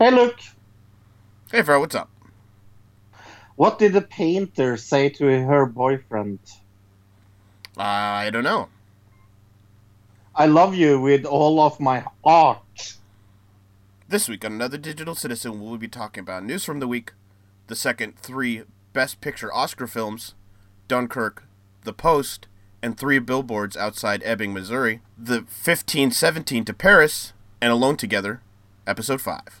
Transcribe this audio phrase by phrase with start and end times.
[0.00, 0.38] Hey, look.
[1.52, 2.08] Hey, Fro, what's up?
[3.56, 6.38] What did the painter say to her boyfriend?
[7.76, 8.70] I don't know.
[10.34, 12.94] I love you with all of my heart.
[14.08, 17.12] This week on Another Digital Citizen, we'll be talking about news from the week,
[17.66, 18.62] the second three
[18.94, 20.34] Best Picture Oscar films,
[20.88, 21.44] Dunkirk,
[21.84, 22.46] The Post,
[22.82, 28.40] and three billboards outside Ebbing, Missouri, the 1517 to Paris, and Alone Together,
[28.86, 29.60] Episode 5.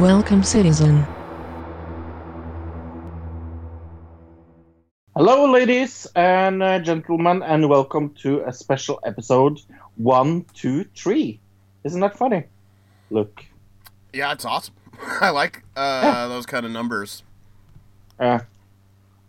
[0.00, 1.06] Welcome, citizen.
[5.14, 9.60] Hello, ladies and uh, gentlemen, and welcome to a special episode
[9.96, 11.40] one, two, three.
[11.84, 12.44] Isn't that funny?
[13.10, 13.44] Look,
[14.12, 14.74] Yeah, it's awesome.
[15.20, 17.22] I like uh, those kind of numbers.
[18.20, 18.40] uh,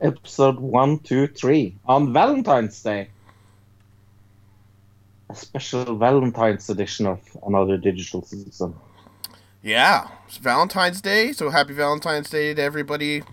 [0.01, 3.09] episode one, two, three on Valentine's Day.
[5.29, 8.73] A special Valentine's edition of another digital citizen.
[9.61, 13.23] Yeah, it's Valentine's Day, so happy Valentine's Day to everybody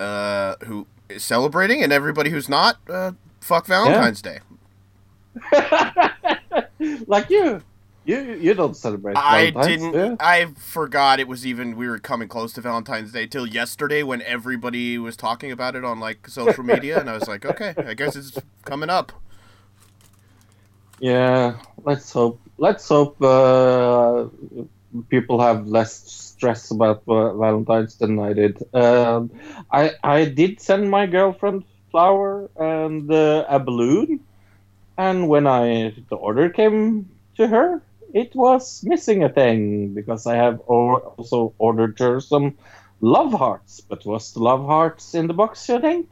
[0.00, 2.78] uh, who is celebrating and everybody who's not.
[2.88, 4.38] Uh, fuck Valentine's Day.
[7.06, 7.62] like you,
[8.04, 9.16] you you don't celebrate.
[9.16, 10.20] I didn't.
[10.20, 11.76] I forgot it was even.
[11.76, 15.84] We were coming close to Valentine's Day till yesterday when everybody was talking about it
[15.84, 19.12] on like social media, and I was like, okay, I guess it's coming up.
[21.00, 22.40] Yeah, let's hope.
[22.56, 24.26] Let's hope uh,
[25.08, 28.58] people have less stress about uh, Valentine's than I did.
[28.74, 29.30] Um,
[29.70, 34.20] I I did send my girlfriend flower and uh, a balloon,
[34.96, 40.36] and when I the order came to her, it was missing a thing because I
[40.36, 42.58] have or, also ordered her some
[43.00, 43.80] love hearts.
[43.80, 45.68] But was the love hearts in the box?
[45.68, 46.10] You think?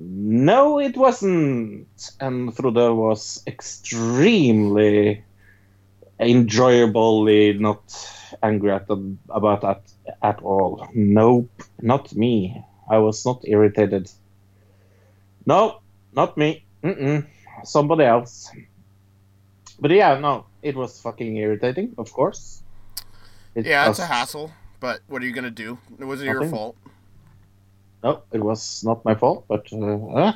[0.00, 1.88] No, it wasn't.
[2.20, 5.24] And Frode was extremely
[6.18, 7.82] enjoyably not
[8.42, 9.82] angry at them about that
[10.22, 10.88] at all.
[10.94, 12.62] Nope, not me.
[12.90, 14.10] I was not irritated.
[15.46, 15.80] No,
[16.14, 16.64] not me.
[16.82, 17.26] Mm-mm.
[17.64, 18.50] Somebody else.
[19.80, 22.62] But yeah, no, it was fucking irritating, of course.
[23.54, 25.78] It Yeah, it's a hassle, but what are you gonna do?
[25.98, 26.76] It wasn't your fault.
[28.02, 30.32] No, it was not my fault, but uh, uh,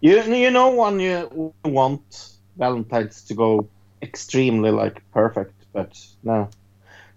[0.00, 3.68] you you know when you want Valentine's to go
[4.02, 6.48] extremely like perfect, but no,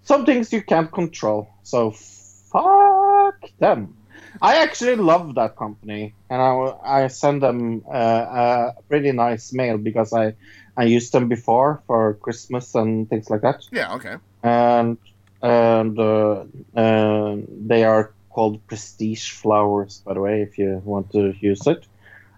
[0.03, 1.47] some things you can't control.
[1.63, 3.95] So fuck them.
[4.41, 6.51] I actually love that company, and I
[6.83, 10.33] I send them uh, a pretty nice mail because I
[10.77, 14.15] I used them before for Christmas and things like that Yeah, okay.
[14.43, 14.97] and
[15.41, 17.37] and uh, uh,
[17.67, 21.85] they are called prestige flowers, by the way, if you want to use it.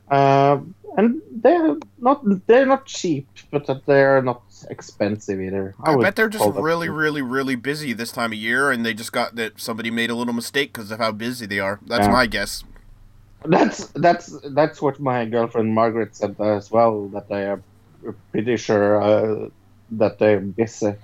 [0.10, 5.74] Um and they're not they're not cheap, but they're not expensive either.
[5.84, 8.72] I, would bet they're just call them- really, really, really busy this time of year,
[8.72, 11.60] and they just got that somebody made a little mistake because of how busy they
[11.60, 11.80] are.
[11.86, 12.12] That's Yeah.
[12.12, 12.64] my guess.
[13.46, 17.10] That's that's that's what my girlfriend Margaret said as well.
[17.10, 17.62] That they are
[18.32, 19.50] pretty sure uh,
[19.92, 20.96] that they're busy,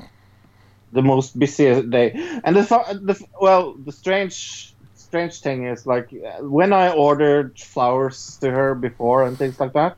[0.94, 2.12] the most busiest day.
[2.44, 2.62] And the,
[3.02, 4.74] the well, the strange
[5.10, 9.98] strange thing is like when I ordered flowers to her before and things like that,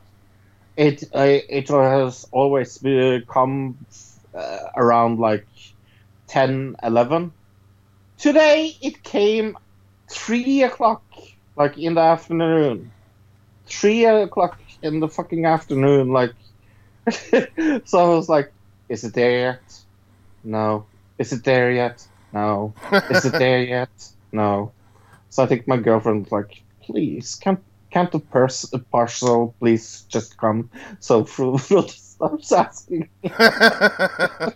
[0.77, 2.79] it I, it has always
[3.27, 3.77] come
[4.33, 5.45] uh, around like
[6.27, 7.31] 10, 11.
[8.17, 9.57] Today it came
[10.09, 11.03] three o'clock,
[11.57, 12.91] like in the afternoon.
[13.65, 16.33] Three o'clock in the fucking afternoon, like.
[17.85, 18.53] so I was like,
[18.87, 19.63] "Is it there yet?
[20.43, 20.85] No.
[21.17, 22.05] Is it there yet?
[22.31, 22.73] No.
[23.09, 23.89] Is it there yet?
[24.31, 24.71] No."
[25.31, 30.37] So I think my girlfriend was like, "Please, can't can't the pers- parcel please just
[30.37, 30.69] come?
[30.99, 33.09] So Fro- Frodo stops asking.
[33.23, 34.53] but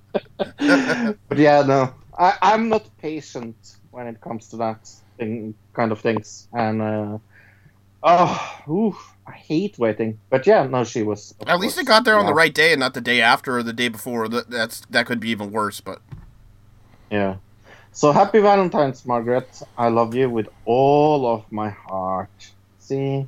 [1.38, 3.56] yeah, no, I, I'm not patient
[3.92, 7.18] when it comes to that thing, kind of things, and uh,
[8.04, 10.20] oh, ooh, I hate waiting.
[10.30, 11.34] But yeah, no, she was.
[11.48, 13.64] At least it got there on the right day and not the day after or
[13.64, 14.28] the day before.
[14.28, 15.80] That that's that could be even worse.
[15.80, 16.02] But
[17.10, 17.38] Yeah.
[17.96, 19.62] So happy Valentine's, Margaret.
[19.78, 22.52] I love you with all of my heart.
[22.78, 23.26] See?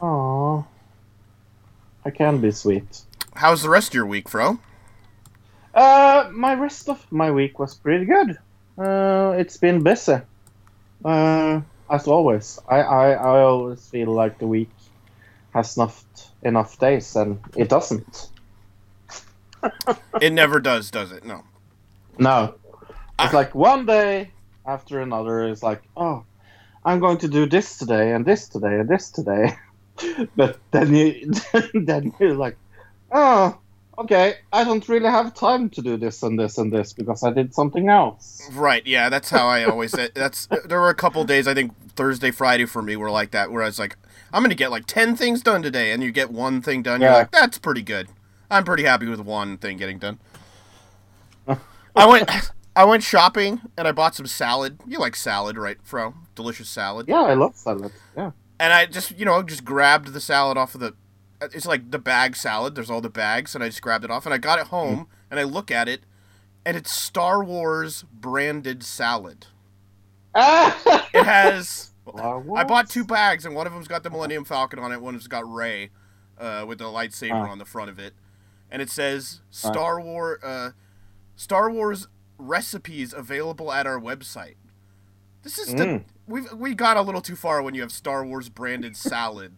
[0.00, 0.66] Aww.
[2.04, 3.02] I can be sweet.
[3.36, 4.58] how's the rest of your week, Fro?
[5.72, 8.36] Uh, my rest of my week was pretty good.
[8.76, 10.18] Uh, it's been busy.
[11.04, 12.58] Uh, as always.
[12.68, 14.70] I, I, I always feel like the week
[15.54, 16.04] has enough,
[16.42, 18.28] enough days, and it doesn't.
[20.20, 21.24] It never does, does it?
[21.24, 21.44] No.
[22.18, 22.56] No.
[23.18, 24.30] It's like one day
[24.66, 26.24] after another is like, oh,
[26.84, 29.54] I'm going to do this today and this today and this today.
[30.36, 31.32] but then you
[31.74, 32.56] then you're like,
[33.12, 33.58] oh,
[33.98, 37.30] okay, I don't really have time to do this and this and this because I
[37.32, 38.42] did something else.
[38.52, 38.86] Right.
[38.86, 39.92] Yeah, that's how I always.
[40.14, 43.50] That's there were a couple days I think Thursday, Friday for me were like that,
[43.50, 43.96] where I was like,
[44.32, 47.00] I'm gonna get like ten things done today, and you get one thing done.
[47.00, 47.16] You're Yeah.
[47.18, 48.08] like, that's pretty good.
[48.50, 50.18] I'm pretty happy with one thing getting done.
[51.96, 52.30] I went.
[52.76, 54.78] I went shopping and I bought some salad.
[54.86, 56.14] You like salad, right, Fro?
[56.34, 57.08] Delicious salad.
[57.08, 57.90] Yeah, I love salad.
[58.16, 58.32] Yeah.
[58.60, 60.94] And I just, you know, just grabbed the salad off of the.
[61.40, 62.74] It's like the bag salad.
[62.74, 65.08] There's all the bags, and I just grabbed it off, and I got it home,
[65.30, 66.02] and I look at it,
[66.64, 69.46] and it's Star Wars branded salad.
[70.34, 71.08] Ah!
[71.14, 71.90] It has.
[72.54, 75.00] I bought two bags, and one of them's got the Millennium Falcon on it.
[75.00, 75.90] One of them's got Rey,
[76.38, 77.50] uh, with the lightsaber Ah.
[77.50, 78.14] on the front of it,
[78.70, 80.70] and it says Star War, uh,
[81.36, 82.08] Star Wars
[82.38, 84.56] recipes available at our website.
[85.42, 86.04] This is the Mm.
[86.26, 89.52] we we got a little too far when you have Star Wars branded salad.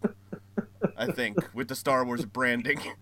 [0.96, 2.80] I think with the Star Wars branding.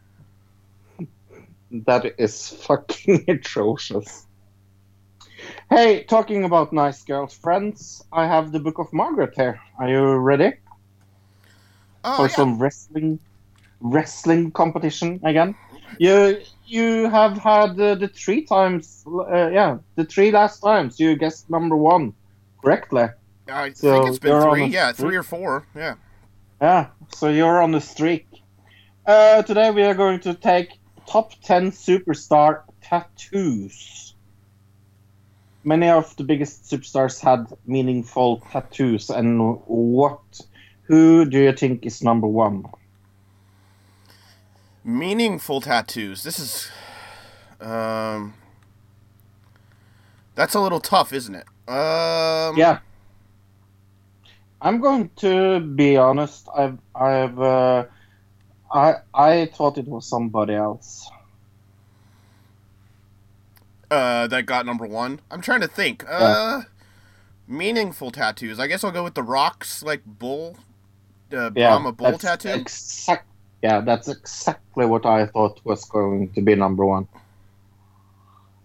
[1.71, 4.27] That is fucking atrocious.
[5.69, 9.61] Hey, talking about nice girlfriends, I have the Book of Margaret here.
[9.79, 10.55] Are you ready
[12.05, 12.35] Oh, for yeah.
[12.37, 13.19] some wrestling
[13.81, 15.55] wrestling competition again?
[15.99, 21.17] You you have had uh, the three times, uh, yeah, the three last times you
[21.17, 22.15] guessed number one
[22.63, 23.09] correctly.
[23.49, 24.67] I so think it's been three.
[24.67, 25.07] Yeah, streak?
[25.09, 25.67] three or four.
[25.75, 25.95] Yeah.
[26.61, 28.27] Yeah, so you're on the streak.
[29.07, 30.71] Uh, today we are going to take
[31.07, 34.15] top 10 superstar tattoos.
[35.65, 40.41] Many of the biggest superstars had meaningful tattoos, and what?
[40.83, 42.65] Who do you think is number one?
[44.87, 46.23] Meaningful tattoos.
[46.23, 46.71] This is,
[47.61, 48.35] um,
[50.37, 51.45] that's a little tough, isn't it?
[51.69, 52.79] Um, Yeah.
[54.63, 56.49] I'm going to be honest.
[56.57, 57.87] I've, I've, uh,
[58.73, 61.11] I, I thought it was somebody else.
[63.91, 65.21] Uh, that got number one.
[65.33, 66.05] I'm trying to think.
[66.09, 66.63] Uh,
[67.49, 68.61] meaningful tattoos.
[68.61, 70.59] I guess I'll go with the rocks, like bull,
[71.33, 72.51] uh, Brahma bull that's tattoo.
[72.51, 73.27] Exact,
[73.67, 77.09] yeah, that's exactly what I thought was going to be number one.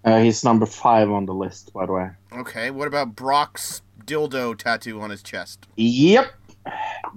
[0.06, 2.10] Uh, he's number five on the list, by the way.
[2.34, 2.70] Okay.
[2.72, 5.68] What about Brock's dildo tattoo on his chest?
[5.76, 6.28] Yep,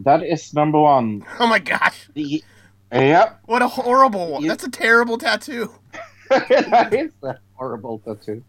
[0.04, 1.24] that is number one.
[1.38, 2.08] Oh my gosh!
[2.14, 2.42] The,
[2.92, 4.42] yep, What a horrible one.
[4.42, 5.70] You- That's a terrible tattoo.
[6.30, 8.42] that is a horrible tattoo.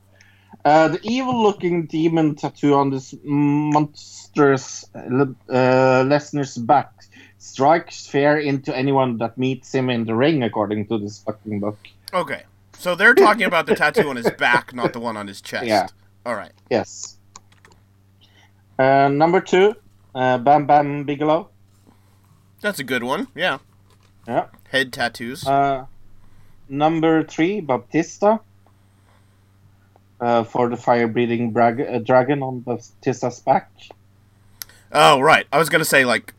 [0.63, 6.91] Uh, the evil-looking demon tattoo on this monstrous uh, Lesnar's back
[7.45, 11.77] strikes fear into anyone that meets him in the ring, according to this fucking book.
[12.13, 12.43] Okay.
[12.77, 15.65] So they're talking about the tattoo on his back, not the one on his chest.
[15.65, 15.87] Yeah.
[16.25, 16.51] All right.
[16.69, 17.17] Yes.
[18.77, 19.75] Uh, number two,
[20.13, 21.49] uh, Bam Bam Bigelow.
[22.61, 23.27] That's a good one.
[23.35, 23.59] Yeah.
[24.27, 24.47] Yeah.
[24.69, 25.47] Head tattoos.
[25.47, 25.85] Uh,
[26.67, 28.39] number three, Batista.
[30.19, 33.69] Uh, for the fire-breathing brag- uh, dragon on Batista's back.
[34.93, 35.45] oh, right.
[35.51, 36.33] I was gonna say like,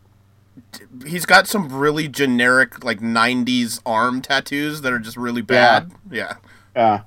[1.04, 5.92] he's got some really generic like '90s arm tattoos that are just really bad.
[6.10, 6.34] Yeah.
[6.74, 7.02] Yeah.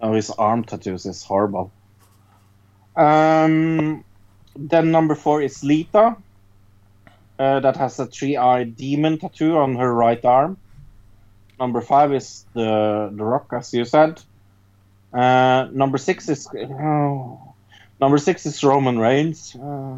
[0.00, 1.72] Oh, his arm tattoos is horrible.
[2.96, 4.04] Um,
[4.54, 6.16] then number four is Lita.
[7.38, 10.56] Uh, that has a three-eyed demon tattoo on her right arm.
[11.60, 14.20] Number five is the the Rock, as you said.
[15.12, 17.54] Uh, number six is oh,
[18.00, 19.54] number six is Roman Reigns.
[19.54, 19.96] Uh,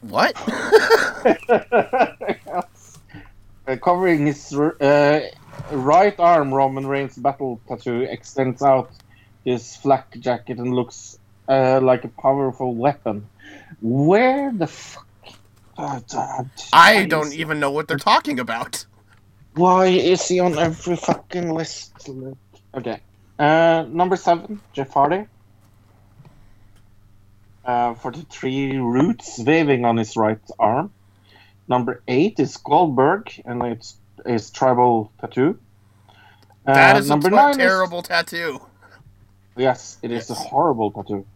[0.00, 0.36] What?
[3.68, 5.20] Uh, covering his uh,
[5.70, 8.90] right arm, Roman Reigns' battle tattoo extends out
[9.44, 11.18] his flak jacket and looks
[11.50, 13.28] uh, like a powerful weapon.
[13.82, 15.06] Where the fuck
[15.76, 16.00] uh,
[16.72, 18.86] I don't even know what they're talking about.
[19.54, 22.08] Why is he on every fucking list?
[22.74, 23.00] Okay.
[23.38, 25.26] Uh, number seven, Jeff Hardy.
[27.68, 30.90] Uh, 43 roots waving on his right arm.
[31.68, 35.58] Number eight is Goldberg, and it's his tribal tattoo.
[36.66, 38.62] Uh, That is a number t- nine is- terrible tattoo.
[39.54, 40.30] Yes, it is Yes.
[40.30, 41.26] a horrible tattoo.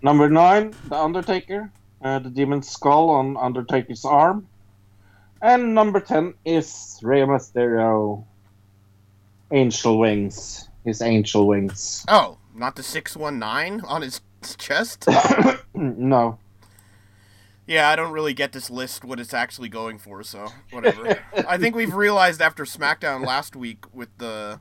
[0.00, 1.70] Number nine, The Undertaker,
[2.02, 4.48] uh, the demon skull on Undertaker's arm.
[5.42, 8.24] And number ten is Rey Mysterio,
[9.50, 12.06] angel wings, his angel wings.
[12.08, 14.22] Oh, not the 619 on his
[14.58, 15.06] chest?
[15.74, 16.38] no.
[17.66, 21.18] Yeah, I don't really get this list what it's actually going for, so whatever.
[21.48, 24.58] I think we've realized after SmackDown last week with the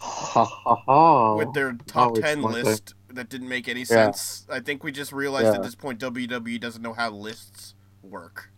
[0.00, 4.46] with their top Oh, it's 10 not list that didn't make any sense.
[4.50, 5.54] I think we just realized Yeah.
[5.54, 8.50] at this point WWE doesn't know how lists work.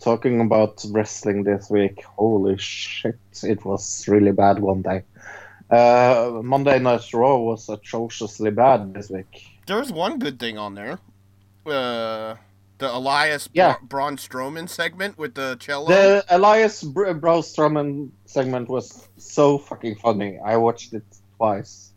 [0.00, 5.04] Talking about wrestling this week, holy shit, it was really bad one day.
[5.70, 9.46] Uh, Monday Night Raw was atrociously bad this week.
[9.66, 10.98] There's one good thing on there.
[11.64, 12.34] Uh,
[12.78, 13.74] the Elias Yeah.
[13.74, 15.86] Bra- Braun Strowman segment with the cello.
[15.88, 20.38] The Elias Br- Braun Strowman segment was so fucking funny.
[20.44, 21.04] I watched it
[21.36, 21.92] twice.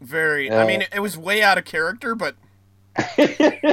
[0.00, 0.50] Very.
[0.50, 2.34] I Uh, mean, it was way out of character, but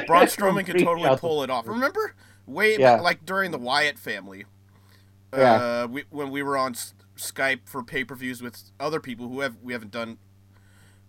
[0.06, 1.68] Braun Strowman could totally pull it off.
[1.68, 2.14] Remember,
[2.46, 3.00] way Yeah.
[3.02, 4.46] like during the Wyatt family,
[5.34, 5.54] Yeah.
[5.84, 6.76] uh, we, when we were on
[7.24, 10.18] Skype for pay per views with other people who have we haven't done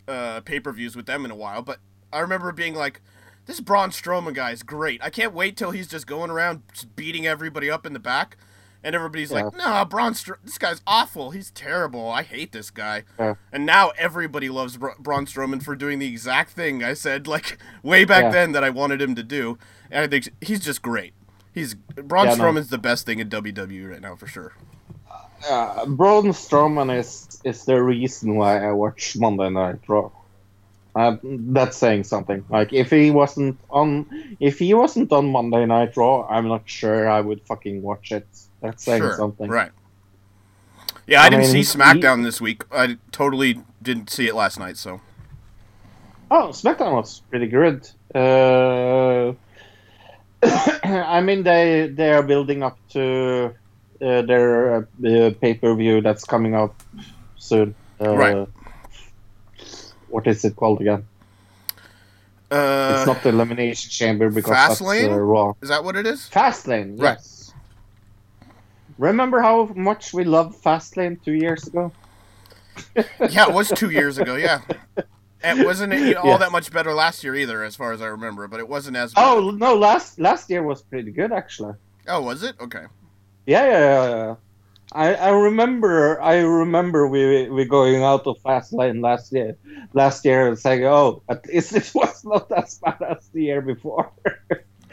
[0.09, 1.63] uh, pay per views with them in a while.
[1.63, 1.79] But
[2.13, 3.01] I remember being like,
[3.47, 5.03] "This Braun Strowman guy is great.
[5.03, 8.37] I can't wait till he's just going around just beating everybody up in the back."
[8.83, 11.31] And everybody's like, "Nah, Braun, Str- this guy's awful.
[11.31, 12.11] He's terrible.
[12.11, 13.35] I hate this guy." Yeah.
[13.51, 17.57] And now everybody loves Bra- Braun Strowman for doing the exact thing I said like
[17.83, 18.31] way back Yeah.
[18.31, 19.59] then that I wanted him to do.
[19.91, 21.15] And I think he's just great.
[21.55, 22.45] He's Braun Yeah, no.
[22.45, 24.53] Strowman's the best thing in WWE right now for sure.
[25.49, 30.11] Uh, Braun Strowman is is the reason why I watch Monday Night Raw.
[30.97, 32.45] Uh, that's saying something.
[32.49, 37.09] Like if he wasn't on, if he wasn't on Monday Night Raw, I'm not sure
[37.09, 38.27] I would fucking watch it.
[38.63, 39.17] That's saying sure.
[39.17, 39.51] something.
[39.51, 39.73] Right.
[41.07, 42.65] Yeah, I, I didn't mean, see he- SmackDown this week.
[42.73, 45.01] I totally didn't see it last night, so
[46.31, 47.89] Oh, SmackDown was pretty good.
[48.15, 49.35] Uh,
[50.85, 53.53] I mean, they they are building up to
[54.01, 54.83] uh, their uh,
[55.41, 56.75] pay per view that's coming up
[57.37, 57.75] soon.
[58.01, 58.49] Uh, Right.
[60.09, 61.07] What is it called again?
[62.51, 65.11] uh, it's not the Elimination Chamber because that's Fastlane?
[65.13, 65.55] uh, Raw.
[65.61, 66.29] is that what it is?
[66.33, 67.17] Fastlane, Right.
[67.19, 67.53] yes.
[68.99, 71.91] Remember how much we loved Fastlane two years ago?
[72.97, 74.37] yeah, it was two years ago.
[74.37, 74.61] Yeah,
[75.43, 76.39] it wasn't all Yes.
[76.41, 78.47] that much better last year either, as far as I remember.
[78.47, 79.15] But it wasn't as.
[79.15, 79.21] Good.
[79.25, 81.75] Oh no, last last year was pretty good actually.
[82.07, 82.55] oh, was it?
[82.61, 82.85] Okay.
[83.47, 84.17] Yeah, yeah, yeah.
[84.17, 84.35] yeah.
[84.93, 89.57] I, I remember I remember we we going out of Fastlane last year
[89.93, 93.61] last year and saying, oh, at least it was not as bad as the year
[93.63, 94.13] before.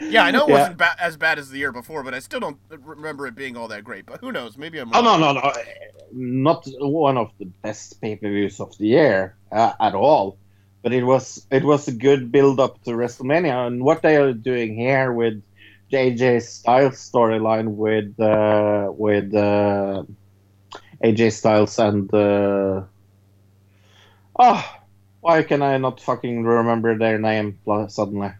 [0.00, 0.54] Yeah, I know it Yeah.
[0.58, 3.56] wasn't ba- as bad as the year before, but I still don't remember it being
[3.56, 4.06] all that great.
[4.06, 4.58] But who knows?
[4.58, 4.90] Maybe I'm.
[4.92, 5.52] Oh no, no, no!
[6.12, 10.38] Not one of the best pay-per-views of the year uh, at all.
[10.82, 14.74] But it was it was a good build-up to WrestleMania, and what they are doing
[14.74, 15.40] here with
[15.92, 20.04] AJ Styles storyline with uh, with uh,
[21.04, 22.82] AJ Styles and uh,
[24.38, 24.74] oh,
[25.20, 27.58] why can I not fucking remember their name
[27.88, 28.30] suddenly?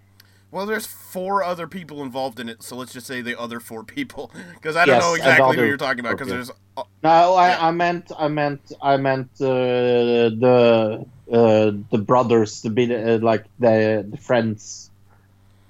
[0.51, 3.85] Well, there's four other people involved in it, so let's just say the other four
[3.85, 6.19] people, because I don't Yes, know exactly who you're talking about.
[6.19, 7.69] Because there's uh, No, I, Yeah.
[7.69, 13.47] I meant, I meant, I meant uh, the uh, the brothers, the bit uh, like
[13.59, 14.91] the the friends.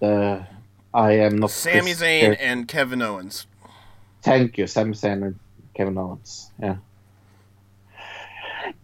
[0.01, 0.47] The
[0.94, 1.50] I am not.
[1.50, 3.46] Sami Zayn and Kevin Owens.
[4.22, 5.38] Thank you, Sami Zayn and
[5.75, 6.50] Kevin Owens.
[6.61, 6.76] Yeah.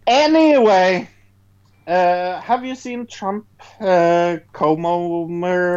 [0.07, 1.07] Anyway,
[1.87, 3.45] uh, have you seen Trump
[3.79, 5.27] uh, Como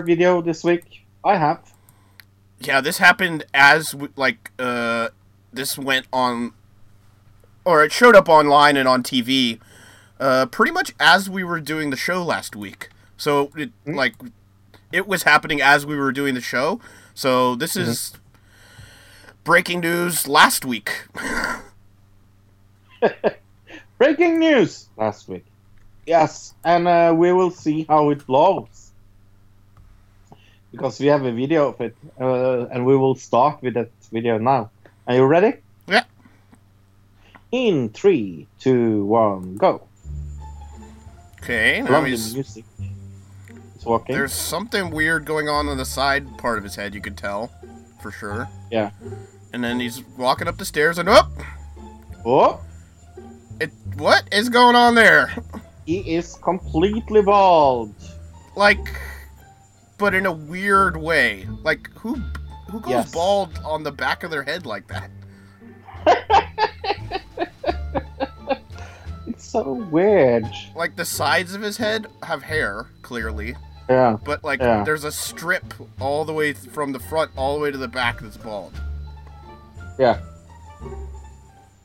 [0.02, 1.04] video this week?
[1.24, 1.72] I have.
[2.60, 5.08] Yeah, this happened as like uh,
[5.52, 6.52] this went on,
[7.64, 9.60] or it showed up online and on TV,
[10.18, 12.88] uh, pretty much as we were doing the show last week.
[13.16, 13.94] So it Hmm?
[13.94, 14.14] like
[14.92, 16.80] it was happening as we were doing the show.
[17.14, 17.90] So this Mm-hmm.
[17.90, 18.12] is
[19.44, 21.06] breaking news last week.
[23.98, 25.44] Breaking news last week.
[26.06, 28.90] Yes, and uh, we will see how it blows.
[30.72, 34.38] Because we have a video of it, uh, and we will start with that video
[34.38, 34.70] now.
[35.06, 35.54] Are you ready?
[35.86, 36.04] Yeah.
[37.52, 39.82] In three, two, one, go.
[41.42, 42.64] Okay, now love the music.
[43.82, 44.14] It's walking.
[44.14, 46.94] There's something weird going on on the side part of his head.
[46.94, 47.50] You could tell,
[48.00, 48.48] for sure.
[48.70, 48.90] Yeah.
[49.52, 51.28] And then he's walking up the stairs, and oh,
[52.24, 52.60] Oh,
[53.60, 55.34] it what is going on there?
[55.84, 57.92] he is completely bald.
[58.54, 58.78] Like,
[59.98, 61.48] but in a weird way.
[61.64, 62.14] Like who
[62.70, 63.12] who goes Yes.
[63.12, 65.10] bald on the back of their head like that?
[69.26, 70.46] It's so weird.
[70.74, 73.54] Like the sides of his head have hair, clearly,
[73.88, 74.16] Yeah.
[74.24, 74.84] but like Yeah.
[74.84, 78.20] there's a strip all the way from the front all the way to the back
[78.20, 78.72] that's bald.
[79.98, 80.20] Yeah.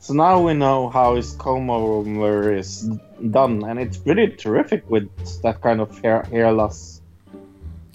[0.00, 2.88] So now we know how his comb over is
[3.30, 5.08] done, and it's pretty terrific with
[5.42, 7.02] that kind of hair, hair loss.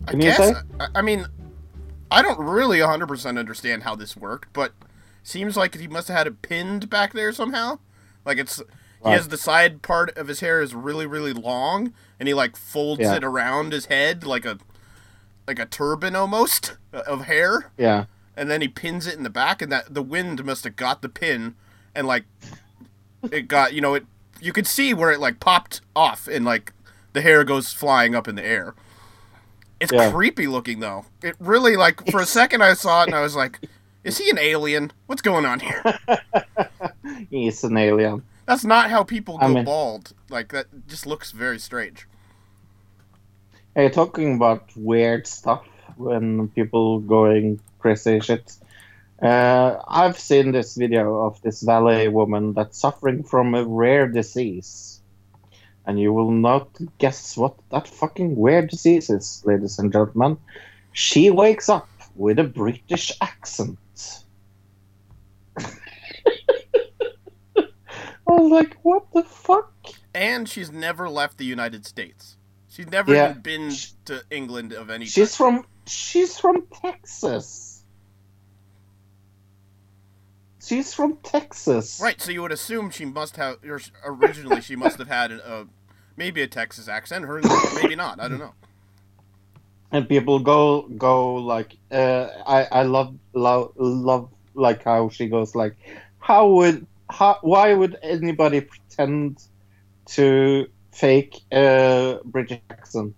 [0.07, 0.38] I you guess.
[0.38, 0.53] say?
[0.79, 1.25] I, I mean,
[2.12, 4.74] I don't really 100% understand how this worked, but
[5.24, 7.79] seems like he must have had it pinned back there somehow.
[8.25, 8.62] Like it's
[9.05, 12.55] he has the side part of his hair is really really long, and he like
[12.55, 13.15] folds Yeah.
[13.15, 14.57] it around his head like a
[15.48, 18.05] like a turban almost of hair, Yeah.
[18.38, 21.01] and then he pins it in the back, and that the wind must have got
[21.01, 21.55] the pin,
[21.93, 22.24] and like
[23.31, 24.05] it got you know it
[24.41, 26.74] you could see where it like popped off, and like
[27.13, 28.74] the hair goes flying up in the air.
[29.79, 30.12] It's Yeah.
[30.12, 31.05] creepy looking though.
[31.22, 33.60] It really like for a second I saw it and I was like,
[34.03, 34.91] is he an alien?
[35.07, 35.83] What's going on here?
[37.29, 38.24] He's an alien.
[38.46, 40.14] That's not how people go I mean- bald.
[40.30, 42.08] Like that just looks very strange.
[43.76, 45.66] Hey, talking about weird stuff
[45.98, 48.56] when people going crazy shit.
[49.22, 55.02] Uh, I've seen this video of this valet woman that's suffering from a rare disease.
[55.86, 60.38] And you will not guess what that fucking weird disease is, ladies and gentlemen.
[60.94, 63.78] She wakes up with a British accent.
[68.26, 69.72] I was like, what the fuck?
[70.14, 72.38] And she's never left the United States.
[72.70, 73.32] She's never Yeah.
[73.32, 73.72] even been
[74.06, 77.84] to England of any She's from she's from Texas.
[80.66, 82.00] She's from Texas.
[82.02, 85.68] Right, so you would assume she must have or originally she must have had a,
[86.16, 87.42] maybe a Texas accent, her
[87.75, 88.20] maybe not.
[88.20, 88.53] I don't know.
[89.92, 95.53] And people go go like uh, I I love love love like how she goes
[95.53, 95.75] like
[96.20, 99.38] how would how why would anybody pretend
[100.18, 103.16] to fake a British accent?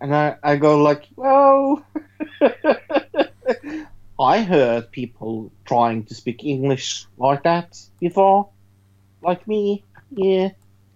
[0.00, 1.82] And I I go like well
[4.18, 8.48] I heard people trying to speak English like that before,
[9.22, 9.84] like me.
[10.10, 10.50] Yeah.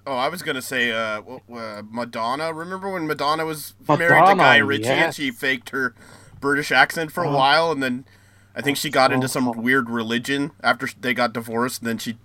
[0.07, 1.21] Oh, I was gonna say uh,
[1.55, 2.53] uh, Madonna.
[2.53, 5.95] Remember when Madonna was married to Madonna, Guy Ritchie and she faked her
[6.41, 7.37] British accent for a Oh.
[7.37, 8.05] while, and then
[8.55, 12.17] I think she got into some weird religion after they got divorced, and then she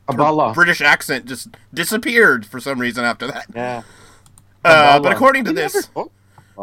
[0.54, 3.46] British accent just disappeared for some reason after that.
[3.56, 3.84] Yeah.
[4.64, 5.90] Uh, but according to this,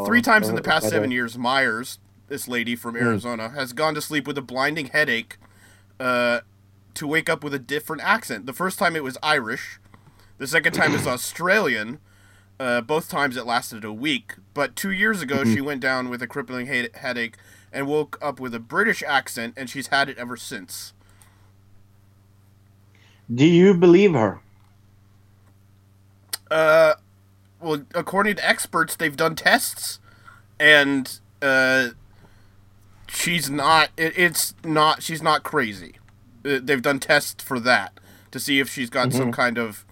[0.06, 1.98] Three times in the past seven years, Myers,
[2.28, 5.36] this lady from Arizona, has gone to sleep with a blinding headache
[6.00, 6.40] uh,
[6.94, 8.46] to wake up with a different accent.
[8.46, 9.78] The first time it was Irish,
[10.38, 11.98] the second time is Australian.
[12.58, 14.36] Uh, both times it lasted a week.
[14.54, 17.36] But two years ago, she went down with a crippling he- headache
[17.72, 20.92] and woke up with a British accent, and she's had it ever since.
[23.32, 24.40] Do you believe her?
[26.50, 26.94] Uh,
[27.60, 30.00] well, according to experts, they've done tests,
[30.60, 31.88] and uh,
[33.08, 33.90] she's not.
[33.96, 35.02] It, it's not.
[35.02, 35.94] She's not crazy.
[36.44, 37.98] Uh, They've done tests for that
[38.32, 39.84] to see if she's got some kind of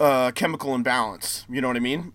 [0.00, 1.44] uh, chemical imbalance.
[1.48, 2.12] You know what I mean?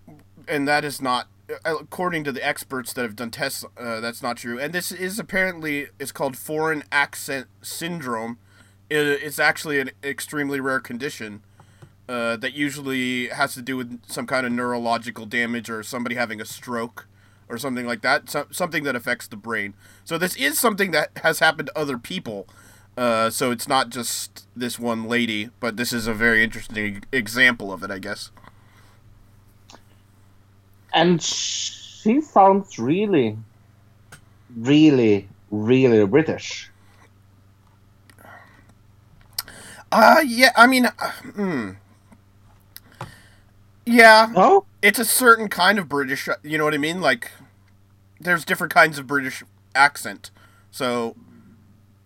[0.48, 1.28] And that is not.
[1.49, 4.60] Uh, According to the experts that have done tests, uh, that's not true.
[4.60, 8.38] And this is apparently it's called foreign accent syndrome.
[8.89, 11.43] It, it's actually an extremely rare condition
[12.10, 16.39] uh, that usually has to do with some kind of neurological damage or somebody having
[16.39, 17.07] a stroke
[17.49, 18.29] or something like that.
[18.29, 19.73] So, something that affects the brain.
[20.03, 22.47] So this is something that has happened to other people.
[22.97, 27.71] Uh, so it's not just this one lady, but this is a very interesting example
[27.71, 28.31] of it, I guess.
[30.97, 33.38] And she sounds really,
[34.55, 36.71] really, really British.
[39.91, 41.69] Uh, yeah, I mean, uh, hmm.
[43.86, 44.65] Yeah, No?
[44.81, 46.27] it's a certain kind of British.
[46.41, 46.99] You know what I mean?
[46.99, 47.31] Like,
[48.19, 49.43] there's different kinds of British
[49.75, 50.31] accent.
[50.71, 51.15] So,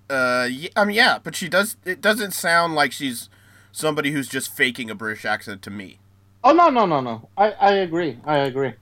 [0.10, 1.78] uh, yeah, I mean, yeah, but she does.
[1.86, 3.30] It doesn't sound like she's
[3.72, 6.00] somebody who's just faking a British accent to me.
[6.44, 7.30] Oh no no no no!
[7.38, 8.18] I I agree.
[8.26, 8.74] I agree.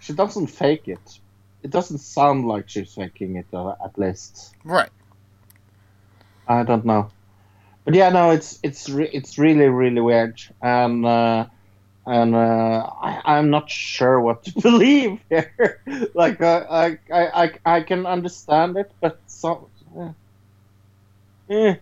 [0.00, 1.18] She doesn't fake it.
[1.62, 4.54] It doesn't sound like she's faking it, uh, at least.
[4.64, 4.88] Right.
[6.48, 7.10] I don't know,
[7.84, 10.40] but yeah, no, it's it's re- it's really really weird.
[10.60, 11.46] And uh,
[12.06, 15.80] and uh, I, I'm not sure what to believe here.
[16.14, 20.08] like uh, I, I, I, I can understand it, but so, eh.
[21.50, 21.74] Eh.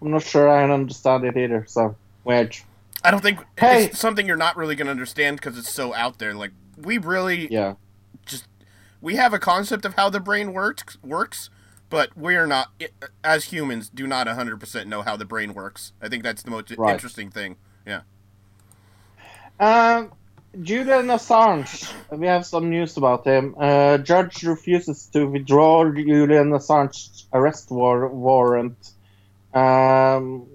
[0.00, 1.64] I'm not sure I understand it either.
[1.68, 2.56] So weird.
[3.04, 3.86] I don't think Hey.
[3.86, 6.32] it's something you're not really going to understand because it's so out there.
[6.32, 7.74] Like we really Yeah.
[8.24, 8.46] just
[9.00, 11.50] we have a concept of how the brain works works,
[11.90, 12.68] but we're not
[13.22, 15.92] as humans do not 100% know how the brain works.
[16.02, 16.92] I think that's the most Right.
[16.94, 17.56] interesting thing.
[17.86, 18.00] Yeah.
[19.58, 20.12] Um,
[20.62, 21.92] Julian Assange.
[22.10, 23.54] We have some news about him.
[23.58, 28.92] Uh, judge refuses to withdraw Julian Assange's arrest war- warrant.
[29.54, 30.46] Um,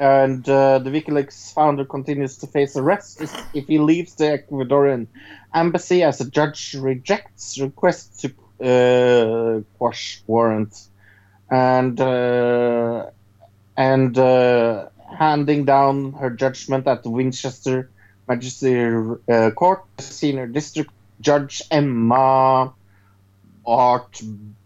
[0.00, 5.08] and uh, the WikiLeaks founder continues to face arrest if- he leaves the Ecuadorian
[5.54, 8.28] embassy as a judge rejects request to
[8.64, 10.74] uh, quash warrant.
[11.50, 13.06] And uh,
[13.76, 17.90] and uh, handing down her judgment at the Winchester
[18.28, 22.74] Magistracy uh, Court, Senior District Judge Emma
[23.66, 24.62] Arbuthnot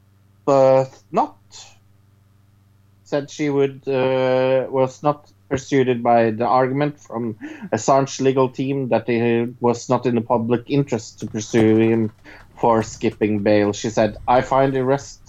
[3.13, 7.37] said she would uh, was not persuaded by the argument from
[7.71, 12.11] Assange legal team that it was not in the public interest to pursue him
[12.57, 13.75] for skipping bail.
[13.75, 15.21] She said, "I find arrest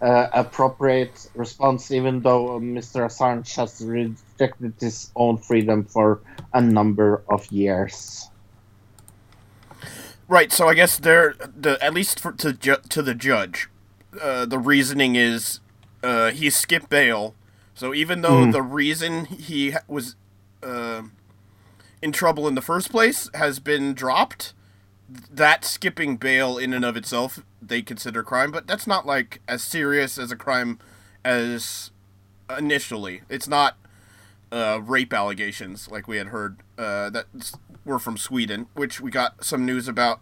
[0.00, 2.98] uh, appropriate response, even though Mr.
[3.08, 6.20] Assange has rejected his own freedom for
[6.54, 8.30] a number of years."
[10.28, 11.34] Right, so I guess there
[11.64, 13.68] the at least for, to ju- to the judge,
[14.22, 15.58] uh, the reasoning is
[16.06, 17.34] uh, he skipped bail.
[17.74, 20.14] So even though the reason he was
[20.62, 21.02] uh,
[22.00, 24.54] in trouble in the first place has been dropped,
[25.08, 29.62] that skipping bail in and of itself they consider crime, but that's not like as
[29.62, 30.78] serious as a crime
[31.24, 31.90] as
[32.56, 33.22] initially.
[33.28, 33.76] It's not
[34.52, 37.26] uh, rape allegations like we had heard uh, that
[37.84, 40.20] were from Sweden, which we got some news about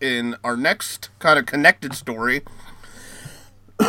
[0.00, 2.42] in our next kind of connected story.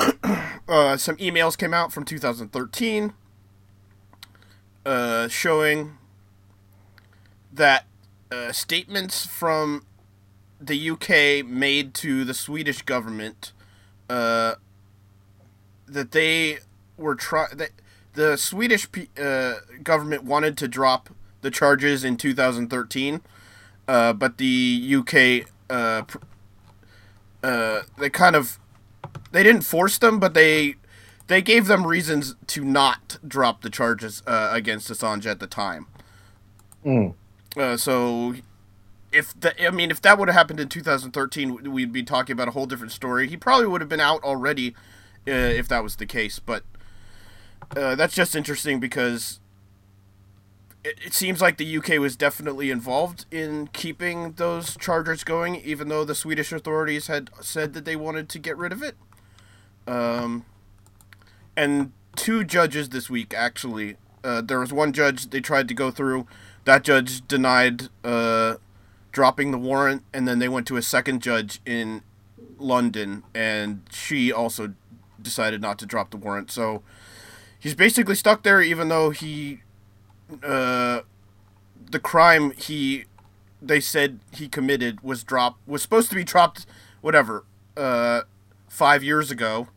[0.68, 3.14] uh, some emails came out from 2013
[4.88, 5.98] uh, showing
[7.52, 7.86] that
[8.32, 9.86] uh, statements from
[10.62, 13.52] the UK made to the Swedish government
[14.10, 14.56] uh,
[15.88, 16.60] that they
[16.96, 17.72] were try that
[18.14, 18.88] the Swedish
[19.22, 21.10] uh, government wanted to drop
[21.42, 23.22] the charges in 2013,
[23.88, 25.48] uh, but the UK
[26.08, 26.18] pr-
[27.98, 28.58] they kind of
[29.32, 30.76] they didn't force them, but they
[31.28, 35.88] they gave them reasons to not drop the charges uh, against Assange at the time.
[36.86, 37.14] Mm.
[37.56, 38.36] Uh, so
[39.12, 42.48] if the, I mean, if that would have happened in 2013, we'd be talking about
[42.48, 43.28] a whole different story.
[43.28, 44.76] He probably would have been out already
[45.28, 46.40] uh, if that was the case.
[46.40, 46.64] But
[47.76, 49.40] uh, that's just interesting because
[50.84, 55.90] it, it seems like the UK was definitely involved in keeping those charges going, even
[55.90, 58.96] though the Swedish authorities had said that they wanted to get rid of it.
[59.88, 60.46] Um,
[61.56, 63.98] and two judges this week actually.
[64.24, 66.28] Uh, there was one judge they tried to go through.
[66.66, 68.56] That judge denied uh,
[69.12, 72.02] dropping the warrant, and then they went to a second judge in
[72.58, 74.74] London, and she also
[75.22, 76.52] decided not to drop the warrant.
[76.52, 76.84] So
[77.58, 79.62] he's basically stuck there, even though he,
[80.44, 81.02] uh,
[81.90, 83.06] the crime he,
[83.62, 86.66] they said he committed was dropped was supposed to be dropped,
[87.02, 87.46] whatever,
[87.78, 88.22] uh,
[88.68, 89.70] five years ago.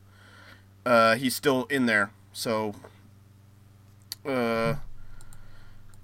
[0.84, 2.74] Uh, he's still in there, so.
[4.24, 4.76] Uh,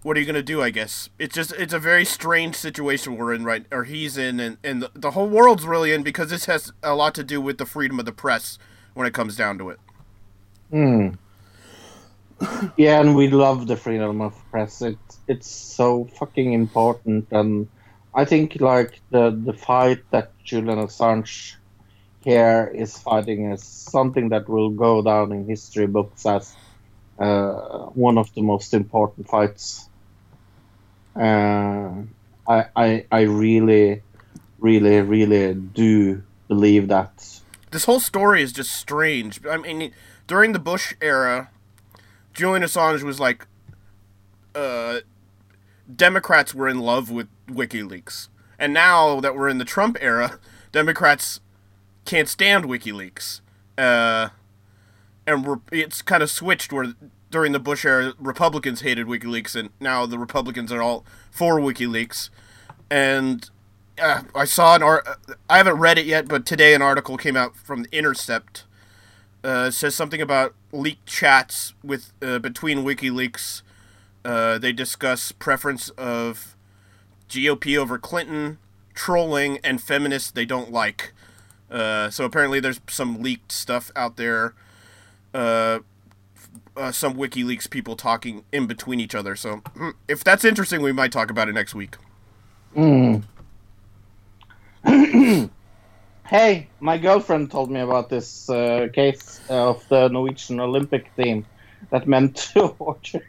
[0.07, 0.63] what are you gonna do?
[0.63, 4.39] I guess it's just it's a very strange situation we're in right, or he's in,
[4.39, 7.41] and and the, the whole world's really in because this has a lot to do
[7.41, 8.57] with the freedom of the press
[8.95, 9.81] when it comes down to it.
[10.71, 11.09] Hmm.
[12.77, 14.81] yeah, and we love the freedom of press.
[14.81, 17.69] It it's so fucking important, and
[18.15, 21.57] I think like the the fight that Julian Assange
[22.27, 26.57] here is fighting is something that will go down in history books as
[27.21, 29.89] uh, one of the most important fights.
[31.15, 32.03] Uh,
[32.49, 34.03] I, I I really,
[34.59, 37.13] really, really do believe that.
[37.71, 39.41] This whole story is just strange.
[39.47, 39.93] I mean,
[40.27, 41.51] during the Bush era,
[42.35, 43.47] Julian Assange was like,
[44.53, 44.99] uh,
[45.95, 50.41] Democrats were in love with WikiLeaks, and now that we're in the Trump era,
[50.73, 51.41] Democrats
[52.07, 53.41] can't stand WikiLeaks.
[53.77, 54.31] Uh,
[55.27, 56.95] and we're, it's kind of switched where
[57.31, 62.31] during the Bush era, Republicans hated WikiLeaks, and now the Republicans are all for WikiLeaks.
[62.91, 63.51] And
[64.01, 65.07] uh, I saw an art.
[65.51, 68.65] I haven't read it yet, but today an article came out from The Intercept.
[69.45, 73.63] Uh, says something about leaked chats with uh, between WikiLeaks
[74.25, 76.57] Uh, they discuss preference of
[77.29, 78.59] GOP over Clinton,
[78.93, 81.13] trolling, and feminists they don't like.
[81.71, 84.55] Uh, so apparently, there's some leaked stuff out there.
[85.35, 85.81] Uh,
[86.77, 89.35] uh, some WikiLeaks people talking in between each other.
[89.37, 91.97] So hmm, if that's interesting, we might talk about it next week.
[96.27, 101.47] Hey, my girlfriend told me about this uh, case of the Norwegian Olympic team
[101.91, 103.23] that meant to order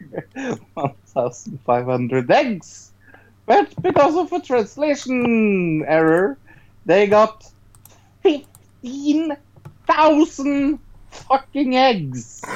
[0.74, 2.90] 1,500 eggs.
[3.46, 6.38] But because of a translation error,
[6.86, 7.48] they got
[8.82, 10.78] 15,000
[11.10, 12.42] fucking eggs.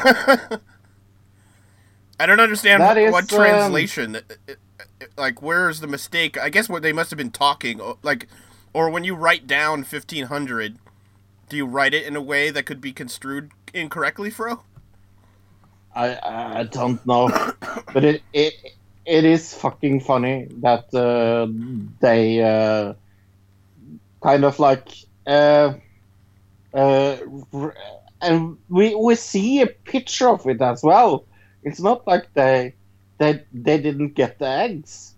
[2.20, 4.16] I don't understand That what um, translation.
[4.16, 4.54] uh,
[5.16, 6.38] Like, where's the mistake?
[6.38, 8.28] I guess what they must have been talking, like,
[8.72, 10.78] or when you write down fifteen hundred,
[11.48, 14.62] do you write it in a way that could be construed incorrectly, Fro?
[15.94, 16.18] I
[16.60, 17.28] I don't know,
[17.92, 18.54] but it it
[19.04, 21.46] it is fucking funny that uh,
[22.00, 22.94] they uh,
[24.22, 24.88] kind of like
[25.26, 25.74] uh,
[26.74, 27.16] uh,
[28.20, 31.26] and we we see a picture of it as well.
[31.62, 32.74] It's not like they
[33.18, 35.14] they they didn't get the eggs,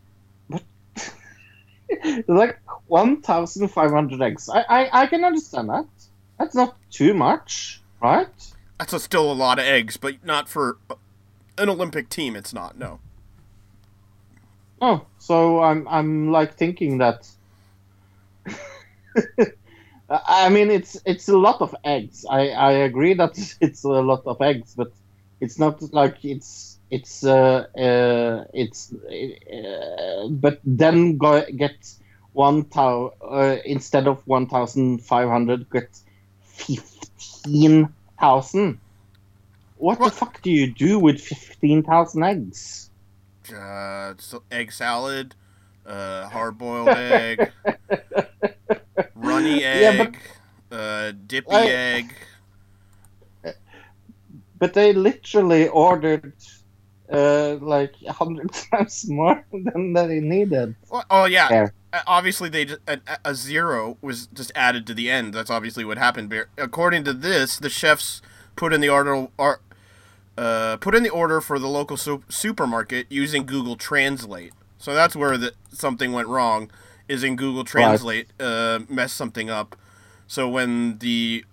[0.48, 0.62] but
[2.28, 4.48] like one thousand five hundred eggs.
[4.48, 5.86] I, I I can understand that.
[6.38, 8.28] That's not too much, right?
[8.78, 10.78] That's a, still a lot of eggs, but not for
[11.56, 12.34] an Olympic team.
[12.34, 12.76] It's not.
[12.76, 12.98] No.
[14.80, 17.28] Oh, so I'm I'm like thinking that.
[20.08, 22.26] I mean, it's it's a lot of eggs.
[22.28, 24.92] I I agree that it's a lot of eggs, but
[25.40, 31.94] it's not like it's it's uh, uh it's uh, but then go get
[32.32, 35.88] one thou uh, instead of one thousand five hundred get
[36.42, 37.88] fifteen
[38.20, 38.78] thousand.
[39.76, 42.90] What the fuck do you do with fifteen thousand eggs?
[43.52, 45.34] Uh, so egg salad,
[45.86, 47.50] uh, hard boiled egg,
[49.34, 50.18] runny Yeah, but- egg,
[50.72, 52.14] uh, dippy I- egg.
[54.58, 56.32] but they literally ordered
[57.12, 60.74] uh, like a hundred times more than they needed.
[60.90, 61.48] Well, oh yeah.
[61.48, 61.74] There.
[61.92, 65.32] Uh, Obviously, they just, a, a zero was just added to the end.
[65.34, 66.28] That's obviously what happened.
[66.30, 68.20] But according to this, the chefs
[68.56, 69.60] put in the order or
[70.36, 74.52] uh, put in the order for the local su- supermarket using Google Translate.
[74.78, 76.70] So that's where the something went wrong.
[77.06, 79.76] Is in Google Translate uh, messed something up.
[80.26, 81.44] So when the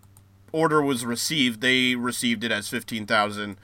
[0.54, 3.58] order was received, they received it as fifteen thousand.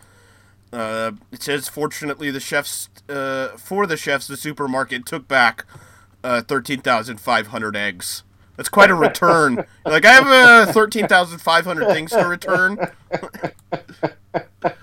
[0.73, 5.65] Uh, it says, fortunately, the chefs uh, for the chefs, the supermarket took back
[6.23, 8.23] uh, thirteen thousand five hundred eggs.
[8.57, 9.63] That's quite a return.
[9.85, 12.77] like I have uh, thirteen thousand five hundred things to return.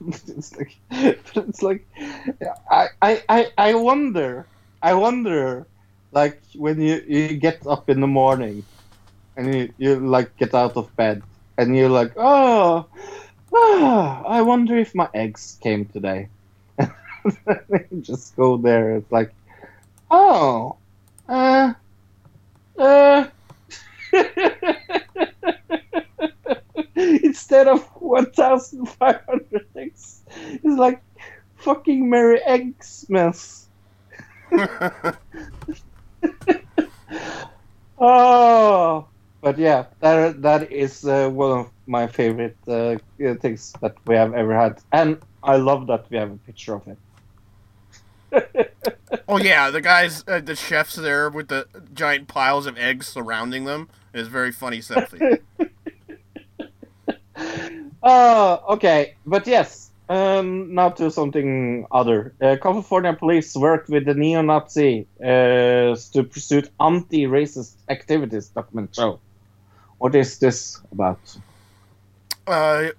[0.08, 0.76] it's like,
[1.34, 1.86] but it's like,
[2.70, 4.46] I, I, I, wonder,
[4.82, 5.66] I wonder,
[6.12, 8.64] like when you, you get up in the morning,
[9.36, 11.22] and you, you like get out of bed,
[11.58, 12.86] and you're like, oh,
[13.54, 16.28] ah, I wonder if my eggs came today.
[18.00, 18.96] Just go there.
[18.96, 19.34] It's like,
[20.10, 20.76] oh,
[21.28, 21.74] uh,
[22.78, 23.26] uh.
[27.50, 31.02] Instead of 1,500 eggs, it's like
[31.56, 33.66] fucking Merry Eggsmas.
[37.98, 39.08] oh,
[39.42, 42.96] but yeah, that that is uh, one of my favorite uh,
[43.40, 46.86] things that we have ever had, and I love that we have a picture of
[46.86, 46.98] it.
[49.28, 53.64] Oh yeah, the guys, uh, the chefs there with the giant piles of eggs surrounding
[53.64, 55.40] them is very funny selfie.
[58.02, 59.90] Oh, okay, but yes.
[60.08, 62.34] Um, now to something other.
[62.40, 68.48] Uh, California police worked with the neo-Nazi uh, to pursue anti-racist activities.
[68.48, 69.20] Document show.
[69.98, 71.20] What is this about?
[72.50, 72.90] uh,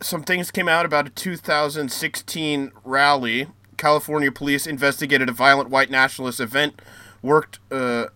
[0.00, 3.48] some things came out about a 2016 rally.
[3.76, 6.80] California police investigated a violent white nationalist event.
[7.22, 8.06] Worked uh,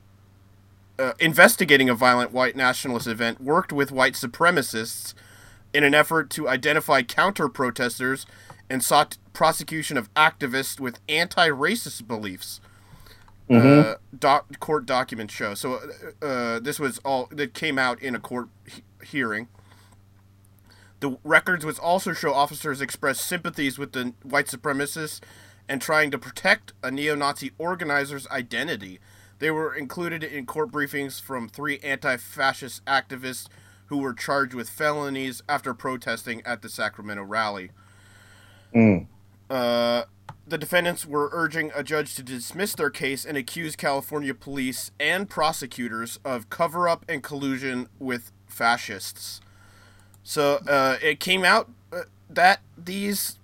[0.98, 3.40] uh, investigating a violent white nationalist event.
[3.40, 5.14] Worked with white supremacists
[5.72, 8.26] in an effort to identify counter protesters
[8.70, 12.61] and sought prosecution of activists with anti-racist beliefs.
[13.81, 15.54] Uh, doc, court documents show.
[15.54, 15.81] So
[16.22, 19.48] uh, uh, this was all that came out in a court he- hearing.
[21.00, 25.20] The records would also show officers express sympathies with the white supremacists
[25.68, 28.98] and trying to protect a neo Nazi organizer's identity.
[29.38, 33.46] They were included in court briefings from three anti fascist activists
[33.88, 37.70] who were charged with felonies after protesting at the Sacramento rally.
[38.74, 39.07] Mm.
[39.51, 40.05] Uh,
[40.46, 45.29] the defendants were urging a judge to dismiss their case and accuse California police and
[45.29, 49.40] prosecutors of cover up and collusion with fascists.
[50.22, 53.38] So uh, it came out uh, that these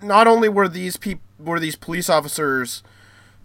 [0.00, 2.82] not only were these peop- were these police officers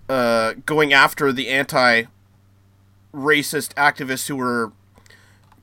[0.09, 2.03] uh, going after the anti
[3.13, 4.71] racist activists who were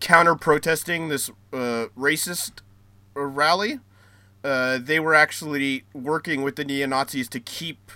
[0.00, 2.62] counter protesting this uh, racist
[3.16, 3.78] uh, rally
[4.42, 7.92] uh, they were actually working with the neo Nazis to keep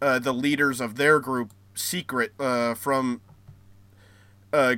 [0.00, 3.20] uh, the leaders of their group secret uh, from.
[4.52, 4.76] Uh,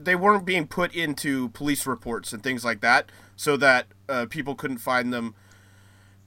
[0.00, 3.86] they weren't being put into police reports and things like that, so that
[4.30, 5.34] people couldn't find them.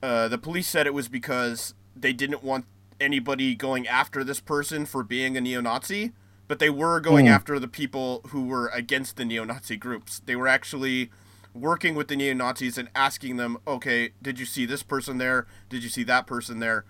[0.02, 2.66] The police said it was because they didn't want
[3.00, 6.14] anybody going after this person for being a neo-Nazi,
[6.48, 7.34] but they were going Hmm.
[7.34, 10.22] after the people who were against the neo-Nazi groups.
[10.26, 11.10] They were actually
[11.54, 15.48] working with the neo Nazis and asking them, okay, did you see this person there?
[15.70, 16.84] Did you see that person there?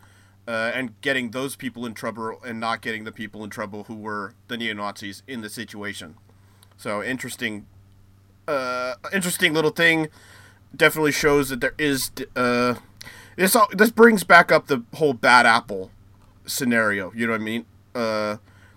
[0.47, 3.95] Uh, and getting those people in trouble and not getting the people in trouble who
[3.95, 6.15] were the neo Nazis in the situation.
[6.77, 7.65] So interesting,
[8.47, 10.09] uh, interesting little thing.
[10.75, 12.11] Definitely shows that there is.
[12.35, 12.75] Uh,
[13.37, 15.89] this all, this brings back up the whole bad apple
[16.45, 17.11] scenario.
[17.13, 17.65] You know what I mean?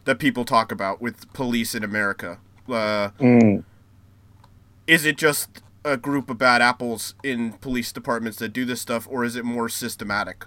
[0.08, 2.38] That people talk about with police in America.
[2.66, 3.62] Uh, Mm.
[4.86, 9.06] is it just a group of bad apples in police departments that do this stuff,
[9.10, 10.46] or is it more systematic?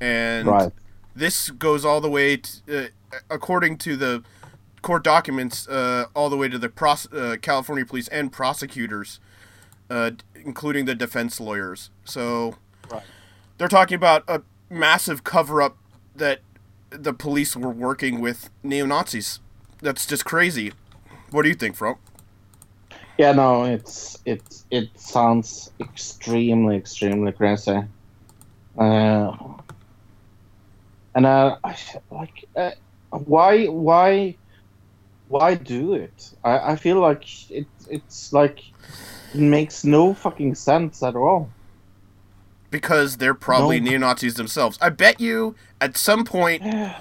[0.00, 0.72] And Right.
[1.16, 4.22] this goes all the way, to, uh, according to the
[4.82, 9.18] court documents, uh, all the way to the pros- uh, California police and prosecutors,
[9.90, 11.90] uh, d- including the defense lawyers.
[12.04, 12.54] So
[12.88, 13.02] Right.
[13.58, 15.76] they're talking about a massive cover up
[16.14, 16.38] that
[16.90, 19.40] the police were working with neo Nazis.
[19.82, 20.72] That's just crazy.
[21.30, 21.98] What do you think, Fro?
[23.18, 27.82] Yeah, no, it's it's it sounds extremely extremely crazy.
[28.78, 29.32] Uh,
[31.14, 31.56] and uh,
[32.10, 32.72] like, uh,
[33.10, 34.36] why why
[35.28, 36.30] why do it?
[36.44, 38.60] I, I feel like it it's like
[39.32, 41.50] it makes no fucking sense at all.
[42.70, 43.90] Because they're probably No.
[43.90, 44.78] neo Nazis themselves.
[44.80, 46.62] I bet you at some point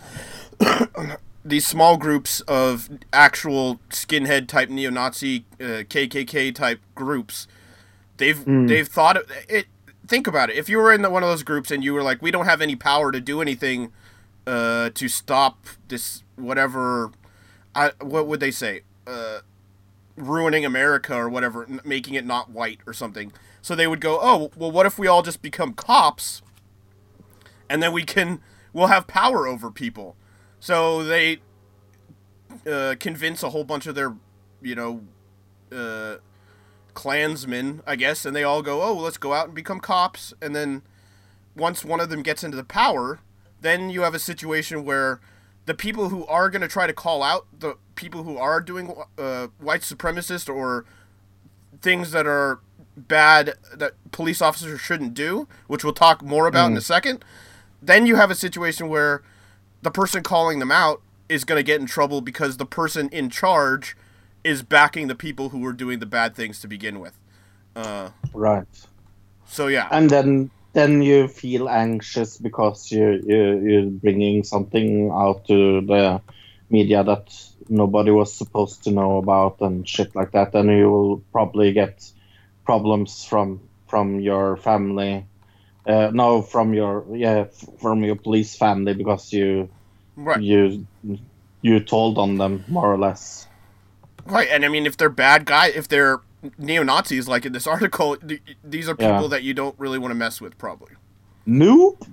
[1.45, 7.47] these small groups of actual skinhead type neo Nazi uh, KKK type groups,
[8.17, 8.67] they've Mm.
[8.67, 9.67] they've thought of it.
[10.07, 10.55] Think about it.
[10.55, 12.45] If you were in the, one of those groups and you were like, we don't
[12.45, 13.91] have any power to do anything
[14.45, 17.09] uh, to stop this whatever,
[17.73, 18.81] I, what would they say?
[19.07, 19.39] Uh,
[20.15, 23.33] ruining America or whatever, making it not white or something.
[23.65, 26.43] So they would go, oh, well, what if we all just become cops,
[27.67, 28.39] and then we can
[28.73, 30.15] we'll have power over people.
[30.59, 31.39] So they
[32.69, 34.13] uh, convince a whole bunch of their,
[34.61, 35.01] you know,
[35.75, 36.17] uh,
[36.93, 40.31] clansmen, I guess, and they all go, oh, let's go out and become cops.
[40.43, 40.83] And then
[41.55, 43.19] once one of them gets into the power,
[43.61, 45.19] then you have a situation where
[45.65, 48.93] the people who are going to try to call out the people who are doing
[49.17, 50.85] uh, white supremacist or
[51.81, 52.59] things that are
[52.97, 57.23] bad that police officers shouldn't do, which we'll talk more about in a second,
[57.81, 59.21] then you have a situation where
[59.81, 63.29] the person calling them out is going to get in trouble because the person in
[63.29, 63.95] charge
[64.43, 67.17] is backing the people who were doing the bad things to begin with.
[67.75, 68.67] Uh, Right.
[69.45, 75.45] so yeah, and then then you feel anxious because you you you're bringing something out
[75.47, 76.21] to the
[76.69, 77.33] media that
[77.69, 82.11] nobody was supposed to know about and shit like that and you will probably get
[82.65, 85.25] problems from from your family
[85.87, 87.45] uh, no from your yeah
[87.79, 89.69] from your police family because you
[90.15, 90.41] right.
[90.41, 90.87] you
[91.61, 93.47] you told on them more or less
[94.25, 96.19] Right, and I mean, if they're bad guy, if they're
[96.57, 99.27] neo Nazis, like in this article, th- these are people Yeah.
[99.27, 100.95] that you don't really want to mess with, probably.
[101.45, 102.03] Nope.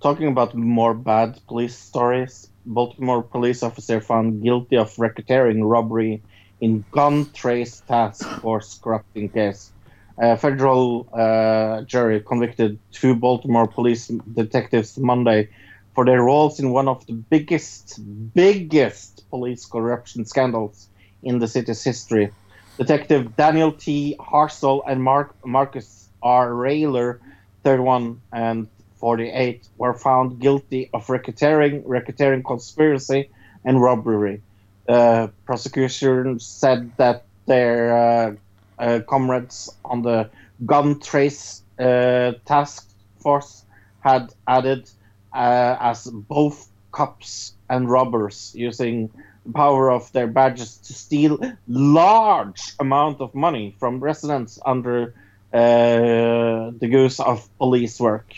[0.00, 6.22] Talking about more bad police stories, Baltimore police officer found guilty of racketeering robbery
[6.60, 9.72] in gun trace task force corrupting case.
[10.18, 15.48] A federal uh, jury convicted two Baltimore police detectives Monday
[15.94, 18.00] for their roles in one of the biggest,
[18.34, 20.88] biggest police corruption scandals
[21.22, 22.30] in the city's history.
[22.76, 24.16] Detective Daniel T.
[24.18, 26.64] Hersl and Mark, Marcus R.
[26.64, 27.20] Taylor
[27.64, 33.30] 31 and 48 were found guilty of racketeering, racketeering conspiracy,
[33.64, 34.42] and robbery.
[34.90, 38.34] Uh, prosecution said that their uh,
[38.80, 40.28] uh, comrades on the
[40.66, 43.64] gun trace uh, task force
[44.00, 44.90] had added
[45.32, 49.08] as both cops and robbers using
[49.46, 51.38] the power of their badges to steal
[51.68, 55.14] large amount of money from residents under
[55.52, 58.34] uh, the goose of police work.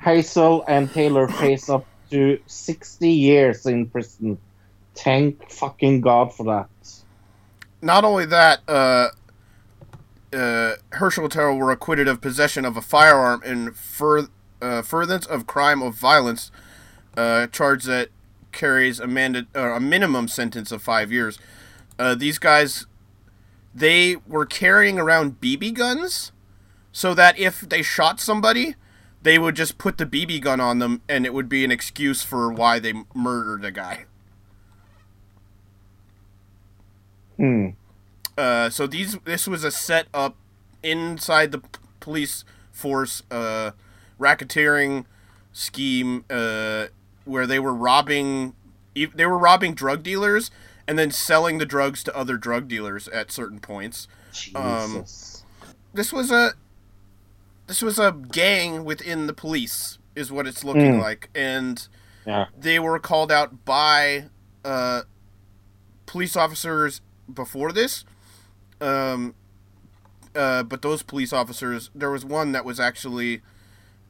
[0.00, 4.38] Hazel and Taylor face up to 60 years in prison.
[4.96, 6.68] Thank fucking God for that.
[7.82, 9.08] Not only that, uh,
[10.32, 14.28] uh, Herschel and Terrell were acquitted of possession of a firearm in fur-
[14.60, 16.50] uh, furtherance of crime of violence,
[17.16, 18.08] uh, charge that
[18.52, 21.38] carries a, manda- uh, a minimum sentence of five years.
[21.98, 22.86] Uh, these guys,
[23.74, 26.32] they were carrying around BB guns,
[26.92, 28.74] so that if they shot somebody,
[29.22, 32.22] they would just put the BB gun on them, and it would be an excuse
[32.22, 34.06] for why they murdered a guy.
[37.36, 37.68] Hmm.
[38.36, 40.36] Uh, so these this was a set up
[40.82, 41.68] inside the p-
[42.00, 43.70] police force uh,
[44.20, 45.04] racketeering
[45.52, 46.86] scheme uh,
[47.24, 48.54] where they were robbing
[48.94, 50.50] they were robbing drug dealers
[50.88, 54.06] and then selling the drugs to other drug dealers at certain points.
[54.54, 55.44] Um, Jesus.
[55.94, 56.52] This was a
[57.66, 61.02] this was a gang within the police is what it's looking Mm.
[61.02, 61.88] like and
[62.26, 62.46] yeah.
[62.58, 64.26] they were called out by
[64.64, 65.02] uh,
[66.06, 67.00] police officers
[67.32, 68.04] before this.
[68.80, 69.34] Um,
[70.34, 73.42] uh, but those police officers, there was one that was actually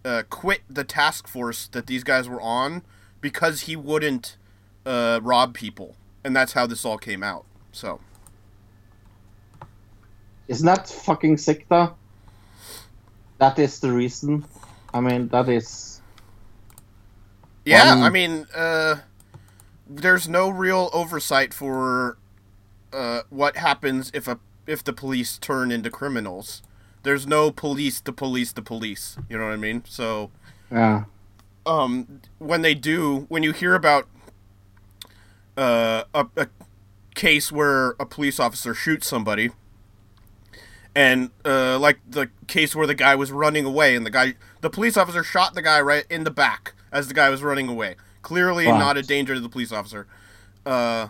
[0.05, 2.83] uh, quit the task force that these guys were on
[3.21, 4.37] because he wouldn't
[4.87, 7.45] uh, rob people, and that's how this all came out.
[7.73, 8.01] So
[10.49, 11.97] Isn't that fucking sick, though?
[13.39, 14.47] That is the reason.
[14.95, 16.03] I mean, that is.
[17.65, 18.97] yeah, Um, I mean, uh,
[19.89, 22.19] there's no real oversight for
[22.97, 26.63] uh, what happens if a if the police turn into criminals.
[27.05, 29.17] There's no police to police the police.
[29.29, 29.85] You know what I mean?
[29.87, 30.33] So,
[30.73, 31.05] Yeah.
[31.65, 34.09] um, when they do, when you hear about
[35.57, 36.49] uh, a, a
[37.15, 39.51] case where a police officer shoots somebody,
[40.97, 44.71] and uh, like the case where the guy was running away, and the guy, the
[44.71, 47.95] police officer shot the guy right in the back as the guy was running away,
[48.23, 48.79] clearly Right.
[48.79, 50.07] not a danger to the police officer.
[50.65, 51.09] Uh,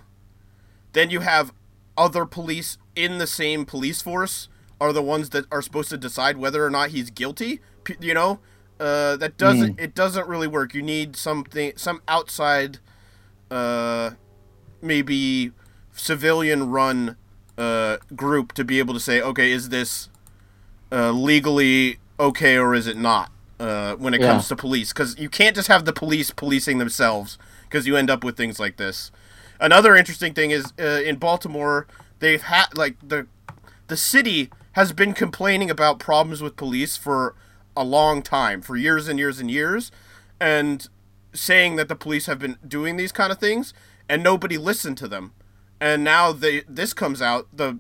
[0.93, 1.53] then you have
[1.97, 4.49] other police in the same police force
[4.81, 7.61] are the ones that are supposed to decide whether or not he's guilty.
[8.01, 8.41] You know,
[8.81, 10.75] uh, that doesn't it doesn't really work.
[10.75, 12.79] You need something some outside,
[13.51, 14.11] uh,
[14.83, 15.53] maybe
[15.93, 17.17] civilian run
[17.57, 20.09] uh, group to be able to say, okay, is this
[20.93, 23.31] uh, legally okay or is it not?
[23.59, 24.27] Uh, when it Yeah.
[24.33, 28.11] comes to police, because you can't just have the police policing themselves, because you end
[28.11, 29.11] up with things like this.
[29.61, 31.87] Another interesting thing is uh, in Baltimore,
[32.19, 33.27] they've had like the
[33.89, 37.35] the city has been complaining about problems with police for
[37.77, 39.91] a long time, for years and years and years,
[40.41, 40.89] and
[41.33, 43.73] saying that the police have been doing these kind of things,
[44.09, 45.33] and nobody listened to them.
[45.81, 47.79] And now they this comes out, the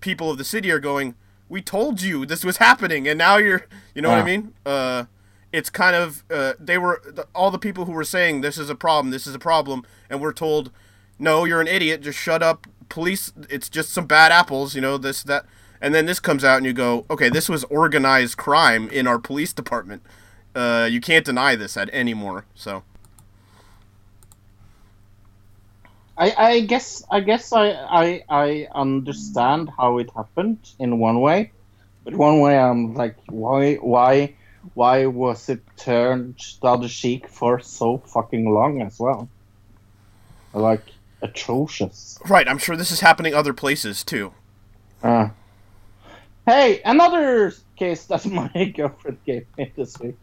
[0.00, 1.14] people of the city are going,
[1.48, 5.04] "We told you this was happening, and now you're, you know what I mean?" Uh,
[5.52, 8.70] it's kind of uh, they were the, all the people who were saying this is
[8.70, 10.70] a problem, this is a problem, and we're told,
[11.18, 12.02] "No, you're an idiot.
[12.02, 15.46] Just shut up." Police, it's just some bad apples, you know this that,
[15.80, 19.18] and then this comes out and you go, "Okay, this was organized crime in our
[19.18, 20.02] police department."
[20.54, 22.44] Uh, you can't deny this at anymore.
[22.54, 22.82] So
[26.16, 31.52] I, I guess I guess I, I I understand how it happened in one way,
[32.04, 34.34] but one way I'm like why why
[34.74, 39.28] why was it turned the other cheek for so fucking long as well?
[40.52, 40.84] Like
[41.22, 42.18] atrocious.
[42.28, 44.32] right, I'm sure this is happening other places too.
[45.02, 45.28] Uh,
[46.46, 50.20] hey, another case that my girlfriend gave me this week.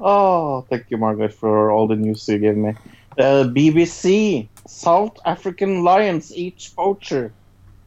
[0.00, 2.74] oh, thank you, Margaret, for all the news you gave me.
[3.18, 7.32] Uh, BBC South African lions each poacher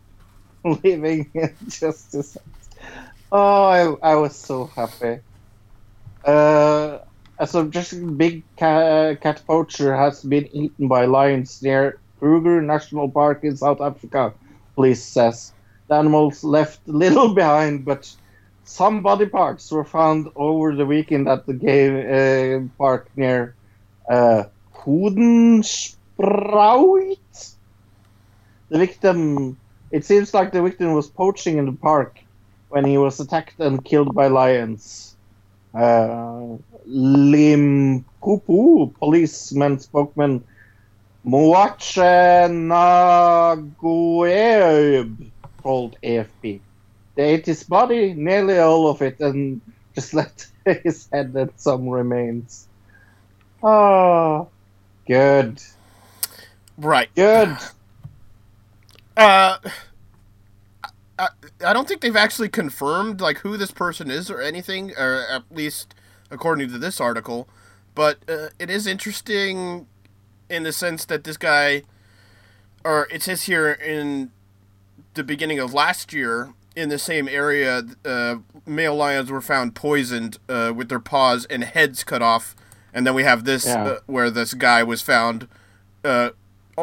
[0.63, 2.37] living in justice.
[3.31, 5.19] Oh, I, I was so happy.
[6.25, 6.99] Uh,
[7.45, 13.43] so just big cat, cat poacher has been eaten by lions near Kruger National Park
[13.43, 14.33] in South Africa.
[14.75, 15.51] Police says
[15.87, 18.15] the animals left little behind, but
[18.63, 23.55] some body parts were found over the weekend at the game uh, park near
[24.09, 24.43] uh,
[24.75, 27.17] Hoedensprout.
[28.69, 29.57] The victim,
[29.91, 32.19] it seems like the victim was poaching in the park
[32.69, 35.15] when he was attacked and killed by lions.
[35.73, 40.43] Uh, Limpopo policeman spokesman
[41.25, 42.49] Moatshe
[43.77, 46.63] Ngoepe told AFP.
[47.15, 49.61] They ate his body, nearly all of it, and
[49.95, 52.69] just left his head and some remains.
[53.63, 54.51] Oh,
[55.07, 55.61] good,
[56.77, 57.09] Right.
[57.15, 57.59] good.
[59.17, 59.57] Uh,
[61.17, 61.29] I,
[61.65, 65.43] I don't think they've actually confirmed like who this person is or anything, or at
[65.51, 65.93] least
[66.31, 67.49] according to this article.
[67.95, 69.87] But uh, it is interesting
[70.49, 71.83] in the sense that this guy,
[72.83, 74.31] or it says here in
[75.13, 80.37] the beginning of last year, in the same area, uh, male lions were found poisoned
[80.47, 82.55] uh, with their paws and heads cut off,
[82.93, 83.83] and then we have this Yeah.
[83.83, 85.47] uh, where this guy was found.
[86.03, 86.29] Uh,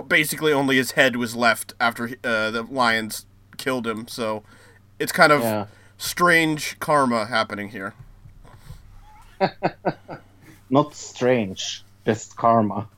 [0.08, 3.24] basically, only his head was left after uh, the lions
[3.56, 4.06] killed him.
[4.08, 4.42] So
[4.98, 5.66] it's kind of Yeah.
[5.96, 7.94] strange karma happening here.
[10.70, 12.88] Not strange, just karma.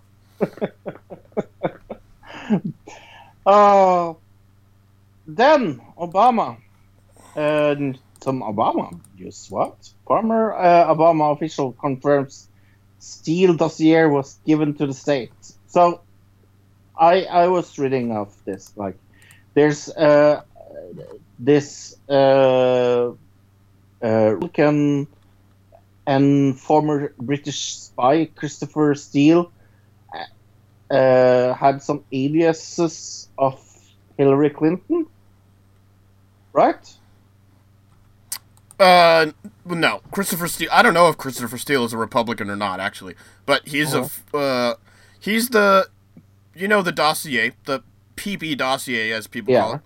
[3.46, 4.14] Uh,
[5.26, 6.58] then Obama.
[7.36, 9.46] And some Obama news.
[9.50, 9.76] What?
[10.06, 12.48] Former uh, Obama official confirms
[12.98, 15.32] Steele dossier was given to the state.
[15.68, 16.00] So,
[16.98, 18.72] I I was reading of this.
[18.76, 18.98] Like,
[19.54, 20.42] there's uh,
[21.38, 23.12] this uh, uh,
[24.02, 25.06] Republican
[26.06, 29.52] and former British spy Christopher Steele
[30.90, 33.60] uh, had some aliases of
[34.16, 35.06] Hillary Clinton,
[36.52, 36.94] right?
[38.80, 39.32] Uh,
[39.64, 40.68] no, Christopher Steele.
[40.72, 43.14] I don't know if Christopher Steele is a Republican or not, actually,
[43.44, 44.74] but he's a f- uh,
[45.18, 45.88] he's the,
[46.54, 47.82] you know, the dossier, the
[48.16, 49.80] PP dossier, as people call it.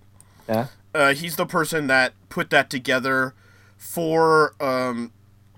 [0.48, 0.66] Yeah.
[0.94, 3.34] Uh, he's the person that put that together
[3.78, 5.12] for um,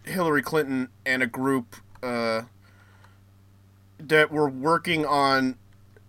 [0.05, 2.43] Hillary Clinton and a group uh,
[3.99, 5.57] that were working on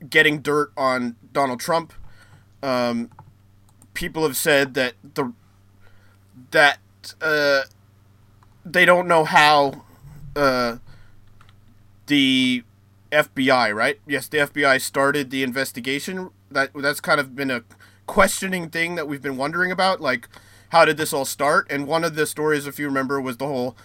[0.09, 1.93] getting dirt on Donald Trump.
[2.61, 3.09] Um,
[3.93, 5.33] people have said that the
[6.51, 6.79] that
[7.21, 7.61] uh,
[8.65, 9.83] they don't know how
[10.35, 10.77] uh,
[12.07, 12.63] the
[13.11, 13.99] FBI, right?
[14.07, 16.29] Yes, the FBI started the investigation.
[16.51, 17.63] That that's kind of been a
[18.07, 20.27] questioning thing that we've been wondering about, like
[20.69, 21.67] how did this all start?
[21.69, 23.75] And one of the stories, if you remember, was the whole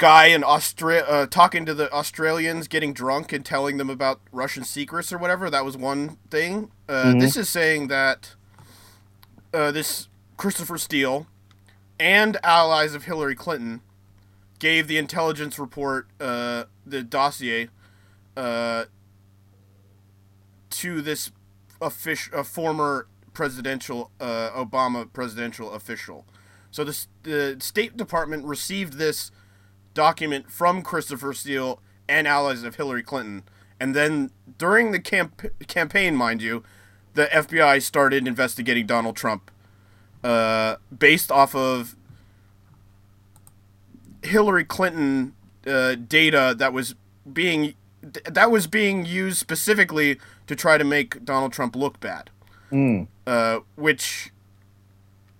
[0.00, 4.64] guy in Austria uh, talking to the Australians, getting drunk and telling them about Russian
[4.64, 5.50] secrets or whatever.
[5.50, 6.70] That was one thing.
[6.88, 8.34] Uh, This is saying that
[9.52, 11.26] uh, this Christopher Steele
[11.98, 13.82] and allies of Hillary Clinton
[14.58, 17.68] gave the intelligence report, uh, the dossier,
[18.38, 18.84] uh,
[20.70, 21.30] to this
[21.82, 26.24] official, a former presidential uh, Obama presidential official.
[26.70, 29.30] So the, the State Department received this
[29.94, 33.42] document from Christopher Steele and allies of Hillary Clinton,
[33.78, 36.62] and then during the camp- campaign, mind you,
[37.14, 39.50] the FBI started investigating Donald Trump,
[40.22, 41.96] uh, based off of
[44.22, 45.34] Hillary Clinton
[45.66, 46.94] uh, data that was
[47.30, 52.30] being th- that was being used specifically to try to make Donald Trump look bad
[52.72, 53.08] Mm.
[53.26, 54.30] uh, which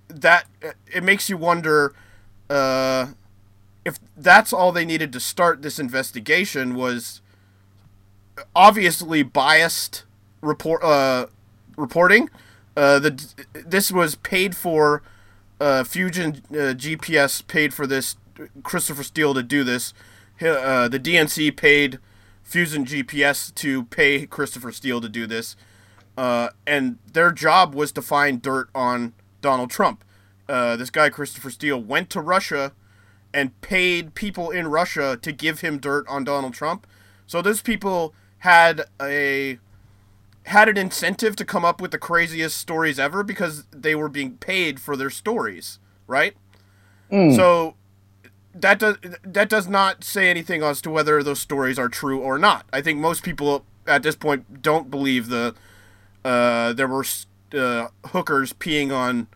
[0.09, 0.47] that
[0.93, 1.95] it makes you wonder
[2.49, 3.07] uh,
[3.85, 7.21] if that's all they needed to start this investigation was
[8.55, 10.05] obviously biased
[10.41, 11.27] report uh,
[11.77, 12.31] reporting.
[12.77, 15.03] Uh, the this was paid for.
[15.61, 18.17] Uh, Fusion uh, GPS paid for this.
[18.63, 19.93] Christopher Steele to do this.
[20.41, 21.99] Uh, the DNC paid
[22.43, 25.57] Fusion GPS to pay Christopher Steele to do this
[26.17, 29.13] uh, and their job was to find dirt on
[29.43, 30.03] Donald Trump.
[30.47, 32.73] This guy Christopher Steele went to Russia
[33.33, 36.87] and paid people in Russia to give him dirt on Donald Trump.
[37.27, 39.59] So those people had a
[40.47, 44.37] had an incentive to come up with the craziest stories ever because they were being
[44.39, 46.35] paid for their stories, right?
[47.13, 47.37] Mm.
[47.37, 47.77] So
[48.55, 52.39] that does that does not say anything as to whether those stories are true or
[52.39, 52.67] not.
[52.73, 55.55] I think most people at this point don't believe the
[56.25, 57.05] uh, there were
[57.55, 59.29] uh, hookers peeing on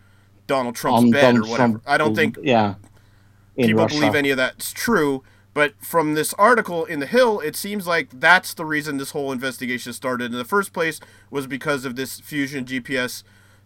[0.47, 1.72] Donald Trump's On bed Donald or whatever.
[1.72, 2.74] Trump, I don't think Yeah.
[3.57, 3.96] People Russia.
[3.96, 5.22] believe any of that's true.
[5.52, 9.30] But from this article in the Hill, it seems like that's the reason this whole
[9.30, 10.98] investigation started in the first place
[11.30, 13.22] was because of this Fusion GPS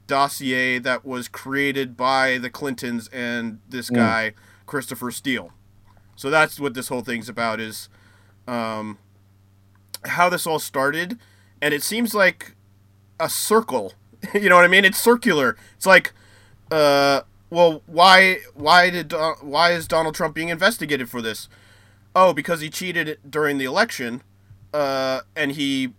[0.07, 4.35] dossier that was created by the Clintons and this guy
[4.67, 5.53] Christopher Steele.
[6.15, 7.89] So that's what this whole thing's about is
[8.47, 8.99] um,
[10.05, 11.19] how this all started,
[11.63, 12.57] and it seems like
[13.21, 13.95] a circle.
[14.35, 14.85] you know what I mean?
[14.85, 15.57] It's circular.
[15.77, 16.13] It's like,
[16.71, 21.49] uh, well, why why did Don- why is Donald Trump being investigated for this?
[22.15, 24.23] Oh, because he cheated during the election,
[24.73, 25.93] uh, and he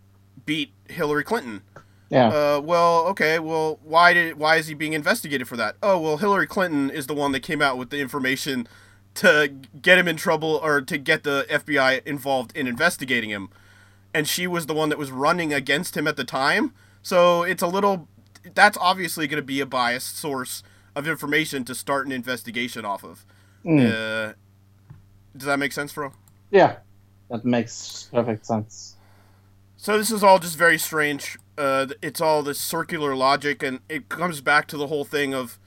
[0.46, 1.62] beat Hillary Clinton.
[2.10, 2.28] Yeah.
[2.28, 3.40] Uh, well, okay.
[3.40, 5.76] Well, why did why is he being investigated for that?
[5.82, 8.68] Oh, well, Hillary Clinton is the one that came out with the information
[9.16, 13.50] to get him in trouble or to get the FBI involved in investigating him,
[14.14, 16.74] and she was the one that was running against him at the time.
[17.02, 18.08] So it's a little
[18.56, 20.64] that's obviously going to be a biased source
[21.00, 23.26] of information to start an investigation off of.
[23.66, 23.88] Mm.
[23.88, 24.34] Uh,
[25.36, 26.12] does that make sense, bro?
[26.52, 26.78] Yeah,
[27.30, 28.96] that makes perfect sense.
[29.78, 31.38] So this is all just very strange.
[31.58, 35.58] Uh, it's all this circular logic, and it comes back to the whole thing of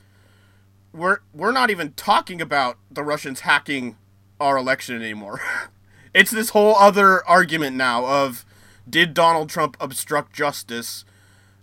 [0.92, 3.96] we're we're not even talking about the Russians hacking
[4.38, 5.40] our election anymore.
[6.14, 8.44] it's this whole other argument now of
[8.88, 11.04] did Donald Trump obstruct justice?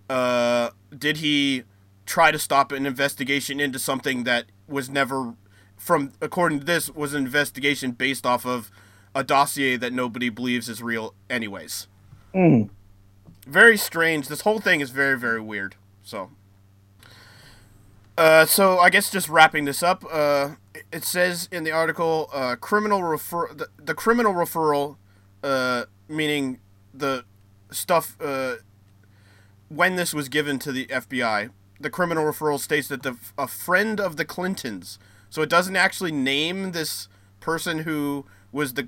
[0.10, 1.64] Uh, did he
[2.10, 5.36] try to stop an investigation into something that was never
[5.78, 8.72] from according to this was an investigation based off of
[9.14, 11.88] a dossier that nobody believes is real anyways
[12.34, 12.70] Mm.
[13.48, 14.28] very strange.
[14.28, 15.76] This whole thing is very, very weird.
[16.04, 16.30] So,
[18.18, 20.52] uh, so I guess just wrapping this up, uh,
[20.92, 24.98] it says in the article, uh, criminal refer the, the criminal referral,
[25.44, 26.60] uh, meaning
[26.94, 27.24] the
[27.72, 28.56] stuff uh,
[29.70, 31.50] when this was given to the FBI.
[31.80, 35.00] The criminal referral states that the a friend of the Clintons.
[35.30, 37.08] So it doesn't actually name this
[37.40, 38.88] person who was the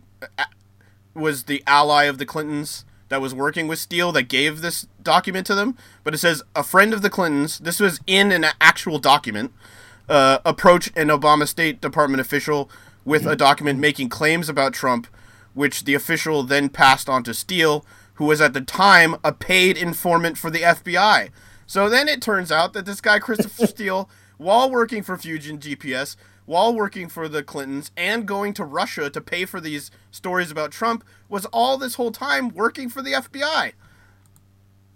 [1.13, 5.45] was the ally of the Clintons that was working with Steele that gave this document
[5.47, 7.59] to them, but it says a friend of the Clintons.
[7.59, 9.53] This was in an actual document.
[10.09, 12.69] Uh, approached an Obama State Department official
[13.05, 15.07] with a document making claims about Trump,
[15.53, 17.85] which the official then passed on to Steele,
[18.15, 21.29] who was at the time a paid informant for the FBI.
[21.71, 26.17] So then it turns out that this guy Christopher Steele, while working for Fusion GPS,
[26.45, 30.73] while working for the Clintons and going to Russia to pay for these stories about
[30.73, 33.71] Trump, was all this whole time working for the FBI.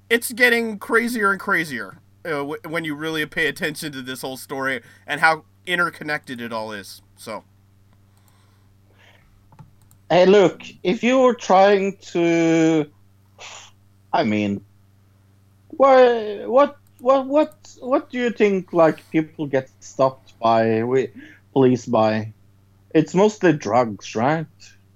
[0.10, 4.36] It's getting crazier and crazier uh, w- when you really pay attention to this whole
[4.36, 7.02] story and how interconnected it all is.
[7.16, 7.46] So,
[10.10, 12.92] Hey, look, if you were trying to,
[14.12, 14.66] I mean,
[15.78, 18.74] what, what, what, what, what do you think?
[18.74, 21.12] Like people get stopped by wi-
[21.54, 22.34] police by?
[22.94, 24.48] It's mostly drugs, right?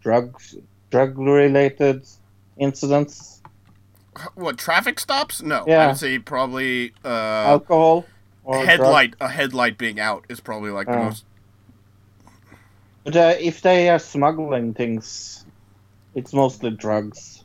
[0.01, 0.55] Drugs,
[0.89, 2.05] drug-related
[2.57, 3.39] incidents,
[4.35, 5.41] what traffic stops?
[5.41, 5.83] No, yeah.
[5.83, 8.05] I would say probably uh, alcohol,
[8.43, 8.69] or drugs.
[8.69, 9.15] headlight.
[9.21, 11.25] A headlight being out is probably like the most.
[13.03, 15.45] But uh, if they are smuggling things,
[16.15, 17.43] it's mostly drugs,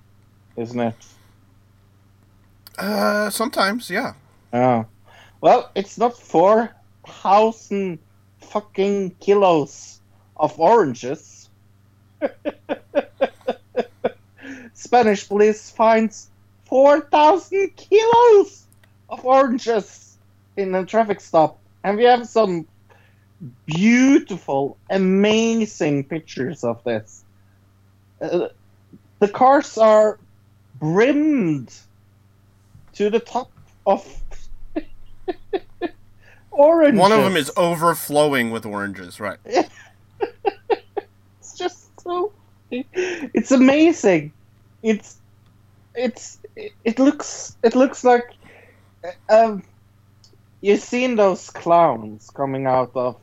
[0.56, 0.94] isn't it?
[2.78, 4.14] Uh, sometimes, yeah.
[4.52, 4.84] Yeah.
[5.40, 6.74] Well, it's not four
[7.06, 7.98] thousand
[8.38, 10.00] fucking kilos
[10.36, 11.50] of oranges.
[14.74, 16.30] Spanish police finds
[16.64, 18.66] four thousand kilos
[19.08, 20.16] of oranges
[20.56, 22.66] in a traffic stop, and we have some
[23.66, 27.24] beautiful, amazing pictures of this.
[28.20, 28.48] Uh,
[29.18, 30.18] the cars are
[30.78, 31.72] brimmed
[32.94, 33.50] to the top
[33.86, 34.06] of
[36.50, 37.00] oranges.
[37.00, 39.38] One of them is overflowing with oranges, right?
[41.40, 42.32] It's just so.
[42.70, 44.32] It's amazing.
[44.82, 45.18] It's
[45.94, 48.30] it's it looks it looks like
[49.28, 49.62] um
[50.60, 53.16] you've seen those clowns coming out of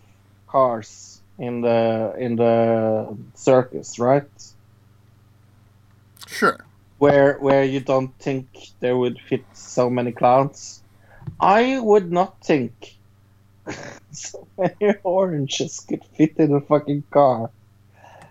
[0.48, 4.30] cars in the in the circus, right?
[6.28, 6.64] Sure.
[7.02, 8.46] Where where you don't think
[8.80, 10.84] there would fit so many clowns.
[11.40, 12.94] I would not think
[14.12, 17.50] so many oranges could fit in a fucking car.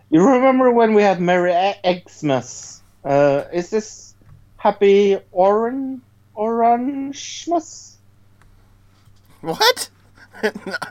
[0.09, 2.81] You remember when we had Merry Xmas?
[3.05, 4.15] Uh, is this
[4.57, 6.01] Happy Oran
[6.37, 7.97] Orangemas?
[9.41, 9.91] What?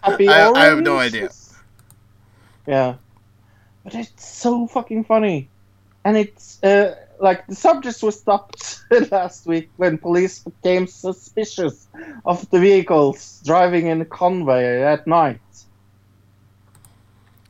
[0.04, 1.30] Happy I, I have no idea.
[2.68, 2.96] Yeah,
[3.86, 5.48] but it's so fucking funny,
[6.04, 11.88] and it's uh, like the subjects were stopped last week when police became suspicious
[12.26, 15.40] of the vehicles driving in a convoy at night.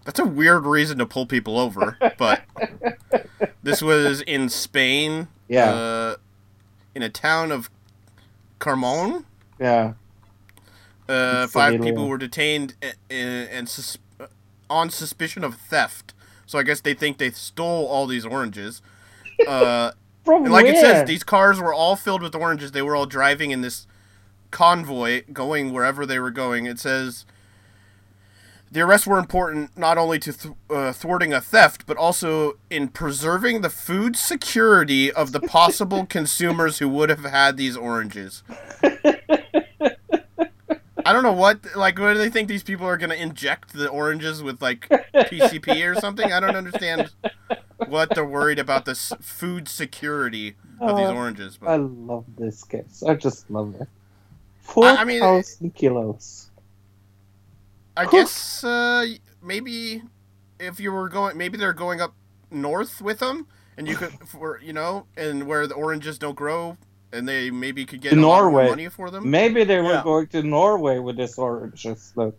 [0.05, 2.41] That's a weird reason to pull people over, but
[3.63, 5.28] this was in Spain.
[5.47, 5.72] Yeah.
[5.72, 6.15] Uh,
[6.95, 7.70] in a town of
[8.59, 9.24] Carmona.
[9.59, 9.93] Yeah,
[11.07, 14.28] Uh, five people were detained uh, and sus- uh,
[14.70, 16.13] on suspicion of theft.
[16.45, 18.82] So I guess they think they stole all these oranges.
[19.47, 19.91] Uh,
[20.25, 22.71] from and like it says, these cars were all filled with oranges.
[22.71, 23.87] They were all driving in this
[24.51, 26.65] convoy, going wherever they were going.
[26.65, 27.25] It says
[28.71, 32.87] the arrests were important not only to th- uh, thwarting a theft, but also in
[32.89, 38.43] preserving the food security of the possible consumers who would have had these oranges.
[41.05, 43.73] I don't know what like what do they think these people are going to inject
[43.73, 46.31] the oranges with like PCP or something?
[46.31, 47.09] I don't understand
[47.88, 51.57] what they're worried about the food security of these Uh, oranges.
[51.61, 53.03] I love this case.
[53.07, 53.88] I just love it.
[54.61, 56.51] Four I mean- thousand kilos.
[57.97, 58.11] I Whew.
[58.11, 59.05] guess uh,
[59.41, 60.03] maybe
[60.59, 62.13] if you were going, maybe they're going up
[62.51, 66.77] north with them, and you could, for you know, and where the oranges don't grow,
[67.11, 68.69] and they maybe could get To a lot more Norway.
[68.69, 69.30] money for them.
[69.30, 70.03] Maybe they were Yeah.
[70.03, 72.13] going to Norway with this oranges.
[72.15, 72.38] Look.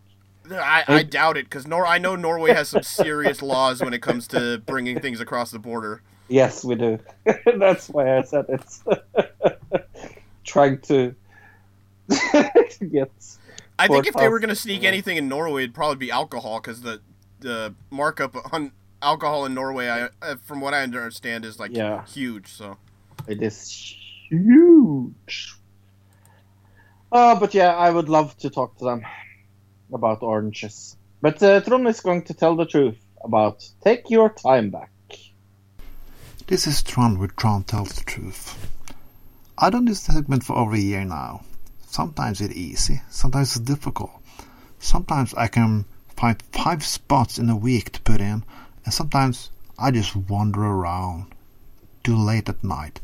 [0.58, 4.02] I, I doubt it because Nor I know Norway has some serious laws when it
[4.02, 6.02] comes to bringing things across the border.
[6.28, 6.98] Yes, we do.
[7.58, 8.84] That's why I said it's
[10.44, 11.14] trying to
[12.90, 13.10] get.
[13.78, 16.60] I think if they were going to sneak anything in Norway, it'd probably be alcohol
[16.60, 17.00] because the
[17.40, 18.72] the markup on
[19.02, 22.04] alcohol in Norway, I, uh, from what I understand, is like Yeah.
[22.06, 22.52] huge.
[22.52, 22.76] So
[23.26, 23.96] It is
[24.28, 25.54] huge.
[27.12, 29.02] Oh, but yeah, I would love to talk to them
[29.92, 30.96] about oranges.
[31.20, 34.90] But uh, is going to tell the truth about take your time back.
[36.46, 38.68] This is Trond with Trond Tells the Truth.
[39.58, 41.42] I've done this segment for over a year now.
[41.86, 44.10] Sometimes it's easy, sometimes it's difficult.
[44.78, 45.84] Sometimes I can
[46.16, 48.44] find five spots in a week to put in,
[48.84, 51.26] and sometimes I just wander around
[52.02, 53.00] too late at night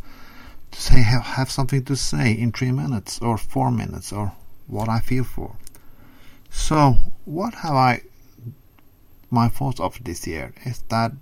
[0.72, 4.32] to say have, have something to say in three minutes or four minutes or
[4.66, 5.56] what I feel for.
[6.56, 6.96] So,
[7.26, 8.00] what have I
[9.30, 11.12] my thoughts of this year is that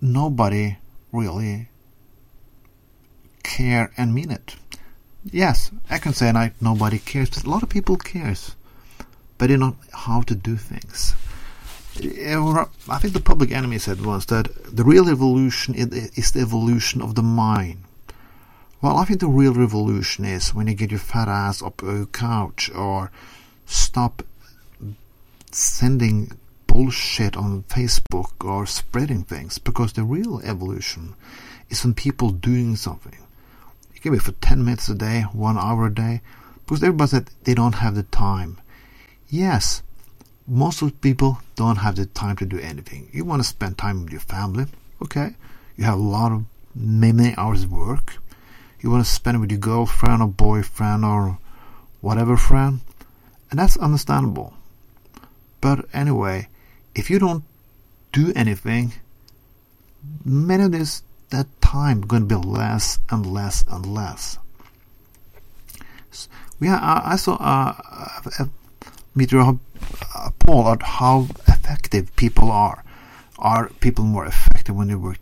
[0.00, 0.76] nobody
[1.10, 1.68] really
[3.42, 4.54] care and mean it.
[5.24, 8.54] Yes, I can say like nobody cares, but a lot of people cares,
[9.36, 11.14] but they know how to do things.
[12.00, 12.36] Eh,
[12.88, 17.16] I think the public enemy said once that the real evolution is the evolution of
[17.16, 17.82] the mind.
[18.80, 22.06] Well, I think the real revolution is when you get your fat ass up a
[22.06, 23.10] couch or
[23.68, 24.22] stop
[25.52, 26.32] sending
[26.66, 31.14] bullshit on Facebook or spreading things because the real evolution
[31.68, 33.16] is when people doing something.
[33.94, 36.20] It can be for 10 minutes a day, one hour a day,
[36.64, 38.60] because everybody said they don't have the time.
[39.28, 39.82] Yes,
[40.46, 43.08] most of people don't have the time to do anything.
[43.12, 44.66] You want to spend time with your family,
[45.02, 45.34] okay?
[45.76, 46.44] You have a lot of
[46.74, 48.14] many hours of work.
[48.80, 51.38] You want to spend it with your girlfriend or boyfriend or
[52.00, 52.80] whatever friend,
[53.50, 54.54] and that's understandable.
[55.60, 56.48] But anyway,
[56.94, 57.44] if you don't
[58.12, 58.92] do anything,
[60.24, 64.38] many of this that time going to be less and less and less.
[66.10, 66.28] S-
[66.60, 67.74] Yeah, I, I saw uh,
[68.38, 68.48] a, a
[69.14, 72.82] meteor a poll at how effective people are.
[73.38, 75.18] Are people more effective when they work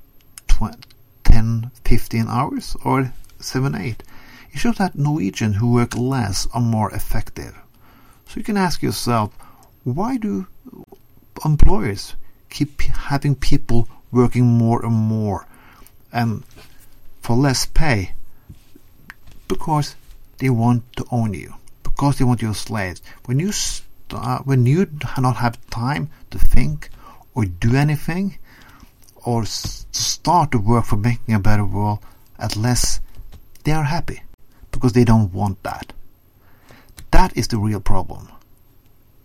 [0.48, 0.76] tw-
[1.24, 4.02] 10, 15 hours or 7, 8?
[4.52, 7.54] It shows that Norwegian who work less are more effective.
[8.26, 9.32] So you can ask yourself,
[9.84, 10.46] why do
[11.44, 12.14] employers
[12.50, 15.46] keep having people working more and more
[16.12, 16.42] and
[17.20, 18.12] for less pay?
[19.48, 19.96] Because
[20.38, 21.54] they want to own you.
[21.82, 23.00] Because they want you as slaves.
[23.26, 23.86] When you st-
[24.44, 26.90] when you do not have time to think
[27.34, 28.38] or do anything,
[29.24, 31.98] or start to work for making a better world
[32.38, 33.00] at less,
[33.64, 34.22] they are happy
[34.70, 35.92] because they don't want that.
[37.16, 38.28] That is the real problem.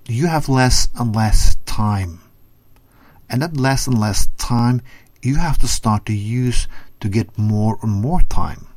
[0.07, 2.21] You have less and less time.
[3.29, 4.81] And that less and less time
[5.21, 6.69] you have to start to use
[7.01, 8.67] to get more and more time.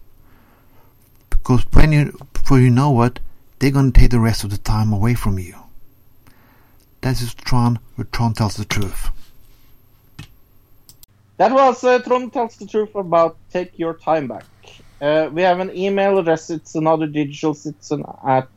[1.30, 3.20] Because when you, before you know it,
[3.60, 5.54] they're going to take the rest of the time away from you.
[7.02, 9.10] That is Trond, where Trond tells the truth.
[11.36, 14.46] That was uh, Trond tells the truth about take your time back.
[15.00, 16.50] Uh, we have an email address.
[16.50, 18.48] It's another digital citizen at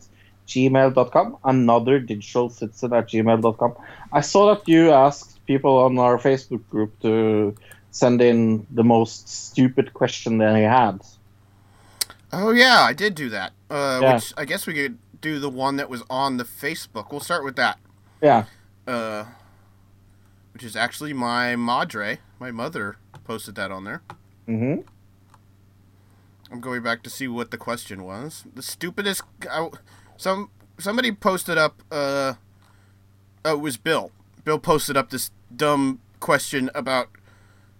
[0.47, 1.37] gmail.com.
[1.43, 3.75] Another digital citizen at gmail.com.
[4.11, 7.55] I saw that you asked people on our Facebook group to
[7.91, 11.01] send in the most stupid question they had.
[12.31, 13.53] Oh yeah, I did do that.
[13.69, 14.15] Uh, Yeah.
[14.15, 17.11] Which I guess we could do the one that was on the Facebook.
[17.11, 17.79] We'll start with that.
[18.21, 18.45] Yeah.
[18.85, 19.25] Uh,
[20.53, 24.01] which is actually my madre, my mother, posted that on there.
[24.47, 24.81] Mm hmm.
[26.51, 28.45] I'm going back to see what the question was.
[28.55, 29.21] The stupidest.
[29.51, 29.69] I,
[30.17, 30.49] some
[30.79, 31.81] somebody posted up.
[31.91, 32.33] Uh,
[33.45, 34.11] oh, it was Bill.
[34.43, 37.09] Bill posted up this dumb question about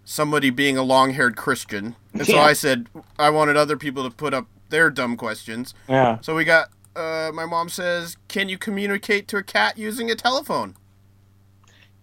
[0.04, 2.42] somebody being a long-haired Christian, and so Yeah.
[2.42, 5.74] I said I wanted other people to put up their dumb questions.
[5.88, 6.18] Yeah.
[6.20, 6.70] So we got.
[6.96, 10.74] Uh, my mom says, "Can you communicate to a cat using a telephone?"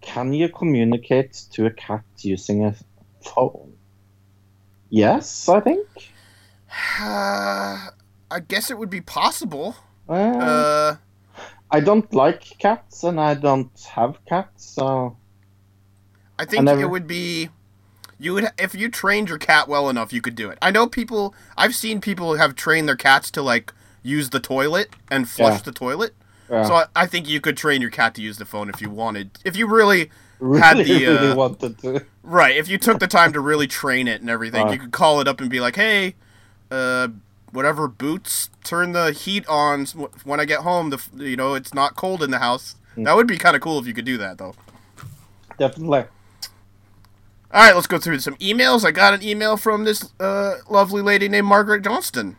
[0.00, 2.74] Can you communicate to a cat using a
[3.22, 3.72] phone?
[4.88, 5.86] Yes, I think.
[7.00, 7.88] Uh,
[8.30, 9.76] I guess it would be possible.
[10.08, 10.96] Uh,
[11.70, 15.16] I don't like cats and I don't have cats, so
[16.38, 17.50] I think never- it would be
[18.18, 20.58] you would if you trained your cat well enough, you could do it.
[20.62, 21.34] I know people.
[21.56, 25.62] I've seen people have trained their cats to like use the toilet and flush Yeah.
[25.64, 26.14] the toilet.
[26.50, 26.64] Yeah.
[26.64, 28.88] So I, I think you could train your cat to use the phone if you
[28.88, 29.30] wanted.
[29.44, 32.06] If you really really, had the, really uh, wanted to.
[32.22, 35.20] right, if you took the time to really train it and everything, you could call
[35.20, 36.14] it up and be like, "Hey,
[36.70, 37.08] uh,
[37.52, 39.86] whatever boots, turn the heat on
[40.24, 40.90] when I get home.
[40.90, 43.04] The you know it's not cold in the house." Mm.
[43.04, 44.54] That would be kind of cool if you could do that, though.
[45.58, 46.04] Definitely.
[47.52, 48.84] All right, let's go through some emails.
[48.84, 52.36] I got an email from this uh, lovely lady named Margaret Johnston.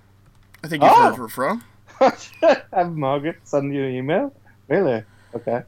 [0.64, 1.10] I think you've Oh.
[1.10, 1.64] heard her from.
[2.74, 4.34] Have Margaret send you an email?
[4.68, 5.04] Really?
[5.34, 5.64] Okay.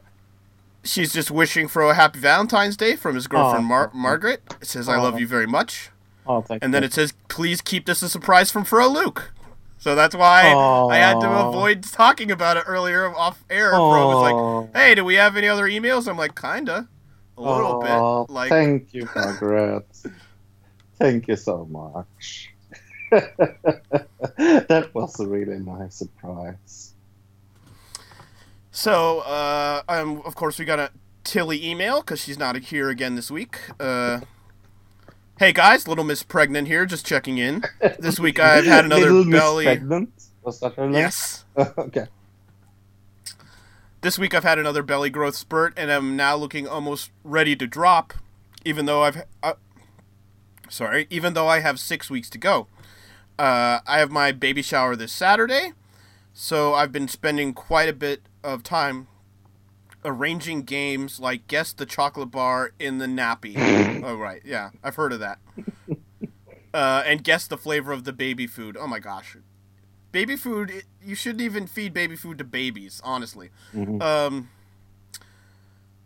[0.84, 3.68] She's just wishing for a happy Valentine's Day from his girlfriend Aw.
[3.68, 4.42] Mar- Margaret.
[4.60, 5.90] It says, "I love you very much,"
[6.30, 9.32] Oh, thank and then it says, "Please keep this a surprise from Fro Luke."
[9.78, 13.70] So that's why I had to avoid talking about it earlier off air.
[13.70, 16.86] Fro was like, "Hey, do we have any other emails?" I'm like, "Kinda,
[17.36, 19.86] a little Oh, bit." Like, thank you, Margaret.
[20.98, 22.52] thank you so much.
[23.10, 26.94] that was a really nice surprise.
[28.70, 30.90] So, uh, um, of course, we got a
[31.24, 33.58] Tilly email because she's not here again this week.
[33.80, 34.20] Uh,
[35.40, 37.64] hey guys, Little Miss Pregnant here, just checking in.
[37.98, 39.64] This week I've had another Little Miss belly.
[39.64, 40.10] Pregnant?
[40.42, 40.92] Was that her name?
[40.92, 41.46] Yes.
[41.56, 42.08] okay.
[44.02, 47.66] This week I've had another belly growth spurt and I'm now looking almost ready to
[47.66, 48.12] drop,
[48.66, 49.24] even though I've.
[49.42, 49.54] Uh,
[50.68, 52.66] sorry, even though I have six weeks to go.
[53.38, 55.72] Uh, I have my baby shower this Saturday,
[56.34, 59.08] so I've been spending quite a bit of time
[60.04, 63.54] arranging games like guess the chocolate bar in the nappy.
[64.04, 65.38] oh right, yeah, I've heard of that.
[66.72, 68.76] Uh, and guess the flavor of the baby food.
[68.78, 69.36] Oh my gosh,
[70.12, 70.70] baby food!
[70.70, 73.00] it- You shouldn't even feed baby food to babies.
[73.04, 74.00] Honestly, Mhm.
[74.02, 74.50] um,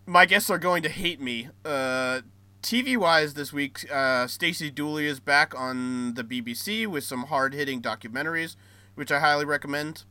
[0.06, 1.48] my guests are going to hate me.
[1.64, 2.20] Uh,
[2.62, 7.52] TV wise, this week, uh, Stacey Dooley is back on the BBC with some hard
[7.54, 8.56] hitting documentaries,
[8.94, 10.04] which I highly recommend.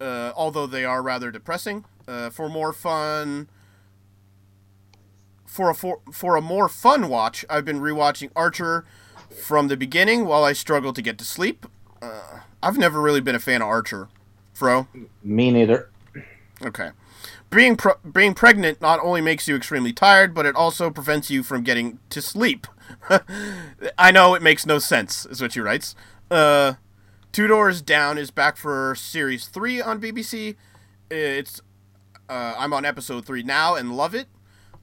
[0.00, 1.84] Uh, although they are rather depressing.
[2.08, 3.48] Uh, for more fun,
[5.46, 8.84] for a for, for a more fun watch, I've been rewatching Archer
[9.30, 11.66] from the beginning while I struggle to get to sleep.
[12.00, 14.08] Uh, I've never really been a fan of Archer,
[14.52, 14.88] Fro.
[15.22, 15.90] Me neither.
[16.64, 16.90] Okay.
[17.50, 21.42] Being pro- being pregnant not only makes you extremely tired, but it also prevents you
[21.42, 22.66] from getting to sleep.
[23.98, 25.94] I know it makes no sense, is what she writes.
[26.30, 26.74] Uh,
[27.32, 30.56] Two Doors Down is back for series three on BBC.
[31.10, 31.60] It's
[32.30, 34.28] uh, I'm on episode three now and love it.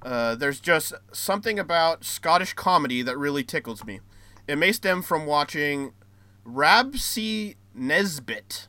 [0.03, 4.01] Uh, there's just something about Scottish comedy that really tickles me.
[4.47, 5.93] It may stem from watching
[6.45, 8.67] Rabsy Nesbit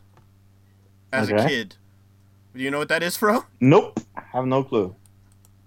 [1.13, 1.77] as a kid.
[2.55, 3.45] Do you know what that is, Fro?
[3.61, 4.01] Nope.
[4.17, 4.95] I have no clue.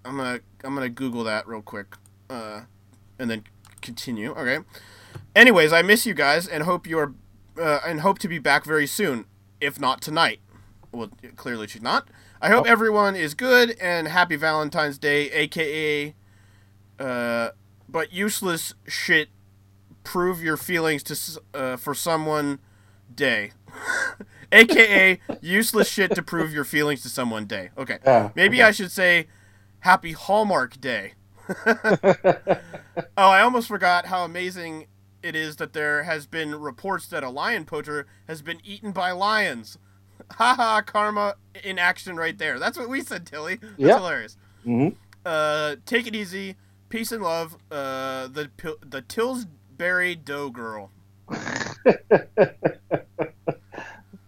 [0.03, 1.95] I'm gonna I'm gonna Google that real quick,
[2.29, 2.61] uh,
[3.19, 3.43] and then
[3.81, 4.31] continue.
[4.31, 4.59] Okay.
[5.35, 7.13] Anyways, I miss you guys and hope you are
[7.61, 9.25] uh, and hope to be back very soon,
[9.59, 10.39] if not tonight.
[10.91, 12.07] Well, clearly she's not.
[12.41, 16.15] I hope everyone is good and happy Valentine's Day, aka,
[16.99, 17.49] uh,
[17.87, 19.29] but useless shit.
[20.03, 22.57] Prove your feelings to uh, for someone
[23.13, 23.51] day,
[24.51, 27.69] aka useless shit to prove your feelings to someone day.
[27.77, 27.99] Okay.
[28.33, 29.27] Maybe I should say
[29.81, 31.13] Happy Hallmark Day.
[31.67, 32.57] oh,
[33.15, 34.87] I almost forgot how amazing
[35.21, 39.11] it is that there has been reports that a lion poacher has been eaten by
[39.11, 39.77] lions.
[40.31, 42.59] Haha, karma in action right there.
[42.59, 43.55] That's what we said, Tilly.
[43.57, 43.97] That's Yep.
[43.97, 44.37] hilarious.
[44.63, 44.89] hmm
[45.25, 46.55] Uh, take it easy.
[46.89, 47.55] Peace and love.
[47.71, 48.49] Uh, the
[48.85, 50.91] the Tillsbury Dough Girl.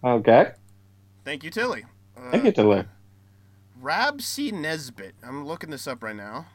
[0.04, 0.52] Okay.
[1.24, 1.86] Thank you, Tilly.
[2.18, 2.84] Uh, Thank you, Tilly.
[3.80, 4.52] Rab C.
[4.52, 5.16] Nesbitt.
[5.24, 6.48] I'm looking this up right now.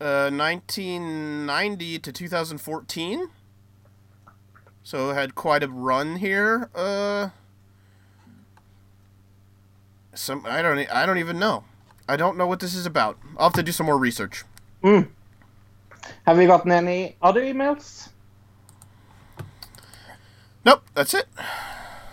[0.00, 3.28] Uh, 1990 to 2014.
[4.84, 6.70] So had quite a run here.
[6.74, 7.30] Uh,
[10.16, 11.64] some I don't I don't even know.
[12.08, 13.18] I don't know what this is about.
[13.36, 14.44] I'll have to do some more research.
[14.82, 18.08] Have you gotten any other emails?
[20.64, 21.26] Nope, that's it.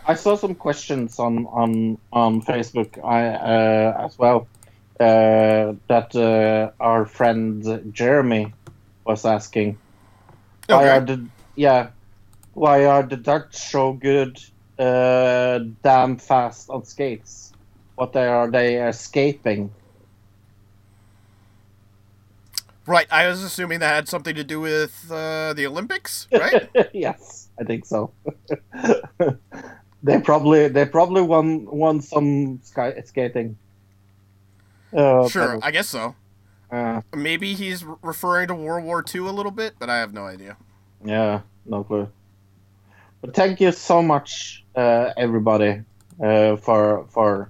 [0.06, 4.48] I saw some questions on on on Facebook I, uh, as well.
[5.00, 8.54] Uh, that uh, our friend Jeremy
[9.06, 9.78] was asking.
[10.68, 11.26] Why are the
[11.56, 11.90] yeah?
[12.54, 14.40] Why are the Dutch so good?
[14.78, 17.53] Uh, damn fast on skates.
[17.96, 19.72] What they are they escaping?
[22.86, 26.70] Right, I was assuming that had something to do with uh, the Olympics, right?
[26.94, 28.12] yes, I think so.
[30.04, 33.58] they probably they probably won won some sky skating.
[34.92, 36.16] Uh, sure, but, I guess so.
[36.72, 40.26] uh, Maybe he's referring to World War II a little bit, but I have no
[40.26, 40.58] idea.
[41.06, 42.10] yeah, no clue.
[43.22, 45.84] But thank you so much, uh, everybody,
[46.22, 47.50] uh, for for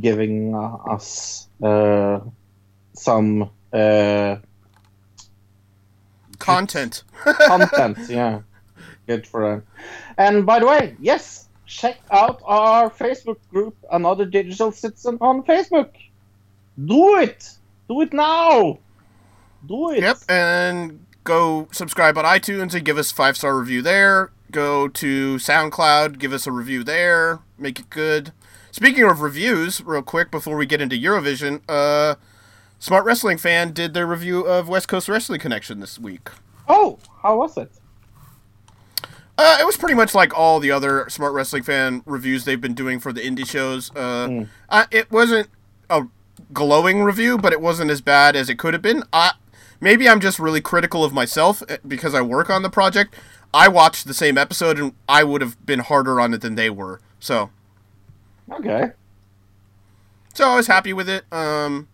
[0.00, 2.20] giving uh, us uh,
[2.94, 4.36] some uh,
[6.38, 7.04] Content.
[7.24, 7.98] content.
[8.08, 8.40] yeah,
[9.06, 9.86] good for that.
[10.18, 15.90] And by the way, yes, check out our Facebook group, Another Digital Citizen, on Facebook.
[16.84, 17.50] Do it.
[17.88, 18.78] Do it now.
[19.66, 20.00] Do it.
[20.02, 24.30] Yep, and go subscribe on iTunes and give us five star review there.
[24.50, 27.40] Go to SoundCloud, give us a review there.
[27.58, 28.32] Make it good.
[28.74, 32.16] Speaking of reviews, real quick before we get into Eurovision, uh,
[32.80, 36.28] Smart Wrestling Fan did their review of West Coast Wrestling Connection this week.
[36.68, 37.70] Oh, how was it?
[39.38, 42.74] Uh, it was pretty much like all the other Smart Wrestling Fan reviews they've been
[42.74, 43.92] doing for the indie shows.
[43.94, 44.48] Uh, Mm.
[44.68, 45.48] uh, it wasn't
[45.88, 46.08] a
[46.52, 49.04] glowing review, but it wasn't as bad as it could have been.
[49.12, 49.34] I,
[49.80, 53.14] maybe I'm just really critical of myself eh, because I work on the project.
[53.54, 56.70] I watched the same episode and I would have been harder on it than they
[56.70, 57.00] were.
[57.20, 57.50] So,
[58.50, 58.92] Okay.
[60.34, 61.24] so I was happy with it.
[61.32, 61.88] Um,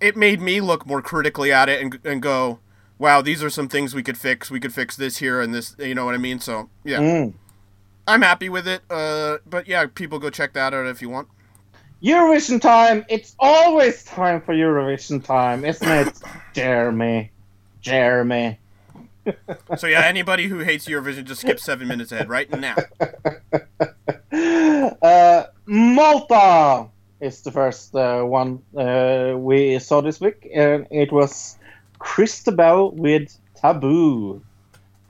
[0.00, 2.58] it made me look more critically at it and, and go,
[2.98, 4.50] "Wow, these are some things we could fix.
[4.50, 6.40] We could fix this here and this." You know what I mean?
[6.40, 6.98] So, yeah.
[6.98, 7.34] Mm.
[8.06, 8.82] I'm happy with it.
[8.90, 11.28] Uh, but yeah, people go check that out if you want.
[12.02, 13.04] Eurovision time.
[13.08, 16.20] It's always time for Eurovision time, isn't it,
[16.52, 17.30] Jeremy?
[17.80, 18.58] Jeremy.
[19.76, 22.74] So yeah, anybody who hates Eurovision just skip seven minutes ahead right now.
[25.02, 26.88] uh, Malta
[27.20, 31.58] is the first uh, one uh, we saw this week, and it was
[32.00, 34.42] Christabelle with Taboo.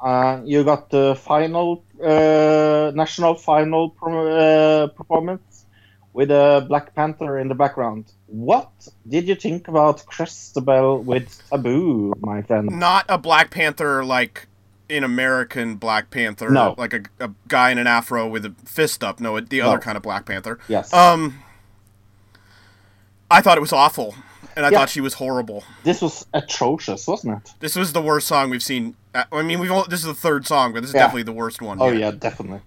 [0.00, 5.66] Uh, you got the final uh, national final pro- performance
[6.12, 8.12] with a Black Panther in the background.
[8.26, 8.72] What
[9.08, 12.68] did you think about Christabelle with Taboo, my friend?
[12.72, 14.48] Not a Black Panther like
[14.88, 16.74] in American Black Panther, No.
[16.76, 19.20] like a, a guy in an afro with a fist up.
[19.20, 19.80] No, the other No.
[19.82, 20.58] kind of Black Panther.
[20.68, 21.42] Yes, Um,
[23.30, 24.14] I thought it was awful,
[24.56, 24.78] and I Yeah.
[24.78, 25.64] thought she was horrible.
[25.84, 27.54] this was atrocious, wasn't it?
[27.60, 28.96] This was the worst song we've seen.
[29.14, 31.02] uh, I mean, we've all, this is the third song, but this is Yeah.
[31.02, 31.78] definitely the worst one.
[31.80, 31.98] Oh yet.
[32.00, 32.60] yeah, definitely.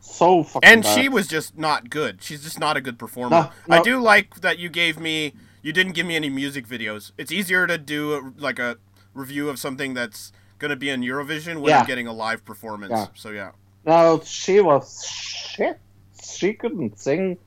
[0.00, 0.94] So fucking And bad.
[0.98, 2.22] she was just not good.
[2.22, 3.50] She's just not a good performer.
[3.68, 5.34] No, I do like that you gave me.
[5.62, 7.10] You didn't give me any music videos.
[7.18, 8.76] It's easier to do a, like a
[9.14, 11.84] review of something that's gonna be in Eurovision when Yeah.
[11.84, 12.92] Getting a live performance.
[12.92, 13.06] Yeah.
[13.14, 13.50] So yeah,
[13.86, 15.78] No, she was shit.
[16.22, 17.38] She couldn't sing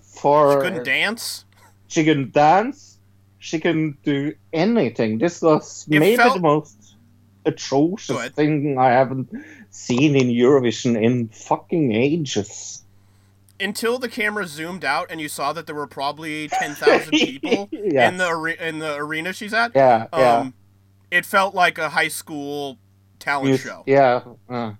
[0.00, 0.54] for.
[0.54, 1.44] she couldn't dance.
[1.88, 2.98] She couldn't dance.
[3.38, 5.18] She couldn't do anything.
[5.18, 6.96] This was It maybe felt- the most
[7.44, 9.28] atrocious thing I haven't
[9.70, 12.82] seen in Eurovision in fucking ages.
[13.60, 17.68] Until the camera zoomed out and you saw that there were probably ten thousand people
[17.72, 18.08] Yeah.
[18.08, 19.72] in the in the arena she's at.
[19.74, 20.36] Yeah, yeah.
[20.38, 20.54] Um,
[21.12, 22.78] It felt like a high school
[23.18, 23.84] talent show.
[23.86, 24.22] Yeah.
[24.48, 24.72] uh.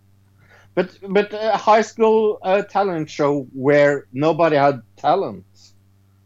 [0.74, 5.44] But but a high school uh, talent show where nobody had talent.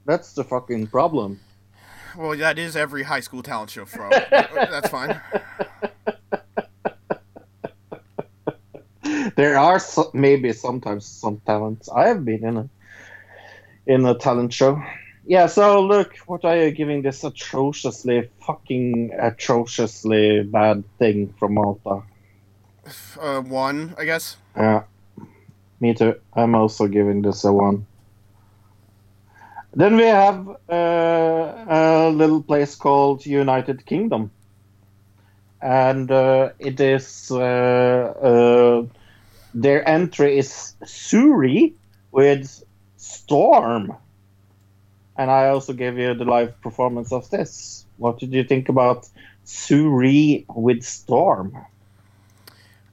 [0.04, 1.40] That's the fucking problem.
[2.16, 3.84] Well, that is every high school talent show.
[4.30, 5.20] That's fine.
[9.34, 11.88] there are so, maybe sometimes some talents.
[11.88, 12.68] I have been in a
[13.88, 14.80] in a talent show.
[15.28, 22.02] Yeah, so look, what are you giving this atrociously fucking atrociously bad thing from Malta?
[23.20, 24.36] Uh, one, I guess.
[24.56, 24.84] Yeah,
[25.80, 26.14] me too.
[26.32, 27.86] I'm also giving this a one.
[29.74, 34.30] Then we have uh, a little place called United Kingdom,
[35.60, 38.86] and uh, it is uh, uh,
[39.52, 41.74] their entry is SuRie
[42.12, 42.62] with
[42.96, 43.92] Storm,
[45.18, 47.86] and I also gave you the live performance of this.
[47.98, 49.08] What did you think about
[49.44, 51.56] SuRie with Storm?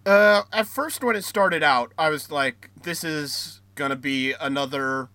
[0.05, 5.09] Uh, at first, when it started out, I was like, "This is gonna be another,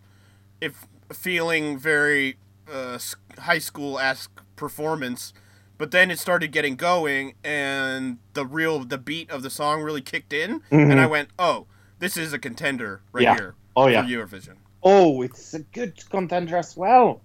[0.61, 2.39] if feeling very
[2.71, 2.99] uh,
[3.39, 5.33] high school esque performance."
[5.77, 10.01] But then it started getting going, and the real the beat of the song really
[10.03, 11.67] kicked in, and I went, "Oh,
[11.99, 13.35] this is a contender right Yeah.
[13.37, 14.03] here Oh yeah.
[14.03, 17.21] for Eurovision." Oh, it's a good contender as well.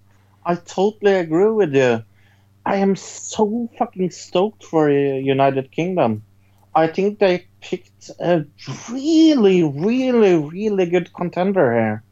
[0.46, 2.04] I totally agree with you.
[2.66, 6.24] I am so fucking stoked for uh, United Kingdom.
[6.76, 8.46] I think they picked a
[8.90, 12.04] really, really, really good contender here.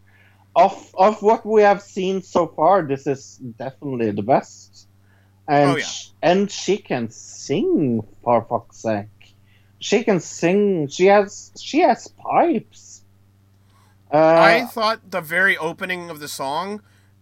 [0.55, 4.87] Of of what we have seen so far, this is definitely the best.
[5.47, 5.83] And Oh, yeah.
[5.85, 9.35] sh- and she can sing for fuck's sake.
[9.79, 10.87] She can sing.
[10.89, 12.90] She has she has pipes.
[14.13, 16.81] Uh, I thought the very opening of the song,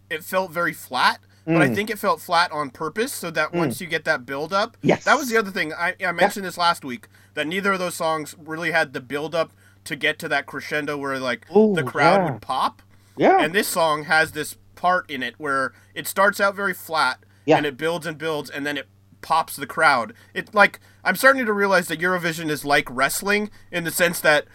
[0.09, 1.75] it felt very flat, but I Mm.
[1.75, 5.03] think it felt flat on purpose so that once you get that build up, Yes.
[5.05, 5.73] that was the other thing.
[5.73, 9.33] I, I mentioned this last week that neither of those songs really had the build
[9.35, 9.51] up
[9.85, 12.31] to get to that crescendo where like Ooh, the crowd yeah.
[12.31, 12.81] would pop.
[13.17, 13.39] Yeah.
[13.39, 17.57] And this song has this part in it where it starts out very flat Yeah.
[17.57, 18.87] and it builds and builds and then it
[19.21, 20.13] pops the crowd.
[20.33, 24.45] It like I'm starting to realize that Eurovision is like wrestling in the sense that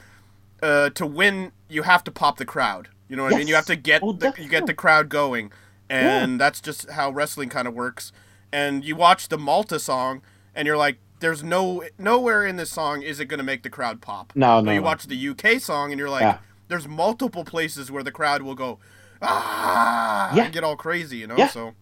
[0.62, 2.88] uh, to win you have to pop the crowd.
[3.08, 3.48] You know what I mean?
[3.48, 5.52] You have to get Oh, the, you get the crowd going,
[5.90, 8.12] and that's just how wrestling kind of works.
[8.52, 10.22] And you watch the Malta song,
[10.54, 13.70] and you're like, "There's no nowhere in this song is it going to make the
[13.70, 14.84] crowd pop." No, But no, you no.
[14.86, 16.38] watch the UK song, and you're like, Yeah.
[16.68, 18.78] "There's multiple places where the crowd will go."
[19.20, 20.44] Ah, Yeah.
[20.44, 21.36] and get all crazy, you know.
[21.36, 21.48] Yeah.
[21.48, 21.74] So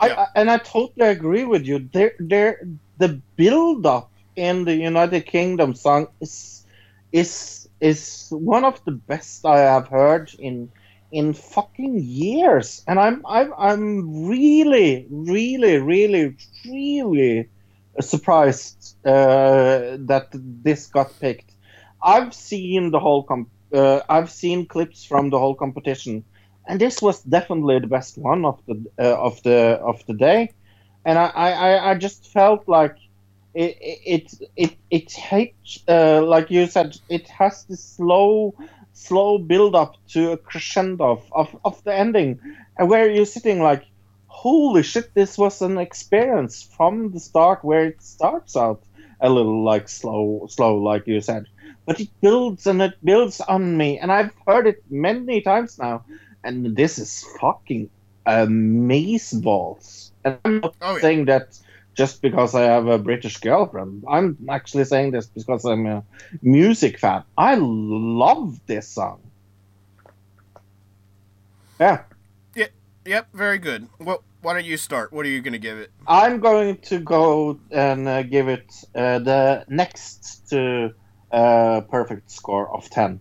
[0.00, 1.88] I, I, and I totally agree with you.
[1.92, 2.60] There, there,
[2.98, 6.64] the build up in the United Kingdom song is
[7.12, 10.72] is is one of the best I have heard in
[11.12, 17.50] in fucking years, and I'm I'm I'm really, really, really, really
[18.00, 21.52] surprised uh, that this got picked.
[22.02, 23.50] I've seen the whole comp.
[23.74, 26.24] Uh, I've seen clips from the whole competition,
[26.68, 30.50] and this was definitely the best one of the uh, of the of the day.
[31.04, 32.96] And I, I, I- I just felt like
[33.54, 38.54] it it it it takes uh, like you said it has this slow
[38.94, 42.38] slow build up to a crescendo of, of, the ending
[42.78, 43.84] and where you're sitting like
[44.26, 48.82] holy shit this was an experience from the start where it starts out
[49.20, 51.46] a little like slow slow like you said
[51.86, 56.04] but it builds and it builds on me and i've heard it many times now
[56.44, 57.88] and this is fucking
[58.26, 61.00] amazeballs and i'm not Oh, yeah.
[61.00, 61.58] saying that
[61.96, 66.04] just because i have a british girlfriend i'm actually saying this because i'm a
[66.42, 69.20] music fan i love this song
[71.80, 72.02] yeah
[72.54, 72.72] yep,
[73.04, 73.28] Yep.
[73.34, 73.88] very good.
[73.98, 75.12] Well, why don't you start?
[75.12, 75.90] What are you going to give it?
[76.06, 80.90] I'm going to go and uh, give it uh, the next to
[81.32, 83.20] uh, perfect score of 10.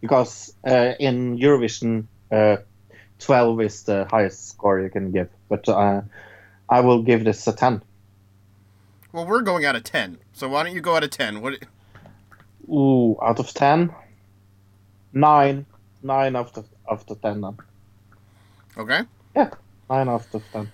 [0.00, 2.56] Because uh, in Eurovision, uh,
[3.20, 5.28] 12 is the highest score you can give.
[5.48, 6.02] But uh,
[6.68, 7.80] I will give this a 10.
[9.12, 11.40] Well, we're going out of ten, so why don't you go out of ten?
[11.40, 11.54] What?
[12.68, 13.94] Ooh, out of 10?
[15.14, 15.66] 9.
[16.02, 17.56] 9 out of, out of 10 then.
[18.76, 19.00] Okay,
[19.34, 19.48] 9
[19.88, 20.70] out of 10.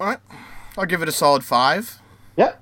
[0.00, 0.18] all right.
[0.76, 2.00] I'll give it a solid five.
[2.36, 2.54] Yeah.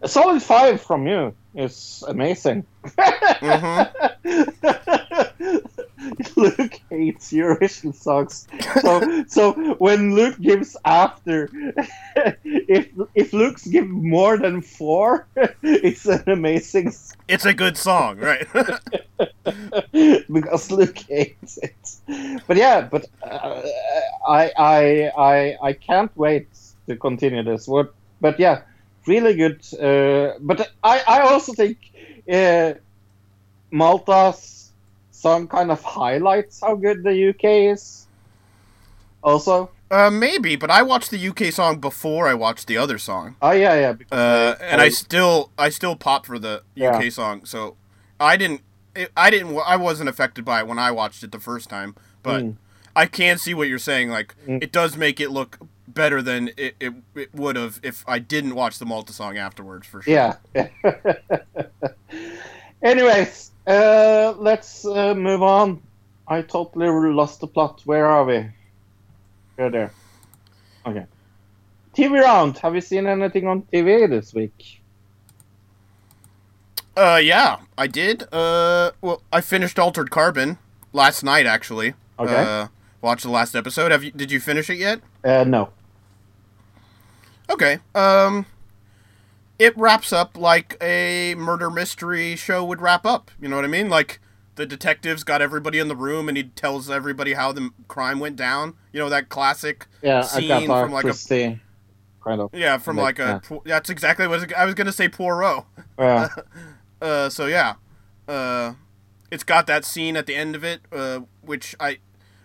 [0.00, 2.64] A solid 5 from you is amazing.
[3.42, 5.58] Mm-hmm.
[6.36, 8.46] Luke hates Eurovision songs.
[8.80, 11.48] So, so when Luke gives after,
[12.44, 15.26] if if Luke's give more than four,
[15.62, 16.92] it's an amazing
[17.28, 18.46] It's a good song, right?
[20.32, 22.42] because Luke hates it.
[22.46, 23.62] But yeah, but uh,
[24.28, 26.48] I I I I can't wait
[26.88, 27.68] to continue this.
[27.68, 27.94] What?
[28.20, 28.62] But yeah,
[29.06, 29.60] really good.
[29.74, 31.78] Uh, but I I also think
[32.30, 32.74] uh,
[33.70, 34.61] Malta's
[35.22, 38.06] song kind of highlights how good the UK is.
[39.22, 43.36] Also, uh, maybe, but I watched the UK song before I watched the other song,
[43.40, 43.94] oh yeah, yeah.
[44.10, 46.96] Uh, I- and I still, I still pop for the Yeah.
[46.96, 47.44] UK song.
[47.44, 47.76] So
[48.18, 48.62] I didn't,
[49.16, 51.94] I didn't, I wasn't affected by it when I watched it the first time.
[52.24, 52.56] But Mm.
[52.96, 54.10] I can see what you're saying.
[54.10, 54.60] Like, Mm.
[54.62, 58.54] it does make it look better than it, it, it would have if I didn't
[58.56, 60.12] watch the Malta song afterwards, for sure.
[60.12, 60.34] Yeah.
[62.82, 65.82] Anyways, uh, let's uh, move on.
[66.26, 67.82] I totally lost the plot.
[67.84, 68.46] Where are we?
[69.56, 69.92] We're there.
[70.86, 71.06] Okay.
[71.94, 72.58] TV round.
[72.58, 74.80] Have you seen anything on TV this week?
[76.96, 78.24] Uh, yeah, I did.
[78.32, 80.58] Uh, well, I finished Altered Carbon
[80.92, 81.94] last night, actually.
[82.18, 82.34] Okay.
[82.34, 82.68] Uh,
[83.00, 83.92] watched the last episode.
[83.92, 84.10] Have you?
[84.10, 85.00] Did you finish it yet?
[85.24, 85.70] Uh, no.
[87.48, 87.78] Okay.
[87.94, 88.46] Um,
[89.62, 93.30] it wraps up like a murder mystery show would wrap up.
[93.40, 93.88] You know what I mean?
[93.88, 94.18] Like
[94.56, 98.34] the detectives got everybody in the room, and he tells everybody how the crime went
[98.34, 98.74] down.
[98.92, 99.86] You know that classic.
[100.02, 101.60] Yeah, Scene from like a-.
[102.24, 102.50] Kind of.
[102.52, 103.46] Yeah, from like, Like, a.
[103.46, 105.08] Po- That's exactly what I was gonna say.
[105.08, 105.64] Poirot.
[105.98, 106.28] Yeah.
[107.00, 107.74] Uh, so yeah,
[108.28, 108.74] uh,
[109.32, 111.98] it's got that scene at the end of it, uh, which I,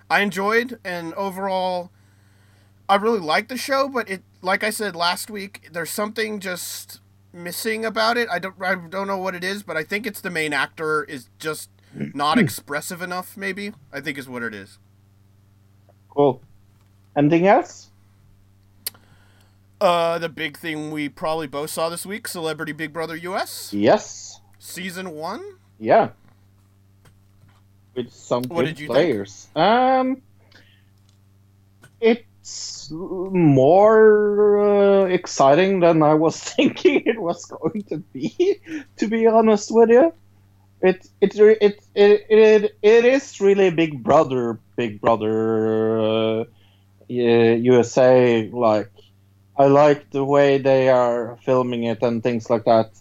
[0.10, 1.92] I enjoyed, and overall,
[2.90, 3.88] I really liked the show.
[3.88, 7.02] But it, like I said last week, there's something just
[7.38, 8.28] missing about it.
[8.32, 11.04] I don't, I don't know what it is, but I think it's the main actor
[11.06, 11.70] is just
[12.14, 13.38] not expressive enough.
[13.38, 14.80] Maybe I think is what it is.
[16.10, 16.42] cool.
[17.18, 17.92] Anything else?
[19.82, 24.42] Uh, the big thing we probably both saw this week: Celebrity Big Brother US Yes.
[24.60, 25.42] season one.
[25.80, 26.12] Yeah.
[27.96, 28.94] With some What good you think?
[28.94, 29.50] players.
[29.56, 30.22] Um,
[32.48, 38.60] it's more uh, exciting than I was thinking it was going to be.
[38.98, 40.14] To be honest with you,
[40.82, 46.46] it it it it it, it is really Big Brother, Big Brother uh,
[47.08, 48.50] USA.
[48.52, 48.92] Like
[49.58, 52.92] I like the way they are filming it and things like that.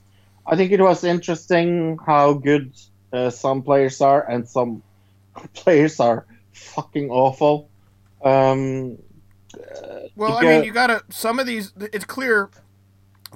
[0.46, 2.74] I think it was interesting how good
[3.12, 4.82] uh, some players are and some
[5.54, 7.70] players are fucking awful.
[8.24, 8.98] Um,
[10.16, 11.02] Well, I mean, you gotta.
[11.10, 12.50] Some of these, it's clear.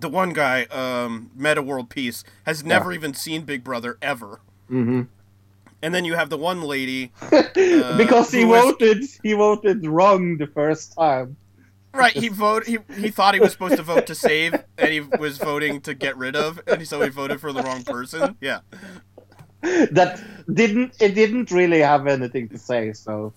[0.00, 4.40] The one guy, um, Metta World Peace, has never even seen Big Brother ever.
[4.70, 5.08] mhm.
[5.82, 9.86] And then you have the one lady, because he Uh, who was- voted he voted
[9.86, 11.36] wrong the first time.
[11.92, 12.12] right?
[12.12, 12.66] He vote.
[12.66, 15.92] He he thought he was supposed to vote to save, and he was voting to
[15.94, 18.36] get rid of, and so he voted for the wrong person.
[18.40, 18.60] Yeah.
[19.62, 20.22] That
[20.52, 22.92] didn't it didn't really have anything to say.
[22.92, 23.32] So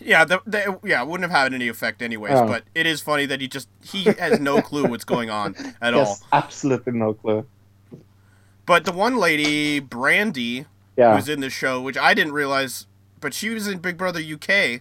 [0.00, 2.32] Yeah, the, the, yeah, it wouldn't have had any effect anyways.
[2.34, 2.46] Oh.
[2.46, 5.94] But it is funny that he just he has no clue what's going on at
[5.94, 6.18] all.
[6.32, 7.46] absolutely no clue.
[8.66, 10.66] But the one lady, Brandi,
[10.96, 12.86] Yeah, who's in the show, which I didn't realize,
[13.20, 14.80] but she was in Big Brother UK,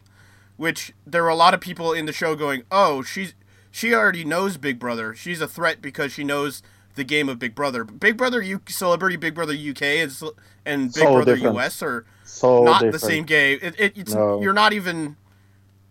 [0.58, 3.34] which there were a lot of people in the show going, "Oh, she's
[3.72, 5.16] she already knows Big Brother.
[5.16, 6.62] She's a threat because she knows
[6.96, 10.24] the game of Big Brother." Big Brother U- Celebrity Big Brother UK is
[10.66, 11.58] and Big So Brother different.
[11.58, 12.94] US are so not different.
[12.94, 13.60] the same game.
[13.62, 14.42] It, it, it's No.
[14.42, 15.16] you're not even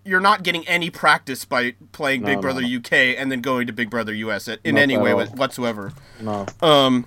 [0.04, 2.76] you're not getting any practice by playing No, Big Brother no.
[2.78, 5.26] UK and then going to Big Brother US in Not any way all.
[5.26, 5.92] whatsoever.
[6.20, 7.06] No, Um,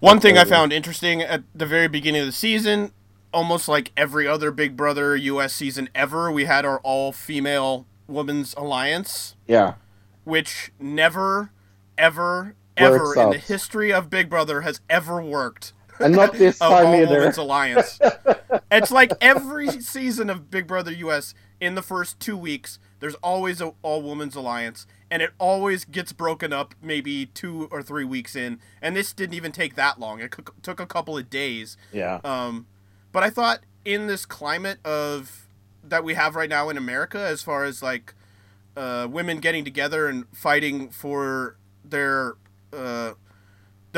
[0.00, 2.92] one thing I found interesting at the very beginning of the season,
[3.32, 8.54] almost like every other Big Brother US season ever, we had our all female women's
[8.54, 9.74] alliance, yeah,
[10.24, 11.50] which never,
[11.96, 15.72] ever, ever in the history of Big Brother has ever worked.
[16.00, 17.32] And not this time all either.
[17.36, 17.98] alliance.
[18.70, 23.60] it's like every season of Big Brother US in the first two weeks, there's always
[23.60, 28.36] a all women's alliance, and it always gets broken up maybe two or three weeks
[28.36, 28.60] in.
[28.80, 31.76] And this didn't even take that long; it took a couple of days.
[31.92, 32.66] Yeah, Um,
[33.12, 35.48] but I thought in this climate of
[35.82, 38.14] that we have right now in America, as far as like
[38.76, 42.34] uh, women getting together and fighting for their
[42.72, 43.12] uh,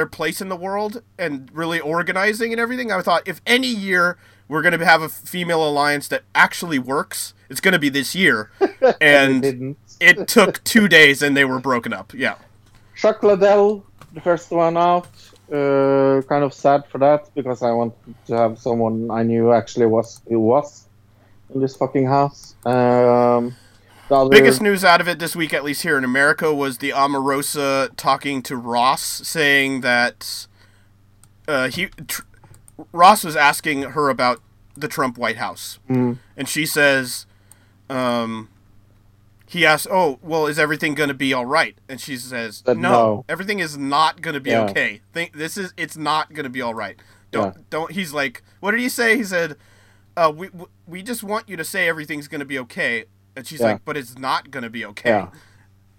[0.01, 4.17] their place in the world and really organizing and everything, I thought if any year
[4.49, 8.15] we're going to have a female alliance that actually works, it's going to be this
[8.15, 8.51] year.
[8.99, 12.15] And it took two days and they were broken up.
[12.15, 12.37] Yeah.
[12.97, 15.09] Chuck Liddell, the first one out.
[15.53, 19.87] Uh, kind of sad for that because I wanted to have someone I knew actually
[19.87, 20.87] was who was
[21.55, 22.55] in this fucking house.
[22.65, 23.55] Um,
[24.17, 26.91] other, Biggest news out of it this week, at least here in America, was the
[26.91, 30.47] Omarosa talking to Ross, saying that
[31.49, 32.23] uh, he tr-
[32.93, 34.41] Ross was asking her about
[34.77, 36.19] the Trump White House, Mm.
[36.37, 37.27] and she says,
[37.89, 38.49] um,
[39.47, 42.73] he asks, "Oh, well, is everything going to be all right?" And she says, no,
[42.75, 43.25] no.
[43.29, 44.63] everything is not going to be Yeah.
[44.71, 45.01] okay.
[45.13, 46.97] Think this is it's not going to be all right.
[47.33, 47.63] Don't Yeah.
[47.69, 49.57] don't." He's like, "What did he say?" He said,
[50.17, 53.05] uh, "We we- we just want you to say everything's going to be okay."
[53.37, 53.67] And she's Yeah.
[53.73, 55.29] like, "But it's not going to be okay." Yeah.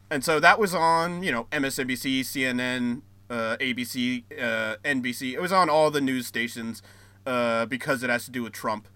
[0.10, 5.34] And so that was on, you know, MSNBC, CNN, uh, ABC, uh, NBC.
[5.34, 6.82] It was on all the news stations
[7.26, 8.88] uh, because it has to do with Trump.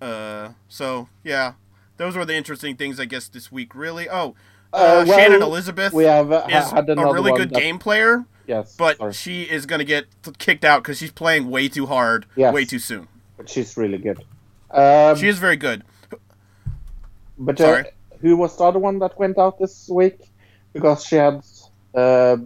[0.00, 1.54] Uh, so yeah,
[1.96, 3.74] those were the interesting things, I guess, this week.
[3.74, 4.08] Really.
[4.08, 4.34] Oh,
[4.72, 6.82] uh, Uh, well, Shannon Elizabeth we have is a
[7.12, 9.12] really good that- game player, Yes, but sorry.
[9.12, 10.06] she is going to get
[10.38, 12.54] kicked out because she's playing way too hard, Yes.
[12.54, 13.08] way too soon.
[13.36, 14.24] but she's really good.
[14.70, 15.82] Um, She is very good.
[17.44, 17.82] But uh,
[18.20, 20.20] who was the other one that went out this week?
[20.72, 21.42] Because she had
[21.94, 22.36] uh,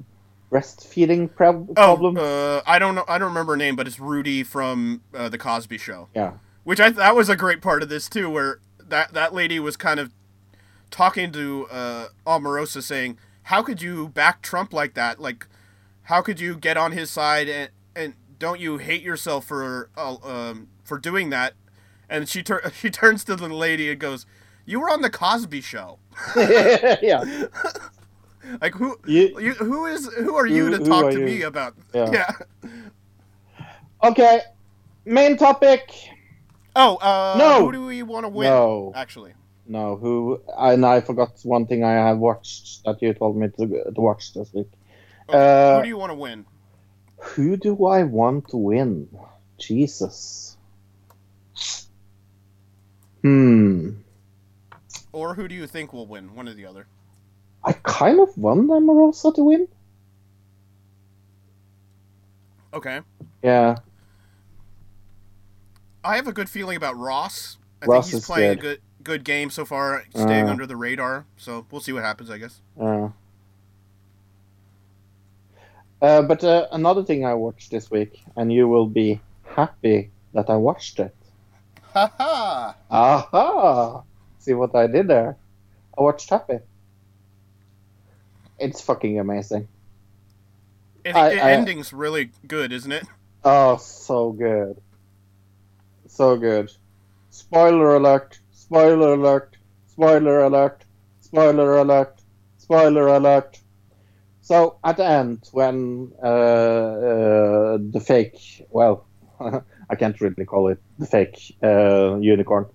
[0.51, 2.17] breastfeeding prob- problem.
[2.19, 3.05] Oh, uh, I don't know.
[3.07, 6.09] I don't remember her name, but it's Rudy from uh, the Cosby Show.
[6.15, 6.33] yeah.
[6.65, 9.77] Which I that was a great part of this too, where that that lady was
[9.77, 10.13] kind of
[10.91, 15.21] talking to uh, Omarosa, saying, "How could you back Trump like that?
[15.21, 15.47] Like,
[16.05, 20.17] how could you get on his side and and don't you hate yourself for uh,
[20.25, 21.55] um, for doing that?"
[22.09, 24.27] And she tur- she turns to the lady and goes,
[24.67, 25.99] "You were on the Cosby Show.
[26.37, 27.25] yeah.
[28.61, 31.25] Like who You- you, who is who are you to talk to you?
[31.25, 31.75] me about?
[31.95, 32.11] Yeah.
[32.13, 32.71] yeah.
[34.03, 34.41] Okay.
[35.05, 35.91] Main topic.
[36.75, 37.65] Oh, uh, No.
[37.67, 38.49] who do we want to win?
[38.51, 38.93] No.
[38.95, 39.33] Actually,
[39.67, 39.97] No.
[39.97, 40.41] Who?
[40.59, 44.35] And I forgot one thing I have watched that you told me to, to watch
[44.35, 44.69] this week.
[45.29, 46.45] Uh, who do you want to win?
[47.19, 49.09] Who do I want to win?
[49.59, 50.57] Jesus.
[53.23, 53.91] Hmm.
[55.17, 56.35] Or who do you think will win?
[56.35, 56.89] One or the other.
[57.65, 59.67] I kind of want Omarosa to win.
[62.75, 63.01] Okay.
[63.43, 63.77] Yeah.
[66.05, 68.59] I have a good feeling about Ross I Ross think he's is playing good.
[68.59, 70.51] a good good game so far, staying Uh.
[70.51, 71.25] under the radar.
[71.39, 72.61] So we'll see what happens, I guess.
[72.79, 73.09] Uh,
[76.03, 80.51] uh, but uh, another thing I watched this week, and you will be happy that
[80.51, 81.17] I watched it.
[81.95, 82.77] Ha ha!
[82.91, 84.03] Aha!
[84.47, 85.37] See what I did there?
[85.99, 86.61] I watched Happy.
[88.61, 89.67] It's fucking amazing.
[91.05, 93.03] It, I- it I- ending's really good, isn't it?
[93.45, 94.81] Oh, so good.
[96.07, 96.71] So good.
[97.31, 98.39] Spoiler alert.
[98.53, 99.57] Spoiler alert.
[99.89, 100.85] Spoiler alert.
[101.23, 102.15] Spoiler alert.
[102.59, 103.59] Spoiler alert.
[104.43, 109.07] So at the end, when uh, uh, the fake, well,
[109.41, 112.67] I can't really call it the fake uh, unicorn,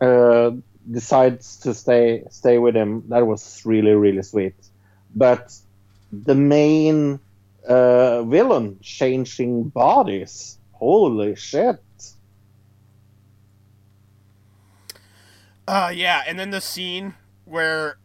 [0.00, 0.52] uh,
[0.90, 4.54] decides to stay stay with him, that was really really sweet.
[5.14, 5.54] But
[6.12, 7.20] the main
[7.68, 10.58] uh, villain changing bodies.
[10.72, 11.80] Holy shit!
[15.66, 17.98] Uh, yeah, and then the scene where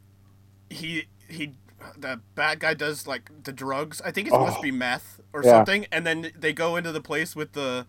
[0.70, 1.54] he he
[1.98, 4.02] the bad guy does like the drugs.
[4.02, 4.58] I think it's supposed Oh.
[4.58, 5.52] to be meth or Yeah.
[5.52, 7.86] something, and then they go into the place with the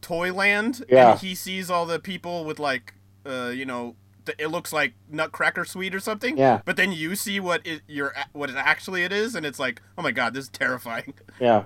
[0.00, 1.12] Toyland, Yeah.
[1.12, 2.94] and he sees all the people with like,
[3.26, 3.96] uh, you know,
[4.38, 6.36] it looks like Nutcracker Suite or something.
[6.36, 6.60] Yeah.
[6.64, 9.80] But then you see what it your what it actually it is, and it's like,
[9.96, 11.14] oh my god, this is terrifying.
[11.38, 11.64] Yeah,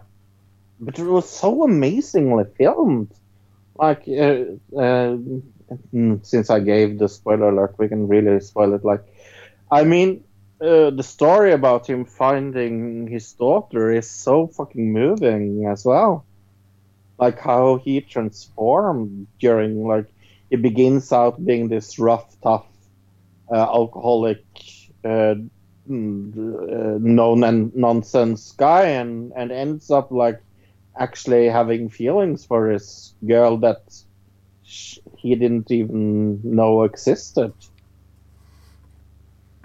[0.81, 3.13] but it was so amazingly filmed.
[3.77, 5.17] Like, uh, uh,
[5.95, 8.85] mm, since I gave the spoiler alert, we can really spoil it.
[8.85, 9.05] Like,
[9.71, 10.25] I mean,
[10.61, 16.25] uh, the story about him finding his daughter is so fucking moving as well.
[17.17, 20.07] Like how he transformed during, like,
[20.51, 22.67] he begins out being this rough, tough,
[23.51, 24.45] uh, alcoholic,
[25.05, 25.35] uh,
[25.89, 30.41] mm, uh, no non- nonsense guy and and ends up like
[30.99, 33.81] actually having feelings for his girl that
[34.65, 37.53] sh- he didn't even know existed.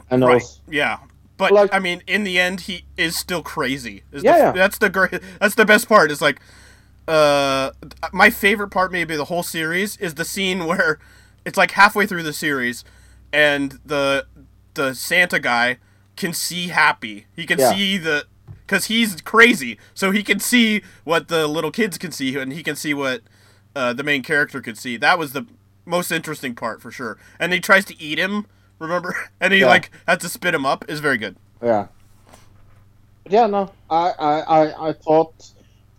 [0.09, 0.33] And Right.
[0.35, 0.97] also, Yeah.
[1.37, 4.03] But Like- I mean, in the end, he is still crazy.
[4.13, 4.51] Is Yeah, the, yeah.
[4.53, 5.19] That's the great.
[5.41, 6.09] That's the best part.
[6.09, 6.39] Is like,
[7.07, 7.71] uh,
[8.11, 10.99] my favorite part, maybe the whole series, is the scene where
[11.45, 12.83] it's like halfway through the series,
[13.33, 14.25] and the
[14.73, 15.77] the Santa guy
[16.15, 17.27] can see Happy.
[17.35, 17.59] He can Yeah.
[17.59, 18.25] see the
[18.65, 22.63] because he's crazy, so he can see what the little kids can see, and he
[22.63, 23.21] can see what
[23.75, 24.97] uh, the main character could see.
[24.97, 25.45] That was the
[25.85, 27.17] most interesting part for sure.
[27.39, 28.47] And he tries to eat him.
[28.79, 29.15] Remember?
[29.41, 29.65] And he Yeah.
[29.65, 30.85] like has to spit him up.
[30.89, 31.35] Is very good.
[31.61, 31.87] yeah.
[33.29, 35.33] Yeah, no, I I I, I thought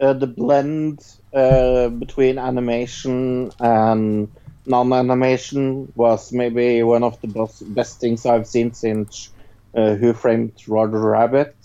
[0.00, 1.00] uh, the blend
[1.32, 4.28] uh, between animation and
[4.66, 9.30] non-animation was maybe one of the best, best things I've seen since
[9.74, 11.56] uh, Who Framed Roger Rabbit.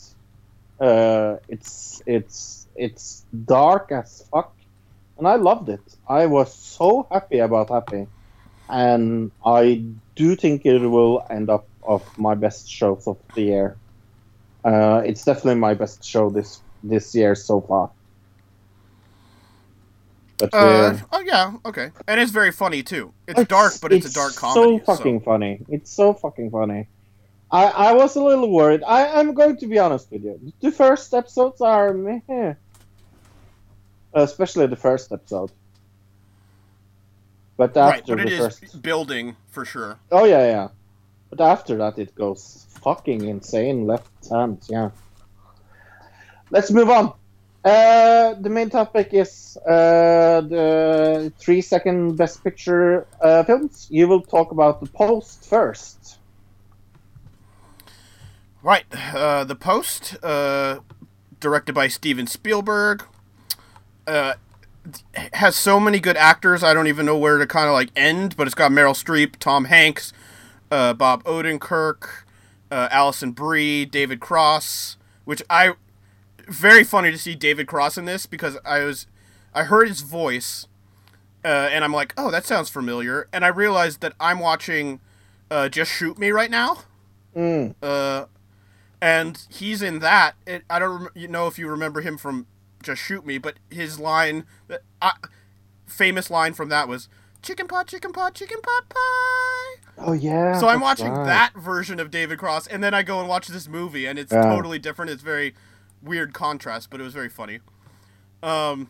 [0.80, 4.56] Uh, it's it's it's dark as fuck,
[5.18, 5.82] and I loved it.
[6.08, 8.08] I was so happy about Happy,
[8.70, 9.84] and I
[10.16, 13.78] do think it will end up of my best shows of the year.
[14.64, 17.91] Uh, it's definitely my best show this this year so far.
[20.41, 21.91] But Uh, oh yeah, okay.
[22.07, 23.13] And it's very funny too.
[23.27, 24.80] It's, dark, but it's, a dark comedy.
[24.80, 25.61] So fucking funny.
[25.69, 26.88] It's so fucking funny.
[27.51, 28.81] I, I was a little worried.
[28.84, 30.53] I, I'm going to be honest with you.
[30.61, 32.53] The first episodes are meh.
[34.13, 35.51] Especially the first episode.
[37.57, 38.81] But right, after but it the is first.
[38.81, 39.99] building for sure.
[40.11, 40.68] Oh, yeah, yeah.
[41.30, 44.91] But after that, it goes fucking insane left hand, yeah.
[46.49, 47.13] Let's move on.
[47.64, 53.88] Uh, the main topic is uh, the three second best picture uh, films.
[53.92, 56.18] You will talk about the post first.
[58.64, 60.82] Right, uh, the Post, uh,
[61.40, 63.04] directed by Steven Spielberg,
[64.06, 64.36] uh,
[65.34, 66.64] has so many good actors.
[66.64, 69.38] I don't even know where to kind of like end, but it's got Meryl Streep,
[69.38, 70.14] Tom Hanks,
[70.70, 72.24] Bob Odenkirk,
[72.70, 75.74] Alison Brie, David Cross, which I
[76.47, 79.07] very funny to see David Cross in this because I was
[79.53, 80.68] I heard his voice
[81.43, 84.99] uh, and I'm like, oh, that sounds familiar, and I realized that I'm watching
[85.49, 86.84] uh, Just Shoot Me right now.
[87.35, 87.73] Mm.
[87.81, 88.26] Uh,
[89.01, 90.35] and he's in that.
[90.45, 92.45] It, I don't rem- you know if you remember him from
[92.84, 95.13] Just Shoot Me, but his line, that I,
[95.88, 97.09] famous line from that was
[97.41, 100.59] "Chicken pot, chicken pot, chicken pot pie." Oh yeah.
[100.59, 101.26] so I'm watching right.
[101.26, 104.31] that version of David Cross, and then I go and watch this movie, and it's
[104.31, 104.43] Yeah.
[104.43, 105.09] totally different.
[105.09, 105.55] It's very
[106.03, 107.60] weird contrast, but it was very funny.
[108.44, 108.90] Um,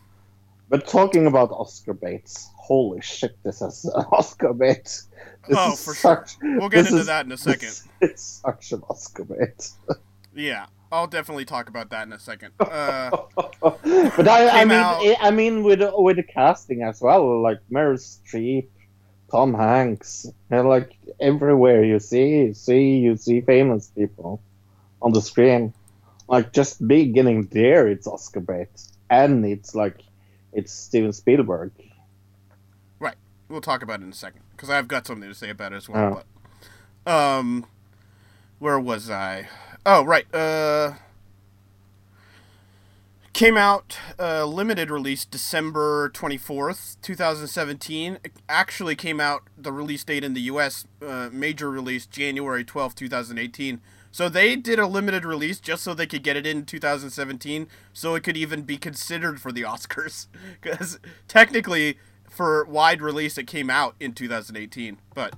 [0.68, 5.08] But talking about Oscar Bates, holy shit, this is Oscar Bates.
[5.48, 6.26] This Oh, for sure.
[6.42, 7.68] We'll get into is- that in a second.
[7.68, 9.70] This, it's such an Oscar bait.
[10.34, 12.52] yeah, I'll definitely talk about that in a second.
[12.60, 13.10] Uh,
[13.60, 17.58] but I, I mean, out- I I mean, with with the casting as well, like
[17.70, 18.68] Meryl Streep,
[19.30, 20.26] Tom Hanks.
[20.50, 24.40] And like everywhere you see, you see, you see famous people
[25.02, 25.74] on the screen.
[26.32, 28.70] Like just beginning there, it's Oscar bait,
[29.10, 30.02] and it's like
[30.54, 31.72] it's Steven Spielberg.
[32.98, 33.16] Right.
[33.50, 35.76] We'll talk about it in a second because I've got something to say about it
[35.76, 36.24] as well.
[37.04, 37.66] But, um,
[38.58, 39.48] where was I?
[39.84, 40.24] Oh, right.
[40.34, 40.94] Uh,
[43.34, 48.16] came out uh, limited release December twenty fourth, two thousand seventeen.
[48.48, 50.86] Actually, came out the release date in the U.S.
[51.06, 53.82] Uh, major release January twelfth, two thousand eighteen.
[54.12, 58.14] So they did a limited release just so they could get it in 2017, so
[58.14, 60.26] it could even be considered for the Oscars.
[60.60, 61.96] Because technically,
[62.28, 65.34] for wide release, it came out in 2018, but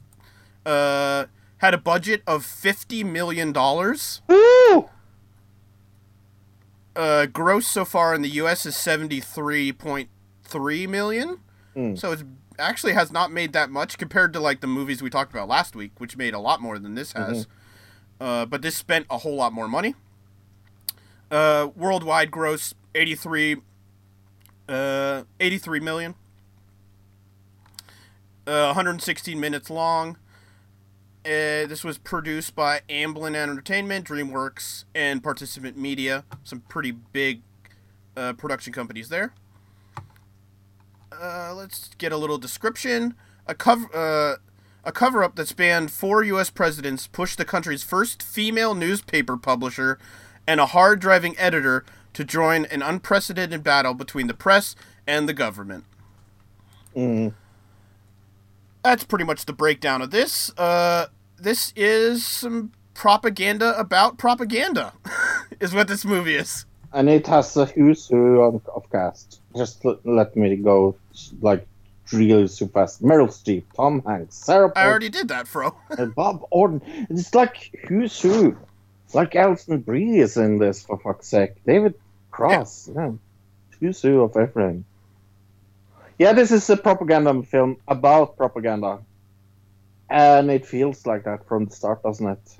[0.66, 1.26] uh,
[1.58, 4.22] had a budget of 50 million dollars.
[6.96, 8.64] Uh, gross so far in the U.S.
[8.66, 11.40] is 73.3 million.
[11.76, 11.98] Mm.
[11.98, 12.22] So it
[12.58, 15.76] actually has not made that much compared to like the movies we talked about last
[15.76, 17.46] week, which made a lot more than this has.
[18.20, 19.94] Uh, but this spent a whole lot more money.
[21.30, 23.56] Uh, worldwide gross 83,
[24.68, 26.14] uh, 83 million.
[28.46, 30.18] Uh, 116 minutes long.
[31.24, 36.24] Uh, this was produced by Amblin Entertainment, DreamWorks, and Participant Media.
[36.44, 37.40] Some pretty big
[38.14, 39.32] uh, production companies there.
[41.10, 43.14] Uh, let's get a little description.
[43.46, 44.38] A cover,
[44.84, 46.50] a cover-up that spanned four U.S.
[46.50, 49.98] presidents pushed the country's first female newspaper publisher
[50.46, 55.84] and a hard-driving editor to join an unprecedented battle between the press and the government.
[56.96, 57.34] Mm.
[58.82, 60.56] That's pretty much the breakdown of this.
[60.58, 61.06] Uh,
[61.38, 64.92] this is some propaganda about propaganda,
[65.60, 66.66] is what this movie is.
[66.92, 69.40] And it has a who's who of, of cast.
[69.56, 70.96] Just let me go
[71.40, 71.66] like
[72.12, 73.02] really super fast.
[73.02, 75.76] Meryl Streep, Tom Hanks, Sarah I already did that, Fro.
[75.90, 76.82] and Bob Orton.
[77.10, 78.56] It's like who's who.
[79.06, 81.64] It's like Alison Brie is in this for fuck's sake.
[81.64, 81.94] David
[82.30, 82.90] Cross.
[82.94, 83.12] Yeah.
[83.80, 84.84] Who's who of everything.
[86.18, 89.00] Yeah, this is a propaganda film about propaganda.
[90.08, 92.56] And it feels like that from the start, doesn't it?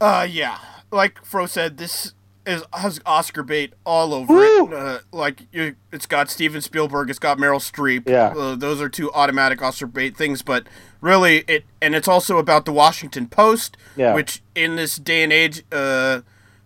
[0.00, 0.58] Uh, yeah.
[0.90, 2.14] Like Fro said, this
[2.46, 4.66] is has Oscar bait all over Woo!
[4.66, 4.72] it.
[4.72, 8.08] Uh, like you, it's got Steven Spielberg, it's got Meryl Streep.
[8.08, 8.28] Yeah.
[8.36, 10.66] Uh, those are two automatic Oscar bait things, but
[11.00, 14.14] really it, and it's also about the Washington Post, Yeah.
[14.14, 16.22] which in this day and age, uh,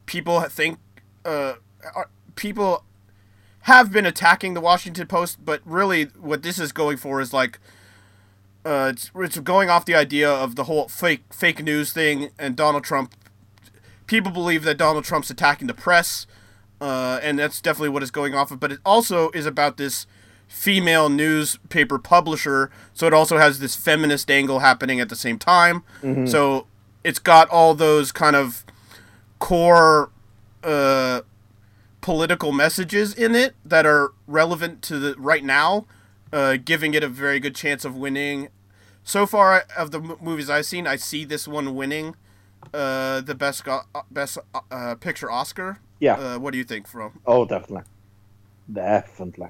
[0.06, 0.78] people think,
[1.24, 1.54] uh,
[1.94, 2.84] are, people
[3.62, 7.58] have been attacking the Washington Post, but really what this is going for is like.
[8.64, 12.56] Uh, it's, it's going off the idea of the whole fake fake news thing and
[12.56, 13.14] Donald Trump
[14.06, 16.26] people believe that Donald Trump's attacking the press,
[16.80, 18.60] uh, and that's definitely what it's going off of.
[18.60, 20.06] But it also is about this
[20.48, 25.82] female newspaper publisher, so it also has this feminist angle happening at the same time.
[26.26, 26.66] So
[27.02, 28.64] it's got all those kind of
[29.38, 30.10] core
[30.62, 31.22] uh,
[32.00, 35.86] political messages in it that are relevant to the right now,
[36.32, 38.48] uh, giving it a very good chance of winning.
[39.02, 42.14] So far of the movies I've seen, I see this one winning
[42.74, 44.38] uh, the best go- uh, best
[44.70, 45.80] uh, picture Oscar.
[46.00, 46.14] Yeah.
[46.14, 47.12] Uh, what do you think, Fro?
[47.26, 47.84] Oh, definitely.
[48.72, 49.48] Definitely.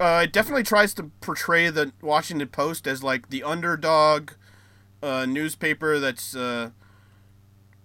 [0.00, 4.30] Uh, it definitely tries to portray the Washington Post as like the underdog
[5.02, 6.70] uh, newspaper that's uh,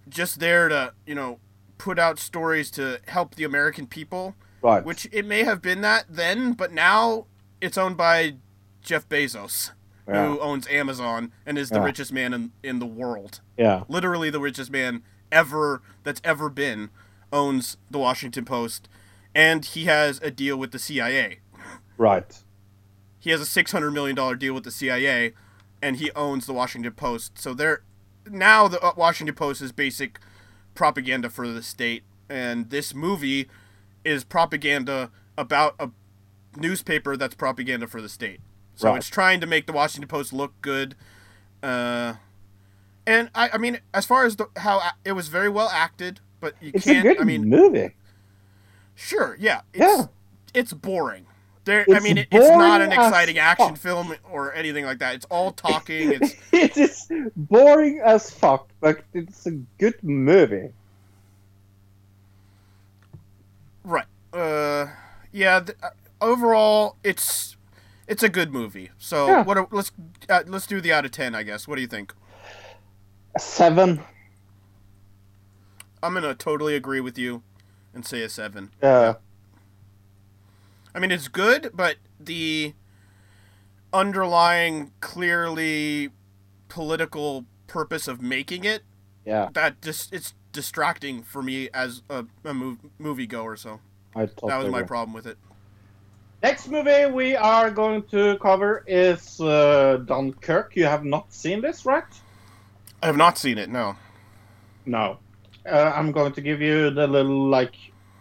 [0.08, 1.40] just there to you know
[1.76, 4.36] put out stories to help the American people.
[4.62, 4.84] Right.
[4.84, 7.26] Which it may have been that then, but now
[7.60, 8.36] it's owned by
[8.80, 9.72] Jeff Bezos,
[10.08, 10.26] Yeah.
[10.28, 11.84] who owns Amazon and is the Yeah.
[11.84, 13.40] richest man in, in the world.
[13.56, 13.84] Yeah.
[13.88, 15.02] literally the richest man
[15.32, 16.90] ever that's ever been
[17.32, 18.88] owns the Washington Post
[19.34, 21.40] and he has a deal with the CIA.
[21.96, 22.42] Right.
[23.18, 25.32] He has a 600 million dollar deal with the CIA
[25.82, 27.38] and he owns the Washington Post.
[27.38, 27.82] So they're
[28.30, 30.18] now the uh, Washington Post is basic
[30.74, 33.48] propaganda for the state and this movie
[34.04, 35.90] is propaganda about a
[36.56, 38.40] newspaper that's propaganda for the state.
[38.76, 38.96] So Right.
[38.98, 40.94] it's trying to make the Washington Post look good.
[41.62, 42.14] Uh,
[43.06, 46.54] and I, I mean, as far as the, how it was very well acted, but
[46.60, 47.02] you It's can't.
[47.04, 47.94] good I mean, movie.
[48.94, 50.06] sure, yeah, it's, Yeah.
[50.52, 51.26] it's boring.
[51.64, 53.78] There, I mean, it, it's not an exciting action fuck.
[53.78, 55.14] film or anything like that.
[55.14, 56.12] It's all talking.
[56.20, 57.06] It's it is
[57.36, 60.68] boring as fuck, but it's a good movie.
[63.84, 64.04] right.
[64.32, 64.86] Uh,
[65.32, 65.62] yeah.
[65.82, 65.90] Uh,
[66.20, 67.56] overall, it's
[68.06, 68.90] it's a good movie.
[68.98, 69.42] So Yeah.
[69.42, 69.56] what?
[69.58, 69.90] Are, let's
[70.28, 71.34] uh, let's do the out of ten.
[71.34, 71.66] I guess.
[71.68, 72.12] What do you think?
[73.34, 74.00] A seven.
[76.02, 77.42] I'm gonna totally agree with you,
[77.94, 78.70] and say a seven.
[78.82, 79.14] Yeah.
[80.94, 82.74] I mean, it's good, but the
[83.92, 86.10] underlying, clearly
[86.68, 88.82] political purpose of making it,
[89.24, 93.56] Yeah, that just it's distracting for me as a, a mov- movie goer.
[93.56, 93.80] So
[94.14, 94.88] I totally that was my agree.
[94.88, 95.38] problem with it.
[96.44, 100.76] Next movie we are going to cover is uh, Dunkirk.
[100.76, 102.04] You have not seen this, right?
[103.02, 103.70] I have not seen it.
[103.70, 103.96] No.
[104.84, 105.20] No.
[105.64, 107.74] Uh, I'm going to give you the little like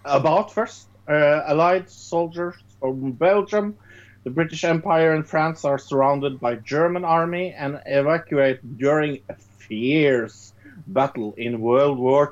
[0.06, 0.88] about first.
[1.06, 3.78] Uh, Allied soldiers from Belgium,
[4.24, 10.54] the British Empire and France are surrounded by German army and evacuated during a fierce
[10.88, 12.32] battle in World War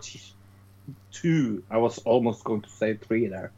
[1.22, 1.60] II.
[1.70, 3.52] I was almost going to say three there.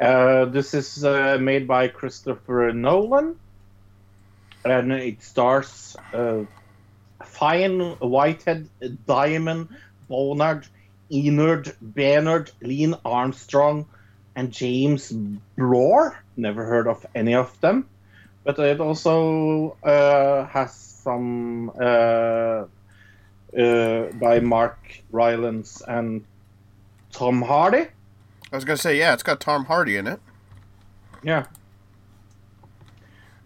[0.00, 3.36] Uh, this is uh, made by Christopher Nolan,
[4.64, 6.44] and it stars uh,
[7.24, 8.68] Fine, Whitehead,
[9.06, 9.68] Diamond,
[10.08, 10.66] Bonnard,
[11.10, 13.86] Enard, Bernard, Lean Armstrong,
[14.36, 16.16] and James Bloor.
[16.36, 17.88] Never heard of any of them.
[18.44, 22.66] But it also uh, has some uh,
[23.52, 24.78] by Mark
[25.10, 26.24] Rylance and
[27.12, 27.88] Tom Hardy.
[28.52, 30.20] I was gonna say yeah, it's got Tom Hardy in it.
[31.22, 31.46] Yeah.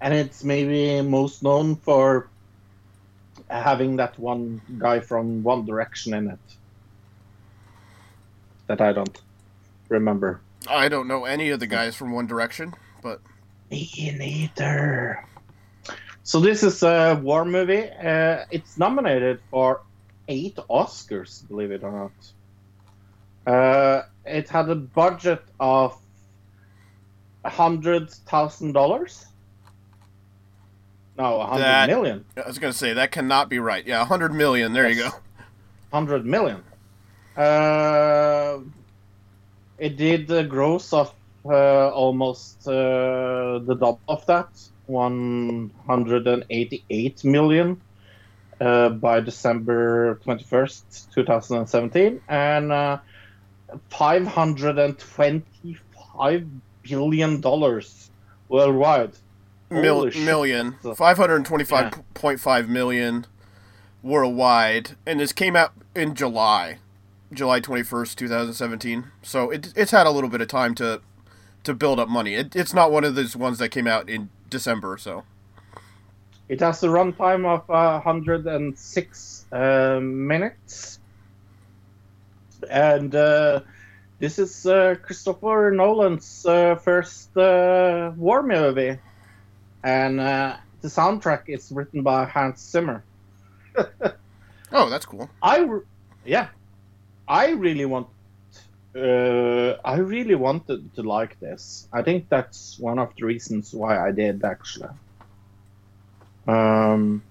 [0.00, 2.28] And it's maybe most known for
[3.48, 6.38] having that one guy from One Direction in it.
[8.66, 9.20] That I don't
[9.88, 10.40] remember.
[10.68, 13.20] I don't know any of the guys from One Direction, but
[13.70, 15.24] Me neither.
[16.24, 17.88] So this is a war movie.
[17.90, 19.82] Uh, it's nominated for
[20.28, 22.10] eight Oscars, believe it or
[23.46, 23.52] not.
[23.52, 25.96] Uh, it had a budget of
[27.44, 29.26] a hundred thousand dollars.
[31.18, 32.24] No, a hundred million.
[32.36, 33.86] I was gonna say that cannot be right.
[33.86, 34.72] Yeah, 100 million.
[34.72, 35.10] There you go.
[35.92, 36.62] Hundred million.
[37.36, 38.58] Uh,
[39.78, 41.12] it did a gross of
[41.44, 44.48] uh, almost uh, the double of that,
[44.86, 47.80] one hundred and eighty-eight million
[48.60, 51.68] uh, by December twenty-first, two thousand and
[53.72, 56.46] seventeen, and uh, five hundred and twenty-five
[56.82, 58.10] billion dollars
[58.48, 59.12] worldwide.
[59.70, 60.76] Mil- million.
[60.82, 63.26] 525.5 million
[64.02, 66.78] worldwide, and this came out in July,
[67.32, 69.04] July 21st, 2017.
[69.22, 71.00] So it, it's had a little bit of time to
[71.64, 72.34] to build up money.
[72.34, 74.98] It, it's not one of those ones that came out in December.
[74.98, 75.24] So
[76.48, 80.98] It has a runtime of uh, 106 uh, minutes.
[82.70, 83.60] And uh,
[84.18, 88.98] this is uh, Christopher Nolan's uh, first uh, war movie.
[89.82, 93.04] And uh, the soundtrack is written by Hans Zimmer.
[94.72, 95.28] oh, that's cool.
[95.42, 95.80] I, re-
[96.24, 96.48] yeah,
[97.26, 98.08] I really want.
[98.94, 101.88] Uh, I really wanted to like this.
[101.92, 104.90] I think that's one of the reasons why I did actually.
[106.46, 107.22] Um,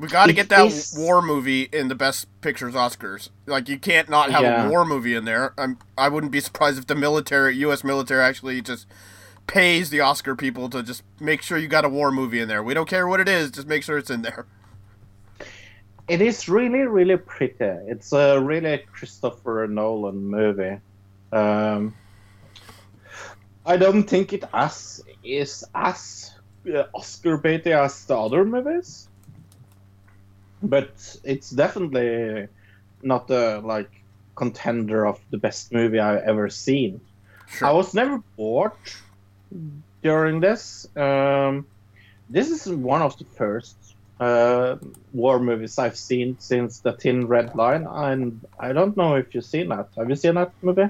[0.00, 3.28] We got to get that war movie in the Best Pictures Oscars.
[3.44, 4.66] Like you can't not have Yeah.
[4.66, 5.52] a war movie in there.
[5.58, 7.84] I'm I wouldn't be surprised if the military, U.S.
[7.84, 8.86] military, actually just
[9.46, 12.62] pays the Oscar people to just make sure you got a war movie in there.
[12.62, 14.46] We don't care what it is, just make sure it's in there.
[16.08, 17.56] It is really, really pretty.
[17.60, 20.80] It's a really Christopher Nolan movie.
[21.30, 21.94] Um,
[23.66, 26.32] I don't think it as is as
[26.74, 29.09] uh, Oscar baity as the other movies,
[30.62, 32.48] but it's definitely
[33.02, 33.90] not a like
[34.34, 37.00] contender of the best movie I've ever seen.
[37.48, 37.68] Sure.
[37.68, 38.72] I was never bored
[40.02, 40.86] during this.
[40.96, 41.66] Um,
[42.28, 43.76] this is one of the first
[44.20, 44.76] uh,
[45.12, 49.44] war movies I've seen since The Thin Red Line, and I don't know if you've
[49.44, 49.88] seen that.
[49.96, 50.88] Have you seen that movie?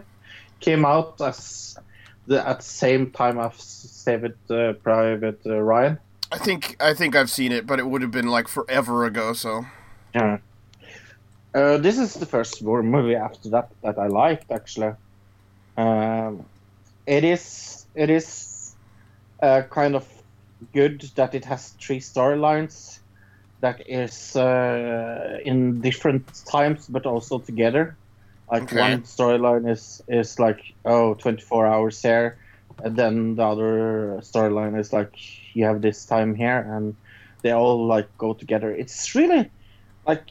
[0.60, 1.78] Came out as
[2.26, 5.98] the at the same time as Saved uh, Private uh, Ryan.
[6.32, 9.32] I think I think I've seen it, but it would have been like forever ago.
[9.32, 9.66] So
[10.14, 10.38] Yeah.
[11.54, 14.92] Uh, this is the first war movie after that that I liked actually.
[15.76, 16.46] Um,
[17.06, 18.76] it is it is
[19.42, 20.08] uh, kind of
[20.74, 23.00] good that it has three storylines
[23.60, 27.98] that is uh, in different times but also together.
[28.50, 28.76] Like Okay.
[28.78, 32.38] one storyline is is like oh 24 hours here,
[32.84, 35.14] and then the other storyline is like
[35.54, 36.96] you have this time here, and
[37.42, 38.70] they all like go together.
[38.70, 39.50] It's really
[40.06, 40.28] like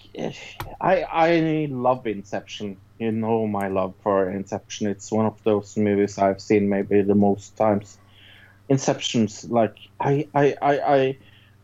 [0.81, 2.77] I I love Inception.
[2.99, 4.87] You know my love for Inception.
[4.87, 7.97] It's one of those movies I've seen maybe the most times.
[8.67, 11.17] Inception's like I I I I,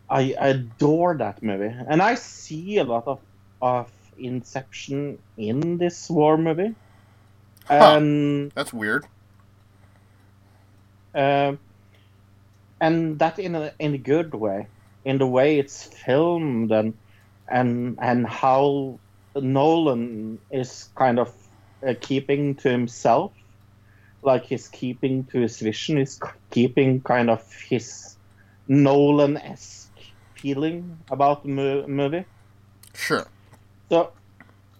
[0.09, 3.19] I adore that movie, and I see a lot of
[3.61, 6.73] of Inception in this war movie.
[7.67, 7.97] Huh.
[7.97, 9.05] And that's weird.
[11.15, 11.59] Um,
[12.81, 14.67] and that in a in a good way,
[15.05, 16.93] in the way it's filmed and
[17.49, 18.99] and and how
[19.35, 21.33] Nolan is kind of
[21.87, 23.31] uh, keeping to himself,
[24.23, 26.19] like he's keeping to his vision, he's
[26.51, 28.17] keeping kind of his
[28.67, 29.91] Nolan-esque
[30.35, 32.25] feeling about the mo- movie.
[32.95, 33.27] Sure.
[33.89, 34.11] So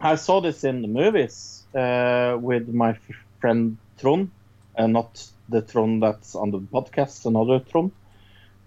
[0.02, 2.99] I saw this in the movies uh, with my f-
[3.40, 4.32] friend Trond,
[4.78, 7.91] uh, not the Trond that's on the podcast, another Trond.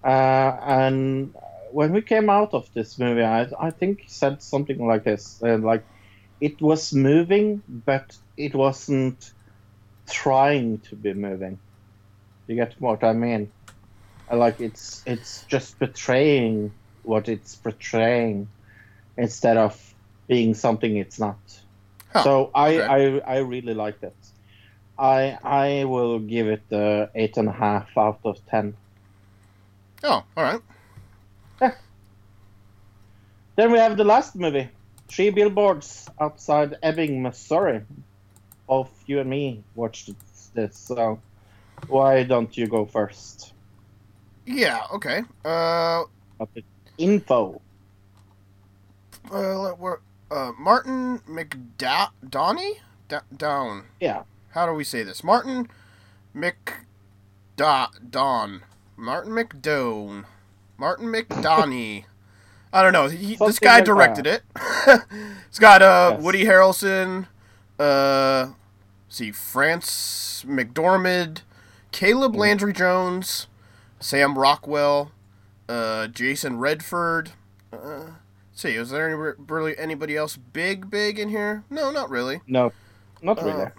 [0.04, 1.34] Uh, and
[1.72, 5.40] when we came out of this movie, I, I think he said something like this,
[5.42, 5.84] uh, like
[6.40, 9.32] it was moving, but it wasn't
[10.08, 11.58] trying to be moving.
[12.46, 13.52] You get what I mean?
[14.30, 16.72] Uh, Like it's it's just betraying
[17.02, 18.48] what it's portraying
[19.16, 19.74] instead of
[20.28, 21.38] being something it's not.
[22.12, 23.20] Huh, So I, okay.
[23.26, 24.17] I I really liked it.
[24.98, 28.74] I I will give it uh, eight and a half out of ten.
[30.02, 30.60] Oh, all right.
[31.60, 31.74] Yeah.
[33.56, 34.68] Then we have the last movie,
[35.08, 37.82] Three Billboards Outside Ebbing, Missouri.
[38.66, 40.10] Both you and me watched
[40.54, 41.20] this, so
[41.86, 43.52] why don't you go first?
[44.46, 44.80] Yeah.
[44.94, 45.22] Okay.
[45.44, 46.04] Uh,
[46.98, 47.60] info.
[49.30, 49.72] uh,
[50.30, 53.84] uh Martin McDowney da- down.
[54.00, 54.22] Yeah.
[54.50, 55.22] How do we say this?
[55.22, 55.68] Martin
[56.34, 56.62] McDon.
[58.96, 60.24] Martin McDone.
[60.76, 62.04] Martin McDonnie.
[62.72, 63.08] I don't know.
[63.08, 64.42] He, this guy like directed it.
[65.48, 66.22] it's got uh, Yes.
[66.22, 67.26] Woody Harrelson,
[67.78, 68.50] uh,
[69.08, 71.42] see France McDormand,
[71.92, 72.38] Caleb Mm.
[72.38, 73.46] Landry Jones,
[74.00, 75.12] Sam Rockwell,
[75.68, 77.30] uh, Jason Redford.
[77.72, 78.10] Uh,
[78.52, 81.64] see, is there any, really anybody else big, big in here?
[81.70, 82.42] No, not really.
[82.46, 82.72] No,
[83.22, 83.62] not really.
[83.64, 83.70] Uh,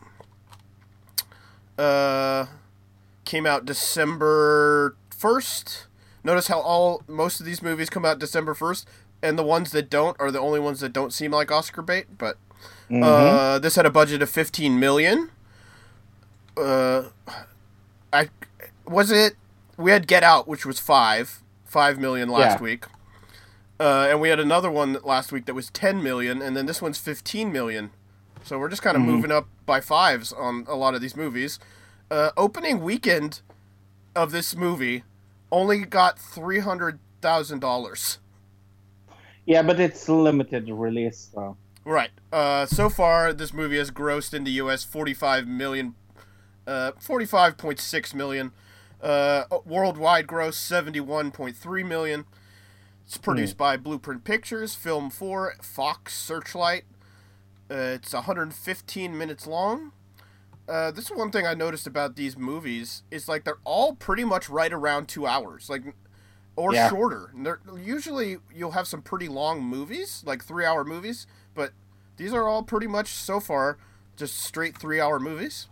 [3.26, 5.86] came out December first.
[6.24, 8.88] Notice how all most of these movies come out December first,
[9.22, 12.18] and the ones that don't are the only ones that don't seem like Oscar bait.
[12.18, 12.38] But
[12.90, 13.04] Mhm.
[13.04, 15.32] uh, this had a budget of fifteen million.
[16.58, 17.04] Uh,
[18.12, 18.30] I
[18.86, 19.36] was it.
[19.78, 22.64] We had Get Out, which was five five million last Yeah.
[22.64, 22.86] week.
[23.80, 26.82] Uh, and we had another one last week that was 10 million, and then this
[26.82, 27.92] one's 15 million.
[28.44, 29.08] So we're just kind of Mhm.
[29.08, 31.60] moving up by fives on a lot of these movies.
[32.10, 33.42] Uh, opening weekend
[34.16, 35.04] of this movie
[35.52, 38.20] only got three hundred thousand dollars.
[39.46, 41.58] yeah, but it's limited release though.
[41.84, 42.12] Right.
[42.32, 44.84] Uh, so far, this movie has grossed in the U.S.
[44.84, 45.96] forty-five million,
[46.68, 48.52] uh, forty-five point six million.
[49.02, 52.26] Uh, worldwide gross seventy-one point three million.
[53.06, 56.84] It's produced by Blueprint Pictures, Film Four, Fox Searchlight.
[57.72, 59.92] Uh, it's 115 minutes long.
[60.68, 64.24] Uh, this is one thing I noticed about these movies is like they're all pretty
[64.24, 65.82] much right around two hours, like
[66.56, 66.90] or Yeah.
[66.90, 67.32] shorter.
[67.36, 71.26] They're usually you'll have some pretty long movies, like three-hour movies,
[71.56, 71.72] but
[72.18, 73.78] these are all pretty much so far
[74.16, 75.68] just straight three-hour movies.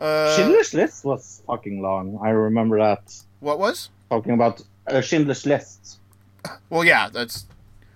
[0.00, 2.18] Uh, Schindler's List was fucking long.
[2.22, 3.12] I remember that.
[3.40, 3.90] what was?
[4.10, 5.98] Talking about uh, Schindler's List.
[6.70, 7.46] Well, yeah, that's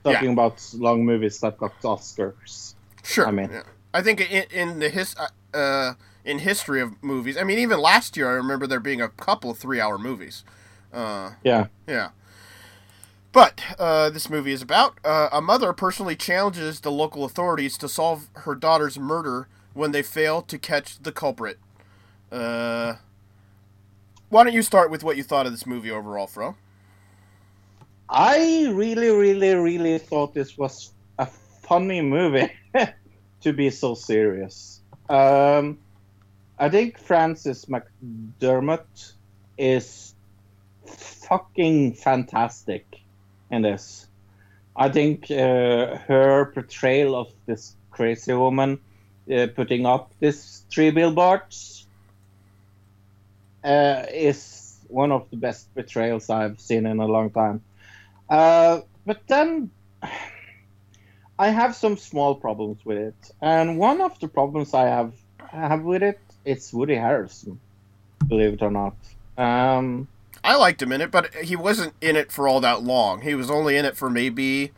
[0.03, 2.75] Talking about long movies that got Oscars.
[3.03, 3.27] Sure.
[3.27, 3.51] I mean-
[3.95, 7.79] I think in, in the his uh, uh, in history of movies, I mean, even
[7.79, 10.45] last year, I remember there being a couple of three-hour movies.
[10.93, 11.67] Uh, Yeah.
[11.87, 12.11] yeah.
[13.33, 17.89] But uh, this movie is about uh, a mother personally challenges the local authorities to
[17.89, 21.59] solve her daughter's murder when they fail to catch the culprit.
[22.31, 22.95] Uh,
[24.29, 26.57] why don't you start with what you thought of this movie overall, Fro?
[28.09, 32.51] I really, really, really thought this was a funny movie
[33.43, 34.81] to be so serious.
[35.09, 35.79] Um,
[36.59, 39.13] I think Frances McDermott
[39.59, 40.15] is
[40.87, 42.87] fucking fantastic
[43.51, 44.07] in this.
[44.75, 48.81] I think uh, her portrayal of this crazy woman
[49.33, 51.87] uh, putting up this three billboards
[53.65, 57.63] uh, is one of the best portrayals I've seen in a long time.
[58.29, 59.71] Uh, but then
[61.43, 65.13] I have some small problems with it, and one of the problems I have
[65.51, 67.59] have with it is Woody Harrison.
[68.29, 68.95] Believe it or not.
[69.37, 70.07] Um,
[70.45, 73.23] I liked him in it, but he wasn't in it for all that long.
[73.23, 74.71] He was only in it for maybe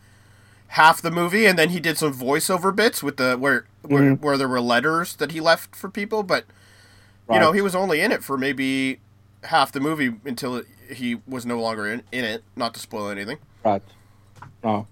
[0.69, 4.21] half the movie, and then he did some voiceover bits with the where where, Mhm.
[4.23, 6.23] where there were letters that he left for people.
[6.23, 6.47] But
[7.31, 9.01] you know, he was only in it for maybe
[9.45, 12.43] half the movie until it, he was no longer in, in it.
[12.57, 13.37] Not to spoil anything.
[13.63, 13.83] Right.
[14.63, 14.87] No.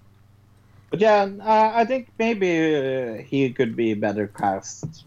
[0.92, 5.06] But yeah, uh, I think maybe uh, he could be better cast.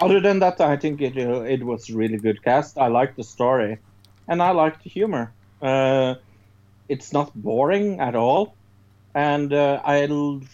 [0.00, 2.78] Other than that, I think it uh, it was really good cast.
[2.78, 3.78] I like the story.
[4.28, 5.36] and I like the humor.
[5.62, 6.16] Uh,
[6.88, 8.58] it's not boring at all,
[9.14, 10.06] and uh, I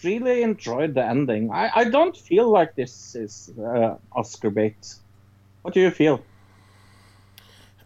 [0.03, 1.51] really enjoyed the ending.
[1.51, 4.79] I, I don't feel like this is uh, Oscar bait.
[5.63, 6.27] What do you feel?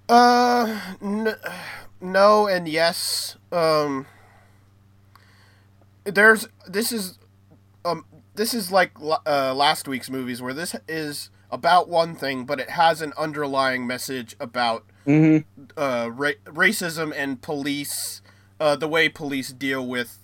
[0.09, 1.35] Uh, n-
[2.01, 3.37] no and yes.
[3.51, 4.07] Um,
[6.05, 7.17] there's this is
[7.85, 8.05] um
[8.35, 8.91] this is like
[9.25, 13.85] uh, last week's movies where this is about one thing, but it has an underlying
[13.87, 15.63] message about Mm-hmm.
[15.75, 18.21] uh, ra- racism and police,
[18.57, 20.17] uh, the way police deal with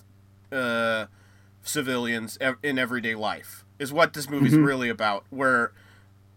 [0.54, 1.08] uh,
[1.64, 4.66] civilians ev- in everyday life is what this movie's Mhm.
[4.66, 5.26] really about.
[5.32, 5.74] Where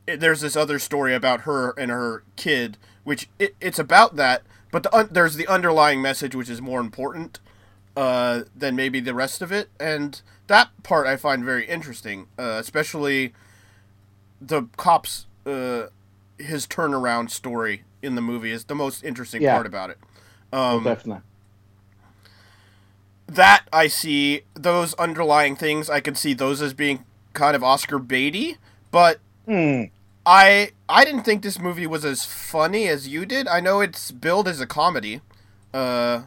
[0.08, 4.42] it, there's this other story about her and her kid, which it, it's about that,
[4.72, 7.38] but the un- there's the underlying message which is more important
[7.96, 12.56] uh, than maybe the rest of it, and that part I find very interesting, uh,
[12.60, 13.32] especially
[14.40, 15.26] the cops.
[15.46, 15.86] Uh,
[16.38, 19.54] his turnaround story in the movie is the most interesting Yeah.
[19.54, 19.98] part about it.
[20.52, 21.22] Um, Definitely.
[23.26, 25.88] that I see those underlying things.
[25.88, 28.56] I can see those as being kind of Oscar baity,
[28.90, 29.84] but Hmm.
[30.26, 33.48] I I didn't think this movie was as funny as you did.
[33.48, 35.20] I know it's billed as a comedy,
[35.72, 36.22] uh,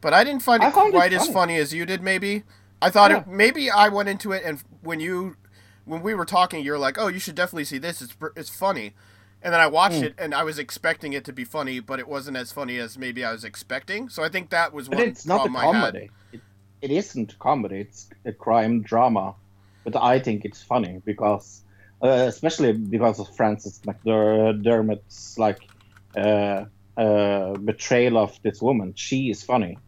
[0.00, 1.32] but I didn't find it I found it quite as funny.
[1.32, 2.02] funny as you did.
[2.02, 2.44] Maybe
[2.80, 3.26] I thought it.
[3.26, 5.36] Maybe I went into it, and when you
[5.84, 8.02] when we were talking, you're like, "Oh, you should definitely see this.
[8.02, 8.94] It's it's funny."
[9.42, 10.02] And then I watched Hmm.
[10.02, 12.98] it, and I was expecting it to be funny, but it wasn't as funny as
[12.98, 14.08] maybe I was expecting.
[14.08, 15.98] So I think that was But one it's not a problem I had.
[15.98, 16.10] comedy.
[16.32, 16.42] It,
[16.80, 17.80] it isn't comedy.
[17.80, 19.36] It's a crime drama.
[19.84, 21.62] But I think it's funny because,
[22.02, 25.60] uh, especially because of Francis McDermott's like
[26.16, 26.64] uh,
[26.96, 28.94] uh, betrayal of this woman.
[28.96, 29.80] She is funny.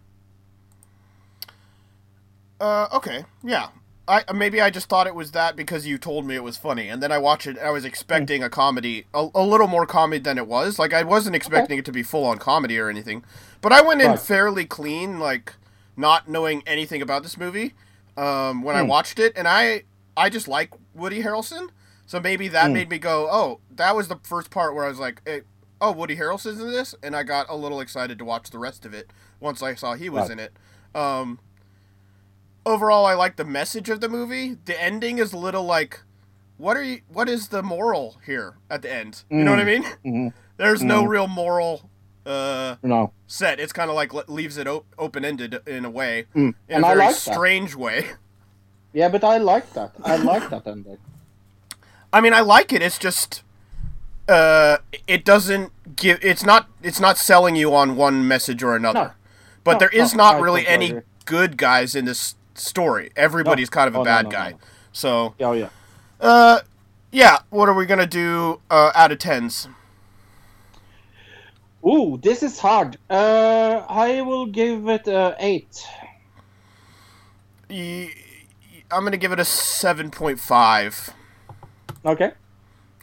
[2.61, 3.69] Uh, okay, yeah.
[4.11, 6.89] I maybe I just thought it was that because you told me it was funny,
[6.89, 7.59] and then I watched it.
[7.59, 10.79] and I was expecting a comedy, a, a little more comedy than it was.
[10.79, 13.23] Like I wasn't expecting it to be full on comedy or anything,
[13.61, 14.19] but I went in Right.
[14.19, 15.53] fairly clean, like
[15.95, 17.75] not knowing anything about this movie
[18.17, 18.89] um, when I Hmm.
[18.89, 19.83] watched it, and I
[20.17, 21.69] I just like Woody Harrelson,
[22.07, 22.73] so maybe that Hmm.
[22.73, 25.41] made me go, oh, that was the first part where I was like, eh,
[25.83, 28.87] oh, Woody Harrelson's in this, and I got a little excited to watch the rest
[28.87, 30.31] of it once I saw he was Right.
[30.31, 30.57] in it.
[30.95, 31.39] Um,
[32.67, 34.57] overall I like the message of the movie.
[34.65, 36.01] The ending is a little like
[36.57, 39.25] what are you what is the moral here at the end?
[39.31, 39.85] You know what I mean?
[40.05, 40.33] Mhm.
[40.57, 41.09] There's no Mm.
[41.09, 41.89] real moral
[42.27, 43.59] uh No, set.
[43.61, 46.27] It's kind of like leaves it op- open-ended in a way.
[46.35, 46.49] Mm.
[46.49, 48.07] In and a very like strange way.
[48.93, 49.93] Yeah, but I like that.
[50.05, 50.99] I like that ending.
[52.13, 52.83] I mean, I like it.
[52.83, 53.43] It's just
[54.29, 58.99] uh it doesn't give it's not it's not selling you on one message or another.
[59.01, 59.11] No.
[59.65, 63.11] But No, there is no, not really any good guys in this story.
[63.17, 64.49] Everybody's kind of a Oh, no, bad no, no, guy.
[64.49, 64.61] no.
[64.93, 65.71] So Oh yeah.
[66.21, 66.61] Uh,
[67.13, 67.39] yeah.
[67.51, 69.69] What are we gonna do uh, out of tens?
[71.85, 72.99] Ooh, this is hard.
[73.11, 75.85] Uh, I will give it a eight.
[78.91, 81.11] I'm gonna give it a seven point five.
[82.05, 82.33] Okay.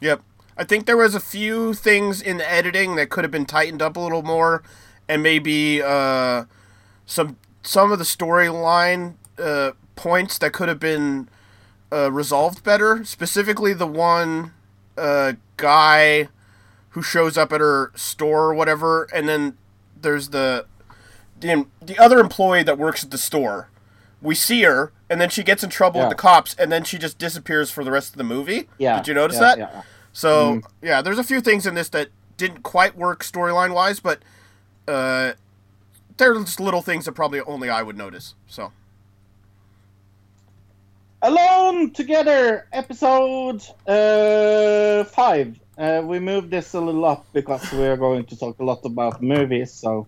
[0.00, 0.22] Yep.
[0.56, 3.82] I think there was a few things in the editing that could have been tightened
[3.82, 4.62] up a little more,
[5.08, 6.44] and maybe uh,
[7.06, 11.28] some some of the storyline uh, points that could have been
[11.92, 13.04] uh, resolved better.
[13.04, 14.52] Specifically, the one
[14.96, 16.28] uh, guy
[16.90, 19.56] who shows up at her store or whatever, and then
[20.00, 20.66] there's the
[21.38, 23.68] the the other employee that works at the store.
[24.22, 26.06] We see her, and then she gets in trouble Yeah.
[26.08, 28.68] with the cops, and then she just disappears for the rest of the movie.
[28.78, 28.96] Yeah.
[28.96, 29.58] Did you notice yeah, that?
[29.58, 29.82] Yeah.
[30.12, 32.08] So yeah, there's a few things in this that
[32.38, 34.20] didn't quite work storyline wise, but
[34.88, 35.32] uh,
[36.16, 38.34] they're just little things that probably only I would notice.
[38.46, 38.72] So
[41.26, 45.58] Alone Together, episode uh, five.
[45.76, 49.20] Uh, we moved this a little up because we're going to talk a lot about
[49.20, 49.72] movies.
[49.72, 50.06] So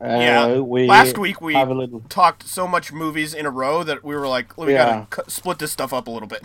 [0.00, 2.00] uh, Yeah, we last week we have a little.
[2.08, 4.86] talked so much movies in a row that we were like, we Yeah.
[4.86, 6.44] gotta cu- split this stuff up a little bit.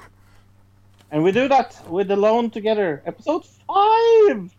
[1.11, 4.51] And we do that with Alone Together, episode five.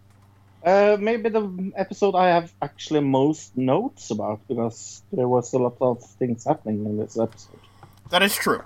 [0.64, 5.76] Uh, maybe the episode I have actually most notes about because there was a lot
[5.80, 7.58] of things happening in this episode.
[8.10, 8.62] That is true.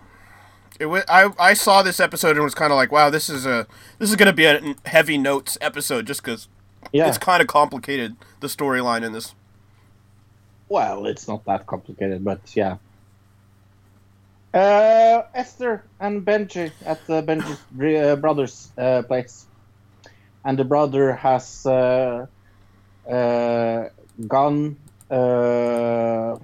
[0.78, 3.46] It wa I I saw this episode and was kind of like, wow, this is
[3.46, 3.66] a
[3.98, 6.48] this is gonna be a heavy notes episode just because
[6.92, 7.08] Yeah.
[7.08, 9.34] it's kind of complicated the storyline in this.
[10.68, 12.76] Well, it's not that complicated, but yeah.
[14.54, 17.58] Uh, Esther and Benji at the Benji's
[18.12, 19.46] uh, brother's uh, place,
[20.44, 22.26] and the brother has uh,
[23.10, 23.88] uh,
[24.26, 24.76] gone
[25.10, 26.36] uh,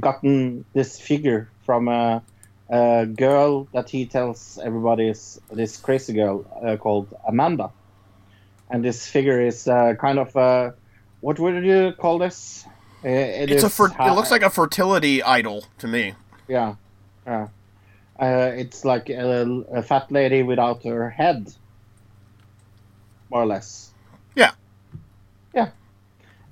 [0.00, 2.22] gotten this figure from a,
[2.68, 7.70] a girl that he tells everybody is this crazy girl uh, called Amanda,
[8.70, 10.74] and this figure is uh, kind of a
[11.20, 12.64] what would you call this?
[13.04, 16.14] Uh, it It's a fer- ha- it looks like a fertility idol to me.
[16.48, 16.74] yeah,
[17.26, 17.48] yeah.
[18.18, 21.52] Uh, it's like a, a fat lady without her head,
[23.30, 23.90] more or less.
[24.34, 24.52] Yeah.
[25.54, 25.68] Yeah.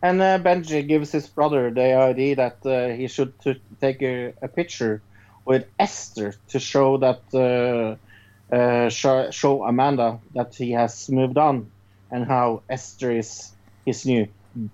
[0.03, 4.35] And uh, Benji gives his brother the idea that uh, he should to take a,
[4.43, 5.01] a picture
[5.45, 11.71] with Esther to show that uh, uh, show, show Amanda that he has moved on
[12.11, 13.53] and how Esther is
[13.85, 14.29] his new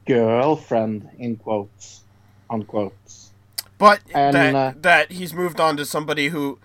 [0.06, 2.02] girlfriend in quotes,
[2.50, 3.30] unquotes.
[3.78, 6.58] But And, that uh, that he's moved on to somebody who,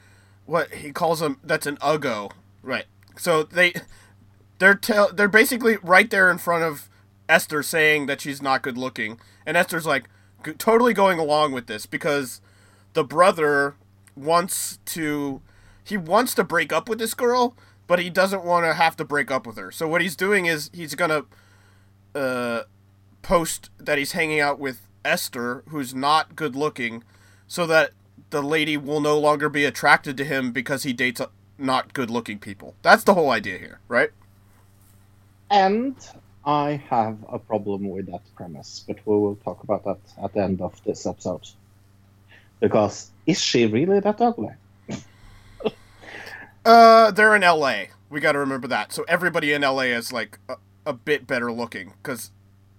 [0.45, 2.86] what he calls him, that's an uggo, right?
[3.18, 3.73] So they,
[4.60, 6.90] they're tell they're basically right there in front of
[7.30, 10.10] Esther saying that she's not good looking, and Esther's like
[10.44, 12.41] g- totally going along with this because
[12.94, 13.76] the brother
[14.15, 15.41] wants to,
[15.83, 17.55] he wants to break up with this girl,
[17.87, 19.71] but he doesn't want to have to break up with her.
[19.71, 21.25] So what he's doing is he's gonna,
[22.13, 22.63] uh,
[23.21, 27.03] post that he's hanging out with Esther, who's not good looking,
[27.47, 27.91] so that
[28.29, 31.27] the lady will no longer be attracted to him because he dates uh,
[31.57, 32.75] not good looking people.
[32.81, 34.11] That's the whole idea here, right?
[35.49, 35.95] And
[36.45, 40.41] I have a problem with that premise, but we will talk about that at the
[40.41, 41.47] end of this episode.
[42.65, 44.53] Because is she really that ugly?
[46.65, 47.83] Uh, they're in LA.
[48.09, 48.91] We got to remember that.
[48.91, 52.31] So everybody in LA is like a, a bit better looking because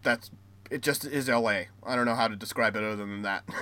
[0.03, 0.33] that's
[0.73, 0.83] it.
[0.83, 1.71] Just is LA.
[1.85, 3.45] I don't know how to describe it other than that.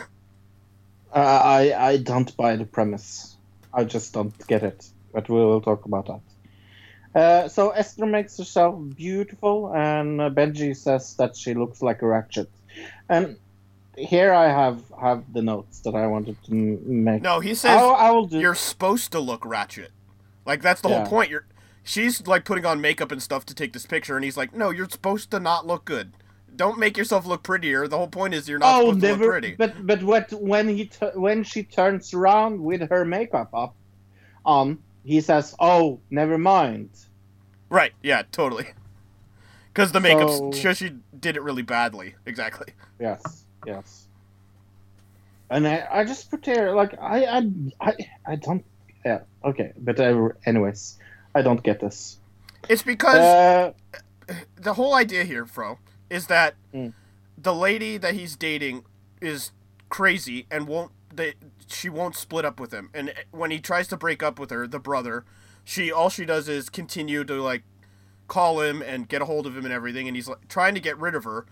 [1.12, 3.36] Uh, I I don't buy the premise.
[3.72, 4.88] I just don't get it.
[5.12, 7.20] But we will talk about that.
[7.20, 12.50] Uh, so Esther makes herself beautiful, and Benji says that she looks like a ratchet.
[13.08, 13.36] And
[13.96, 17.22] here I have have the notes that I wanted to make.
[17.22, 18.38] no, he says I, I will do.
[18.40, 19.90] you're supposed to look ratchet.
[20.46, 20.98] Like that's the Yeah.
[20.98, 21.30] whole point.
[21.30, 21.46] You're
[21.82, 24.70] she's like putting on makeup and stuff to take this picture, and he's like, no,
[24.70, 26.12] you're supposed to not look good.
[26.56, 27.88] Don't make yourself look prettier.
[27.88, 29.22] The whole point is you're not oh, supposed to never.
[29.24, 29.54] look pretty.
[29.56, 33.74] But but what when he t- when she turns around with her makeup up
[34.44, 36.90] on, he says, "Oh, never mind."
[37.70, 37.92] Right?
[38.02, 38.68] Yeah, totally.
[39.72, 42.14] Because the makeup So- she did it really badly.
[42.26, 42.72] Exactly.
[43.00, 44.06] Yes, yes.
[45.50, 47.50] And I, I just put there like I, I,
[47.80, 47.94] I,
[48.26, 48.64] I don't.
[49.04, 50.14] Yeah, okay, but I,
[50.46, 50.98] anyways,
[51.34, 52.18] I don't get this.
[52.68, 53.72] It's because Uh,
[54.56, 55.78] the whole idea here, Fro,
[56.08, 56.92] is that Mm.
[57.36, 58.84] the lady that he's dating
[59.20, 59.52] is
[59.90, 61.34] crazy and won't they
[61.66, 62.90] she won't split up with him.
[62.94, 65.24] And when he tries to break up with her, the brother,
[65.62, 67.62] she all she does is continue to like
[68.26, 70.80] call him and get a hold of him and everything and he's like trying to
[70.80, 71.46] get rid of her.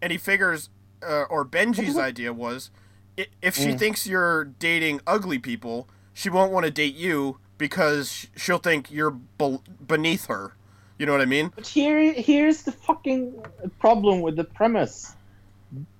[0.00, 0.70] And he figures
[1.06, 2.70] uh, or Benji's idea was
[3.18, 3.78] i- if she Mm.
[3.78, 9.10] thinks you're dating ugly people, she won't want to date you because she'll think you're
[9.10, 10.54] bel beneath her.
[10.98, 11.52] You know what I mean?
[11.54, 13.44] but here, here's the fucking
[13.80, 15.16] problem with the premise.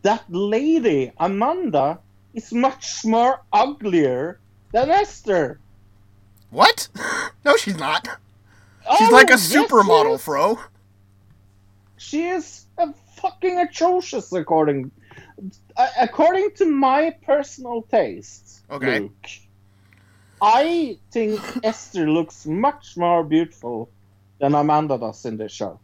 [0.02, 1.98] That lady Amanda
[2.34, 4.40] is much more uglier
[4.72, 5.60] than Esther.
[6.50, 6.88] What?
[7.44, 8.06] no, she's not.
[8.98, 10.22] She's Oh, like a yes, she supermodel, is.
[10.22, 10.58] Fro.
[11.96, 12.61] She is a
[13.22, 14.90] fucking atrocious according
[15.76, 18.64] uh, according to my personal taste.
[18.70, 19.00] Okay.
[19.00, 19.28] Luke,
[20.42, 23.88] I think Esther looks much more beautiful
[24.40, 25.78] than Amanda does in this show.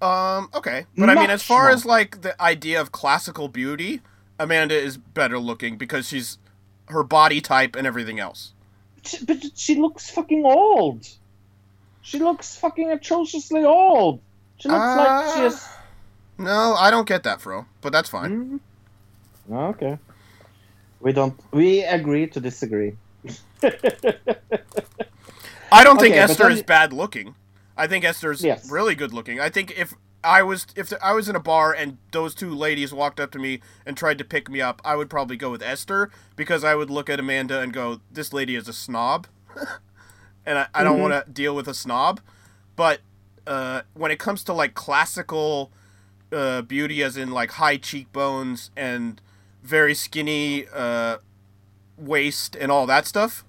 [0.00, 0.86] Um, okay.
[0.96, 1.70] But I mean, as far more.
[1.70, 4.00] as like the idea of classical beauty,
[4.38, 6.38] Amanda is better looking because she's
[6.88, 8.52] her body type and everything else.
[9.24, 11.08] But she looks fucking old.
[12.02, 14.20] She looks fucking atrociously old.
[14.58, 15.48] She looks like Ah.
[15.48, 15.68] she's.
[16.42, 17.66] No, I don't get that, Fro.
[17.80, 18.60] But that's fine.
[19.50, 19.70] Mm.
[19.70, 19.98] Okay.
[21.00, 21.38] We don't.
[21.52, 22.96] We agree to disagree.
[25.72, 27.34] I don't think Okay, Esther is bad looking.
[27.76, 28.70] I think Esther's Yes.
[28.70, 29.40] really good looking.
[29.40, 29.94] I think if
[30.24, 33.38] I was if I was in a bar and those two ladies walked up to
[33.38, 36.74] me and tried to pick me up, I would probably go with Esther because I
[36.74, 39.26] would look at Amanda and go, "This lady is a snob,"
[40.46, 41.02] and I, I don't Mhm.
[41.10, 42.20] want to deal with a snob.
[42.76, 43.00] But
[43.46, 45.72] uh, when it comes to like classical
[46.32, 49.20] uh, beauty, as in like high cheekbones and
[49.62, 51.18] very skinny uh,
[51.96, 53.44] waist and all that stuff,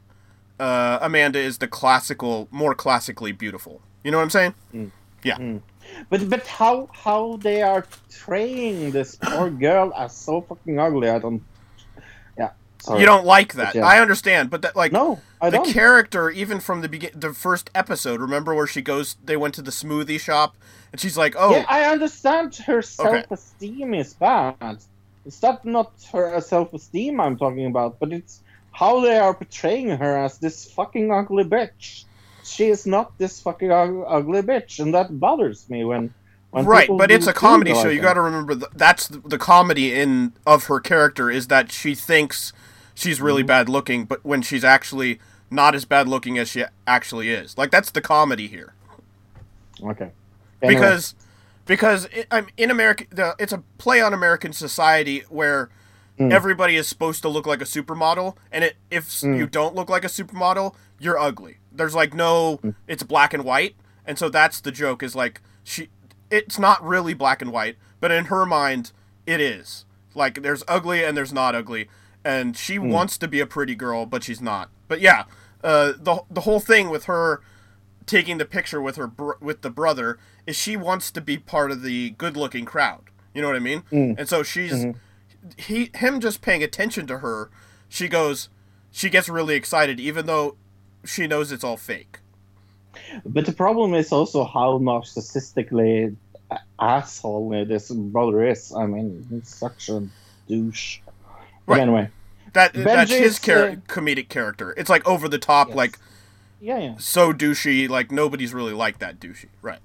[0.59, 3.81] uh, Amanda is the classical, more classically beautiful.
[4.03, 4.91] You know what I'm saying?
[5.23, 5.59] Yeah
[6.09, 11.09] but but how how they are portraying this poor girl as so fucking ugly?
[11.09, 11.43] I don't.
[12.83, 12.99] Sorry.
[12.99, 13.75] You don't like that.
[13.75, 13.85] Yeah.
[13.85, 15.69] I understand, but that like No, I the don't.
[15.71, 18.19] character, even from the begin, the first episode.
[18.19, 19.15] Remember where she goes?
[19.23, 20.55] They went to the smoothie shop,
[20.91, 24.77] and she's like, "Oh, Yeah, I understand her self-esteem is bad.
[25.25, 28.41] It's not not her self-esteem I'm talking about, but it's
[28.71, 32.03] how they are portraying her as this fucking ugly bitch.
[32.43, 36.13] She is not this fucking ug- ugly bitch, and that bothers me when
[36.51, 37.83] When right, but it's a comedy show.
[37.83, 38.07] like You that.
[38.09, 41.95] got to remember th- that's the, the comedy in of her character is that she
[41.95, 42.51] thinks
[42.95, 43.47] she's really Mm-hmm.
[43.47, 47.57] bad looking, but when she's actually not as bad looking as she actually is.
[47.57, 48.73] Like that's the comedy here.
[49.83, 50.11] Okay.
[50.61, 50.79] Anyway.
[50.79, 51.15] because
[51.65, 53.05] because it, I'm in America.
[53.09, 55.69] The, it's a play on American society where
[56.19, 56.31] Mm.
[56.31, 59.35] everybody is supposed to look like a supermodel, and it, if Mm.
[59.35, 61.57] you don't look like a supermodel, you're ugly.
[61.71, 62.75] There's like no, Mm.
[62.87, 63.75] it's black and white,
[64.05, 65.01] and so that's the joke.
[65.01, 65.89] Is like she,
[66.29, 68.91] it's not really black and white, but in her mind,
[69.25, 69.85] it is.
[70.13, 71.89] Like there's ugly and there's not ugly,
[72.25, 72.89] and she Mm.
[72.89, 74.69] wants to be a pretty girl, but she's not.
[74.87, 75.23] But yeah,
[75.63, 77.41] uh, the the whole thing with her
[78.05, 81.71] taking the picture with her br- with the brother is she wants to be part
[81.71, 83.03] of the good looking crowd.
[83.33, 83.83] You know what I mean?
[83.91, 84.17] Mm.
[84.19, 85.49] And so she's Mm-hmm.
[85.57, 87.49] he him just paying attention to her.
[87.89, 88.49] She goes,
[88.91, 90.55] she gets really excited, even though
[91.05, 92.19] she knows it's all fake.
[93.25, 96.15] But the problem is also how narcissistically
[96.79, 98.71] asshole this brother is.
[98.73, 100.07] I mean, he's such a
[100.47, 100.99] douche.
[101.65, 101.81] But Right.
[101.81, 102.09] anyway,
[102.53, 104.73] That that's his char- uh, comedic character.
[104.77, 105.77] It's like over the top, Yes.
[105.77, 105.99] like
[106.61, 106.95] yeah, yeah.
[106.97, 107.89] so douchey.
[107.89, 109.79] Like nobody's really like that douchey, right?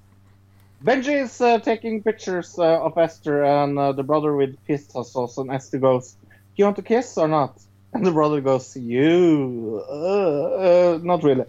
[0.84, 5.38] Benji is uh, taking pictures uh, of Esther and uh, the brother with pizza sauce,
[5.38, 7.58] and Esther goes, "Do "You want to kiss or not?"
[7.94, 11.44] And the brother goes, "You, uh, uh, not really."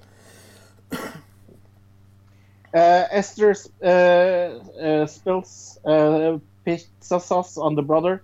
[2.71, 8.21] Uh, Esther uh, uh, spills uh, pizza sauce on the brother,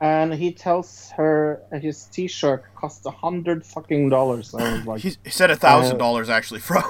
[0.00, 4.54] and he tells her his T-shirt cost a hundred fucking dollars.
[4.54, 6.82] I was like, He, said a thousand dollars actually, bro.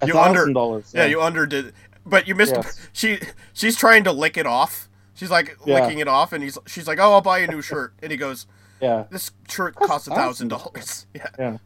[0.00, 0.92] a thousand dollars.
[0.94, 1.72] Yeah, you underdid,
[2.06, 2.54] but you missed.
[2.54, 2.88] Yes.
[2.92, 3.18] She
[3.52, 4.88] she's trying to lick it off.
[5.14, 5.80] She's like Yeah.
[5.80, 8.16] licking it off, and he's she's like, "Oh, I'll buy a new shirt." And he
[8.18, 8.46] goes,
[8.80, 9.04] yeah.
[9.10, 11.06] "This shirt Costs costs a thousand dollars."
[11.38, 11.58] Yeah,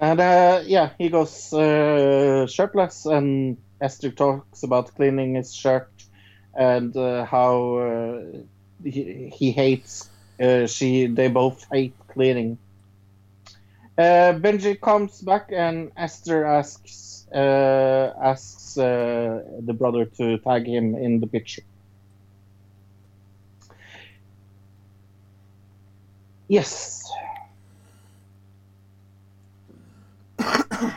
[0.00, 5.90] And uh, yeah, he goes uh, shirtless, and Esther talks about cleaning his shirt
[6.54, 8.22] and uh, how uh,
[8.84, 10.10] he, he hates.
[10.40, 12.58] Uh, she they both hate cleaning.
[13.98, 20.94] Uh, Benji comes back, and Esther asks uh, asks uh, the brother to tag him
[20.94, 21.62] in the picture.
[26.48, 27.02] Yes.
[30.38, 30.92] a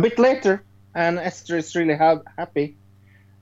[0.00, 0.64] bit later,
[0.94, 2.76] and Esther is really ha- happy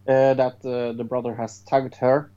[0.09, 2.34] uh, that uh, the brother has tagged her.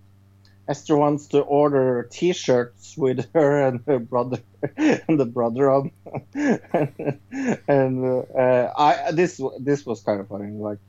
[0.68, 4.40] Esther wants to order T-shirts with her and her brother
[4.78, 5.92] and the brother on,
[6.34, 10.52] and uh, uh, I this this was kind of funny.
[10.52, 10.80] Like,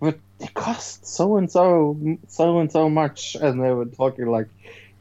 [0.00, 1.98] but it cost so and so
[2.28, 4.48] so and so much, and they were talking like,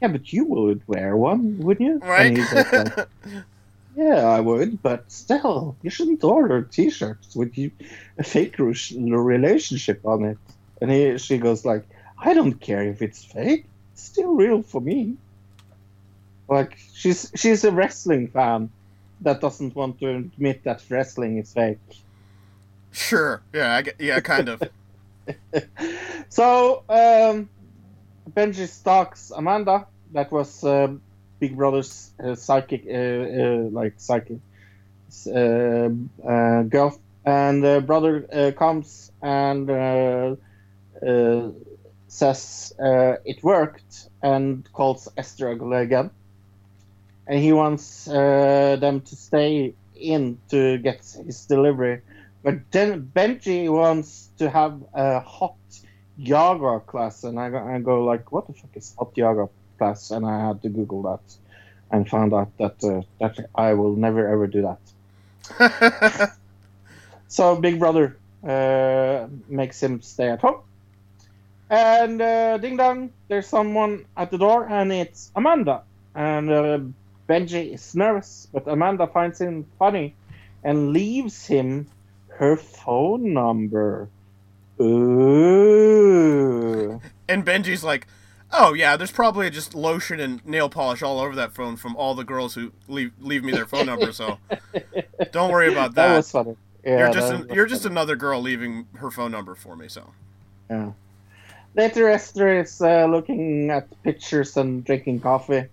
[0.01, 1.99] yeah, but you would wear one, wouldn't you?
[1.99, 2.37] right.
[2.37, 3.07] And like,
[3.95, 7.71] yeah, I would, but still, you shouldn't order T-shirts with you
[8.17, 10.37] a fake relationship on it.
[10.81, 13.65] And he, she goes like, I don't care if it's fake;
[14.05, 15.17] still real for me.
[16.49, 18.69] Like she's she's a wrestling fan
[19.21, 21.79] that doesn't want to admit that wrestling is fake.
[22.91, 23.43] sure.
[23.53, 24.61] Yeah, I get, yeah, kind of.
[26.29, 27.49] So um,
[28.29, 29.87] Benji stalks Amanda.
[30.11, 31.01] That was um
[31.39, 34.39] Big Brother's uh, psychic, uh, uh, like psychic
[35.27, 35.89] uh,
[36.27, 36.99] uh, girl.
[37.25, 40.35] And uh, brother uh, comes and uh,
[41.05, 41.51] uh,
[42.13, 46.09] says uh, it worked and calls Esther ugly again.
[47.27, 52.01] And he wants uh, them to stay in to get his delivery.
[52.43, 55.55] But then Benji wants to have a hot
[56.17, 60.11] yoga class, and I go, I go like, what the fuck is hot yoga class?
[60.11, 61.25] And I had to Google that,
[61.91, 66.33] and found out that uh, that I will never ever do that.
[67.33, 68.15] So Big Brother
[68.47, 70.61] uh, makes him stay at home,
[71.73, 75.81] and uh, ding dong, there's someone at the door, and it's Amanda.
[76.15, 76.79] And uh,
[77.27, 80.13] Benji is nervous, but Amanda finds him funny,
[80.63, 81.87] and leaves him
[82.37, 84.09] her phone number.
[85.33, 86.99] Ooh.
[87.27, 88.07] and Benji's like,
[88.51, 92.15] "Oh yeah, there's probably just lotion and nail polish all over that phone from all
[92.15, 94.11] the girls who leave leave me their phone number.
[94.11, 94.37] So
[95.31, 96.17] don't worry about That that.
[96.17, 96.55] was funny.
[96.83, 99.87] Yeah, you're just an, you're just another girl leaving her phone number for me.
[99.87, 100.11] So
[100.69, 100.91] Yeah.
[101.75, 105.65] Later, Esther is uh, looking at pictures and drinking coffee.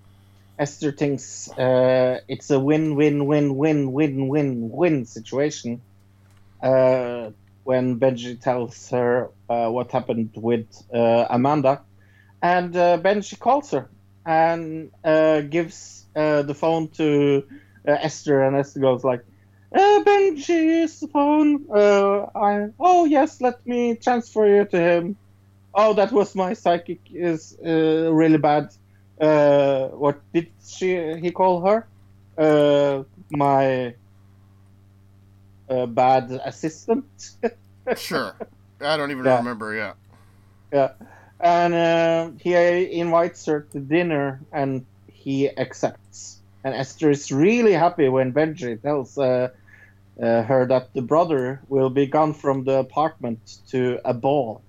[0.58, 5.82] Esther thinks uh, it's a win, win, win, win, win, win, win situation.
[6.62, 7.30] Uh,
[7.64, 11.82] when Benji tells her uh, what happened with uh, Amanda,
[12.42, 13.90] and uh, Benji calls her
[14.24, 17.44] and uh, gives the phone to
[17.86, 19.22] Esther, and Esther goes like,
[19.74, 21.66] Benji is the phone.
[21.70, 25.16] I, oh yes, let me transfer you to him.
[25.74, 28.68] Oh, that was my psychic is uh, really bad.
[29.20, 31.88] Uh, what did she he call her?
[32.38, 33.94] Uh, my
[35.68, 37.04] uh, bad assistant.
[37.96, 38.36] Sure.
[38.80, 39.36] I don't even Yeah.
[39.36, 39.74] remember.
[39.74, 39.94] Yeah.
[40.72, 40.92] yeah,
[41.40, 42.54] and uh, he
[43.00, 46.42] invites her to dinner, and he accepts.
[46.64, 49.48] And Esther is really happy when Benji tells uh,
[50.22, 53.40] uh, her that the brother will be gone from the apartment
[53.70, 54.64] to a ball,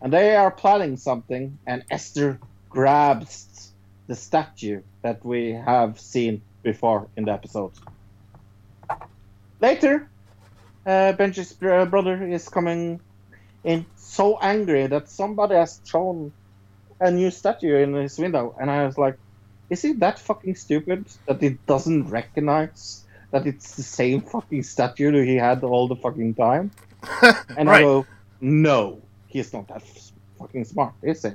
[0.00, 1.58] and they are planning something.
[1.66, 3.72] And Esther grabs
[4.06, 7.72] the statue that we have seen before in the episode.
[9.60, 10.08] Later,
[10.86, 13.00] uh, Benji's br- brother is coming
[13.64, 16.32] in so angry that somebody has thrown
[16.98, 19.16] a new statue in his window, and I was like,
[19.68, 25.12] "Is he that fucking stupid that he doesn't recognize that it's the same fucking statue
[25.12, 26.70] that he had all the fucking time?"
[27.56, 27.82] And I right.
[27.82, 28.06] go,
[28.40, 31.30] "No, he's not that f- fucking smart, is he?"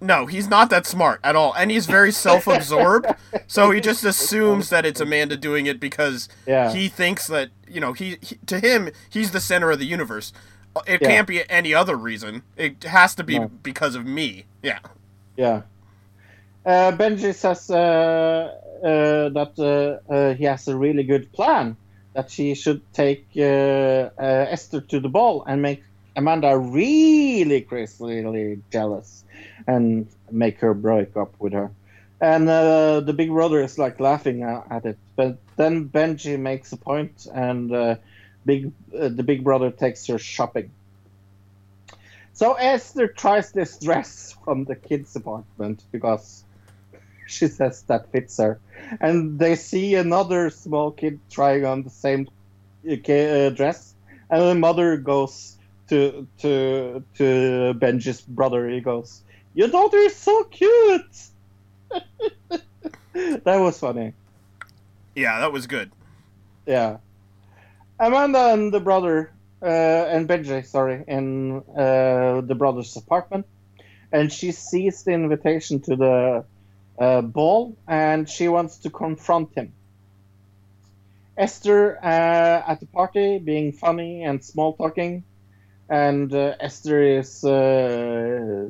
[0.00, 3.06] No, he's not that smart at all, and he's very self-absorbed.
[3.46, 6.72] so he just assumes that it's Amanda doing it because Yeah.
[6.72, 10.32] he thinks that you know he, he to him he's the center of the universe.
[10.86, 11.08] It Yeah.
[11.08, 12.42] can't be any other reason.
[12.56, 13.48] It has to be No.
[13.62, 14.44] because of me.
[14.62, 14.80] Yeah.
[15.36, 15.62] Yeah.
[16.66, 17.76] Uh, Benji says uh,
[18.82, 21.76] uh, that uh, uh, he has a really good plan.
[22.14, 24.10] That she should take uh, uh,
[24.50, 25.82] Esther to the ball and make
[26.16, 29.24] Amanda really crazily jealous
[29.66, 31.70] and make her break up with her.
[32.20, 34.98] And uh, the big brother is like laughing at it.
[35.16, 37.96] But then Benji makes a point and uh,
[38.44, 40.70] big uh, the big brother takes her shopping.
[42.32, 46.44] So Esther tries this dress from the kids' apartment because
[47.26, 48.60] she says that fits her,
[49.00, 52.28] and they see another small kid trying on the same
[52.88, 53.94] uh, uh, dress,
[54.30, 55.53] and the mother goes
[55.88, 58.68] to to to Benji's brother.
[58.68, 59.22] He goes,
[59.54, 61.16] "Your daughter is so cute."
[63.12, 64.14] that was funny.
[65.14, 65.92] Yeah, that was good.
[66.66, 66.98] Yeah.
[68.00, 69.30] Amanda and the brother,
[69.62, 73.46] uh, and Benji, sorry, in uh, the brother's apartment.
[74.10, 76.44] And she sees the invitation to the
[76.98, 79.72] uh, ball and she wants to confront him.
[81.36, 85.24] Esther uh, at the party being funny and small talking.
[85.94, 88.68] And uh, Esther is uh,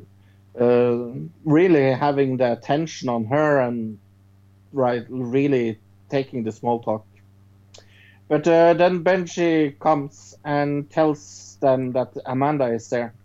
[0.61, 0.97] uh,
[1.43, 3.97] really having the attention on her and
[4.71, 5.79] right, really
[6.11, 7.03] taking the small talk.
[8.27, 13.15] But uh, then Benji comes and tells them that Amanda is there.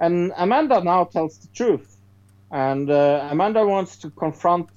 [0.00, 1.98] And Amanda now tells the truth.
[2.50, 4.70] And uh, Amanda wants to confront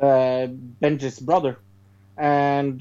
[0.00, 0.46] uh,
[0.80, 1.58] Benji's brother.
[2.16, 2.80] And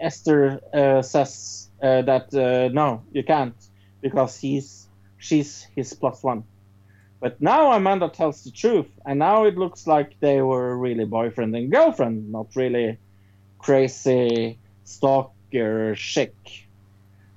[0.00, 0.60] Esther
[1.02, 3.54] says uh, that uh, no, you can't,
[4.00, 4.88] because he's
[5.18, 6.44] she's his plus one.
[7.20, 11.54] But now Amanda tells the truth, and now it looks like they were really boyfriend
[11.56, 12.98] and girlfriend, not really
[13.58, 16.34] crazy stalker chick.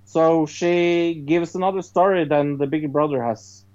[0.06, 3.66] So she gives another story than the big brother has,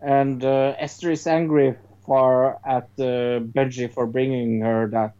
[0.00, 5.14] and uh, Esther is angry for at uh, Benji for bringing her that.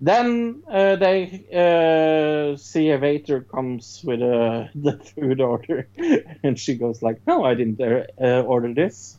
[0.00, 5.88] Then uh, they uh, see a waiter comes with uh, the food order,
[6.42, 9.16] and she goes like, "No, I didn't uh, uh, order this,"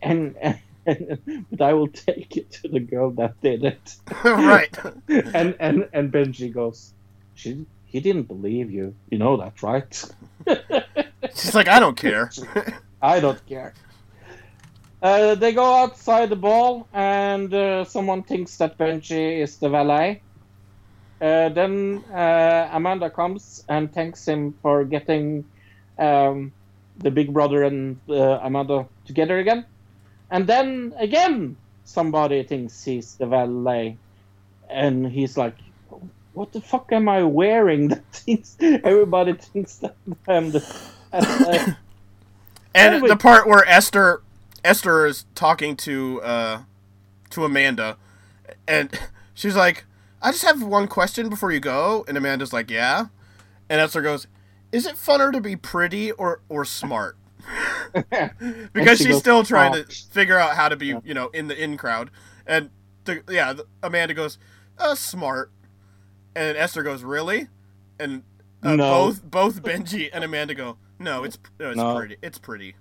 [0.00, 0.58] and, and
[1.50, 3.96] but I will take it to the girl that did it.
[4.24, 4.76] right.
[5.08, 6.92] and and and Benji goes,
[7.34, 8.96] "She he didn't believe you.
[9.08, 10.04] You know that, right?"
[11.34, 12.30] She's like, I don't care.
[13.00, 13.74] I don't care.
[15.02, 20.22] Uh, they go outside the ball, and uh, someone thinks that Benji is the valet.
[21.20, 25.46] Uh, then uh, Amanda comes and thanks him for getting
[25.98, 26.52] um,
[26.98, 29.66] the big brother and uh, Amanda together again.
[30.30, 34.00] And then again, somebody thinks he's the valet,
[34.70, 35.58] and he's like,
[36.32, 39.96] "What the fuck am I wearing?" That thinks everybody thinks that
[40.28, 40.64] I'm the.
[41.12, 41.58] uh,
[42.74, 43.08] And Anyway.
[43.08, 44.22] the part where Esther
[44.64, 46.62] Esther is talking to uh
[47.30, 47.96] to Amanda
[48.68, 48.90] and
[49.34, 49.84] she's like,
[50.20, 53.06] I just have one question before you go and Amanda's like, Yeah.
[53.68, 54.26] And Esther goes,
[54.70, 57.16] Is it funner to be pretty or or smart?
[58.72, 61.48] because she she's goes, still trying to figure out how to be, you know, in
[61.48, 62.10] the in crowd.
[62.46, 62.70] And
[63.04, 64.38] the, yeah, the, Amanda goes,
[64.78, 65.50] uh, smart.
[66.34, 67.48] And Esther goes, really?
[67.98, 68.22] And
[68.62, 68.90] uh, No.
[68.90, 71.96] both both Benji and Amanda go, no, it's no, it's No.
[71.96, 72.16] pretty.
[72.22, 72.74] It's pretty.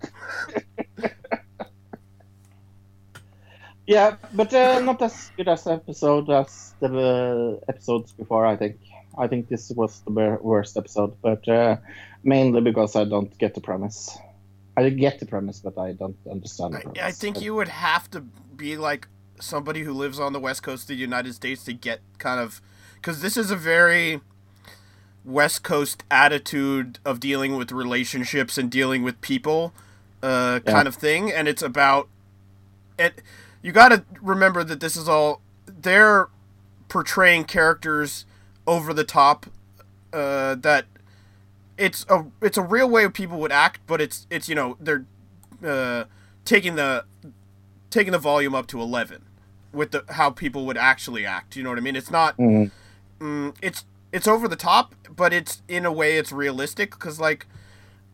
[3.91, 8.45] Yeah, but uh, not as good as episode as the uh, episodes before.
[8.45, 8.77] I think.
[9.17, 10.11] I think this was the
[10.41, 11.75] worst episode, but uh,
[12.23, 14.17] mainly because I don't get the premise.
[14.77, 16.75] I get the premise, but I don't understand.
[16.75, 17.07] I.
[17.07, 19.09] I think you would have to be like
[19.41, 22.61] somebody who lives on the west coast of the United States to get kind of
[22.95, 24.21] because this is a very
[25.25, 29.73] west coast attitude of dealing with relationships and dealing with people
[30.23, 30.71] uh, Yeah.
[30.71, 32.07] kind of thing, and it's about
[32.97, 33.21] it.
[33.61, 36.27] You got to remember that this is all they're
[36.89, 38.25] portraying characters
[38.67, 39.45] over the top
[40.13, 40.85] uh, that
[41.77, 45.05] it's a it's a real way people would act, but it's it's you know they're
[45.65, 46.05] uh,
[46.45, 47.05] taking the
[47.89, 49.23] taking the volume up to eleven
[49.73, 51.55] with the how people would actually act.
[51.55, 51.95] You know what I mean?
[51.95, 52.71] It's not Mhm.
[53.19, 57.47] mm, it's it's over the top, but it's in a way it's realistic because like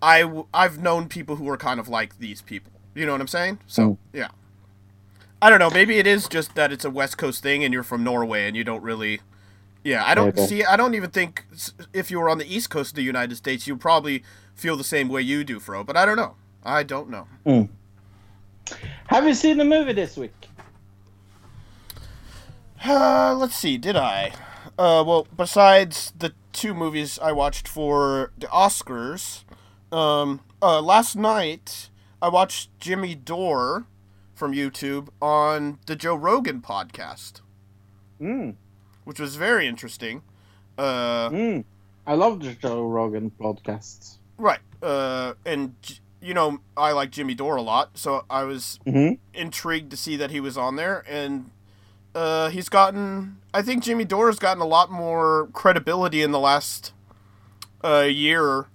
[0.01, 2.71] I I've known people who are kind of like these people.
[2.93, 3.59] You know what I'm saying?
[3.67, 3.97] So Mm.
[4.13, 4.27] yeah.
[5.41, 5.69] I don't know.
[5.69, 8.55] Maybe it is just that it's a West Coast thing, and you're from Norway, and
[8.57, 9.21] you don't really.
[9.83, 10.45] Yeah, I don't Okay.
[10.47, 10.63] see.
[10.65, 11.45] I don't even think
[11.93, 14.23] if you were on the East Coast of the United States, you'd probably
[14.55, 15.83] feel the same way you do, Fro.
[15.83, 16.35] But I don't know.
[16.63, 17.27] I don't know.
[19.07, 20.49] Have you seen the movie this week?
[22.83, 23.77] Uh, let's see.
[23.77, 24.33] Did I?
[24.77, 29.43] Uh, well, besides the two movies I watched for the Oscars,
[29.91, 31.89] um, uh, last night
[32.21, 33.85] I watched Jimmy Dore
[34.37, 37.41] from YouTube on the Joe Rogan podcast,
[38.21, 38.55] Mm.
[39.03, 40.21] which was very interesting.
[40.77, 41.65] Uh, Mm.
[42.05, 44.17] I love the Joe Rogan podcast.
[44.37, 44.59] right.
[44.81, 45.73] Uh, and
[46.21, 49.15] you know I like Jimmy Dore a lot, so I was Mm-hmm.
[49.33, 51.49] intrigued to see that he was on there and
[52.13, 56.39] uh, he's gotten I think Jimmy Dore has gotten a lot more credibility in the
[56.39, 56.93] last
[57.83, 58.67] uh, year.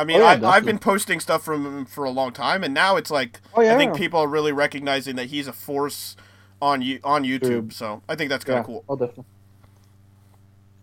[0.00, 2.64] I mean, Oh, yeah, I, I've been posting stuff from him for a long time,
[2.64, 3.74] and now it's like Oh, yeah.
[3.74, 6.16] I think people are really recognizing that he's a force
[6.62, 7.40] on you on YouTube.
[7.42, 7.68] True.
[7.70, 8.60] So I think that's kind Yeah.
[8.60, 8.84] of cool.
[8.88, 9.24] Oh, definitely.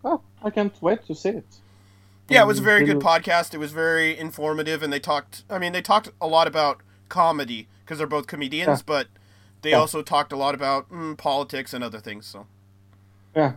[0.04, 1.46] Oh, I can't wait to see it.
[2.28, 3.54] Yeah, it was a very good podcast.
[3.54, 5.44] It was very informative, and they talked.
[5.50, 8.82] I mean, they talked a lot about comedy because they're both comedians, Yeah.
[8.86, 9.08] but
[9.62, 9.78] they Yeah.
[9.78, 12.26] also talked a lot about mm, politics and other things.
[12.26, 12.46] So.
[13.34, 13.54] Yeah.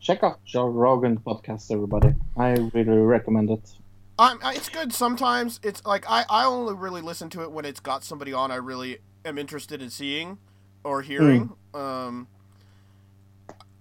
[0.00, 2.14] Check out Joe Rogan podcast, everybody.
[2.36, 3.72] I really recommend it.
[4.18, 4.92] Um, I- it's good.
[4.92, 8.50] Sometimes it's like I, I only really listen to it when it's got somebody on
[8.50, 10.38] I really am interested in seeing
[10.84, 11.52] or hearing.
[11.72, 12.28] Um,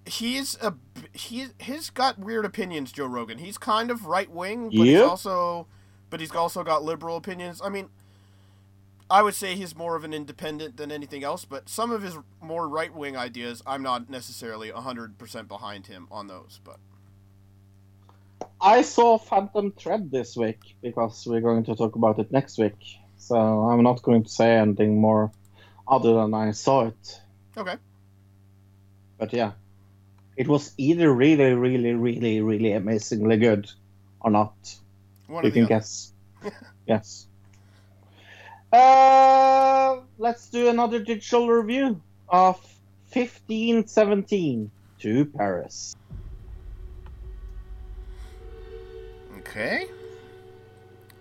[0.06, 0.74] he's a
[1.14, 2.92] he he's got weird opinions.
[2.92, 3.38] Joe Rogan.
[3.38, 5.68] He's kind of right wing, but he's also
[6.10, 7.62] but he's also got liberal opinions.
[7.64, 7.90] I mean,
[9.10, 11.46] I would say he's more of an independent than anything else.
[11.46, 16.08] But some of his more right wing ideas, I'm not necessarily hundred percent behind him
[16.12, 16.60] on those.
[16.64, 16.78] But
[18.64, 22.78] I saw Phantom Thread this week because we're going to talk about it next week.
[23.18, 25.32] So I'm not going to say anything more
[25.86, 27.22] other than I saw it.
[27.58, 27.76] okay,
[29.18, 29.52] But yeah,
[30.38, 33.70] it was either really, really, really, really amazingly good
[34.22, 34.56] or not.
[35.28, 36.14] one you can guess.
[36.88, 37.28] yes.
[38.72, 42.56] Uh, let's do another digital review of
[43.12, 45.96] 1517 to Paris.
[49.54, 49.86] Okay.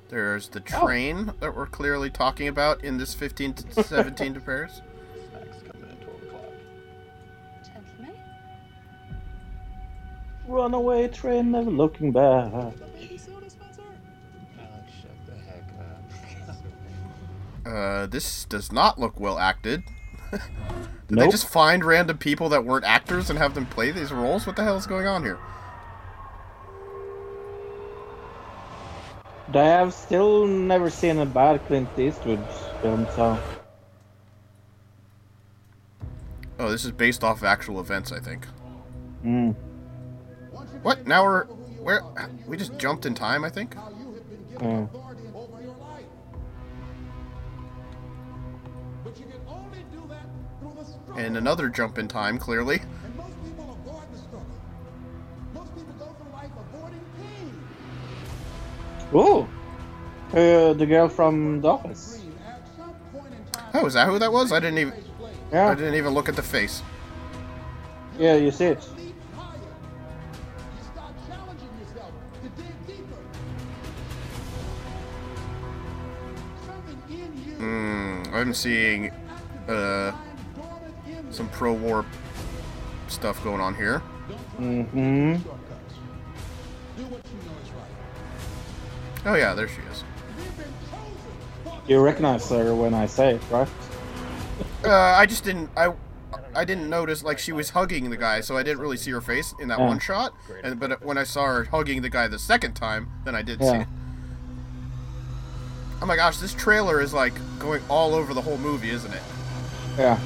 [0.09, 0.87] There's the Oh.
[0.87, 4.81] train that we're clearly talking about in this 15 to 17 to Paris.
[5.31, 6.45] Snacks coming at 12 o'clock.
[7.63, 8.17] Gentlemen?
[10.49, 12.51] Runaway train, never looking back.
[12.53, 13.83] The baby soda, Spencer?
[15.01, 15.65] Shut the heck
[16.49, 16.57] up.
[17.71, 19.83] Uh, this does not look well acted.
[20.33, 24.47] Did they just find random people that weren't actors and have them play these roles?
[24.47, 25.39] What the hell is going on here?
[29.51, 32.45] They have still never seen a bad Clint Eastwood
[32.81, 33.39] film, so.
[36.59, 38.47] Oh, this is based off actual events, I think.
[39.25, 39.55] Mm.
[40.83, 41.07] What?
[41.07, 42.03] Now we're where?
[42.47, 43.75] We just jumped in time, I think.
[44.61, 44.87] Yeah.
[51.17, 52.81] And another jump in time, clearly.
[59.15, 59.47] Ooh!
[60.33, 62.19] Uh, the girl from The Office.
[62.19, 63.71] Dream at some point in time.
[63.75, 64.51] Oh, is that who that was?
[64.53, 64.93] I didn't even.
[64.95, 65.35] face flame.
[65.53, 66.83] I didn't even look at the face.
[68.19, 68.89] yeah, you see it.
[68.97, 69.59] Leap higher.
[69.59, 72.13] You start challenging yourself
[72.43, 73.21] to dig deeper.
[76.67, 77.55] Something in you.
[77.57, 78.35] Hmm.
[78.35, 79.11] I'm seeing
[79.69, 80.13] uh
[81.31, 82.07] some pro-war
[83.09, 84.03] stuff going on here.
[84.59, 85.37] Mm-hmm.
[89.25, 90.05] Oh yeah, there she is.
[90.37, 91.81] We've been chosen.
[91.83, 93.69] for You recognize her when I say it, right?
[94.85, 95.71] Uh, I just didn't.
[95.77, 95.93] I
[96.55, 99.21] I didn't notice like she was hugging the guy, so I didn't really see her
[99.21, 99.87] face in that Yeah.
[99.87, 100.35] one shot.
[100.63, 103.61] And but when I saw her hugging the guy the second time, then I did
[103.61, 103.87] see it.
[106.03, 109.23] Oh my gosh, this trailer is like going all over the whole movie, isn't it?
[109.97, 110.19] Yeah.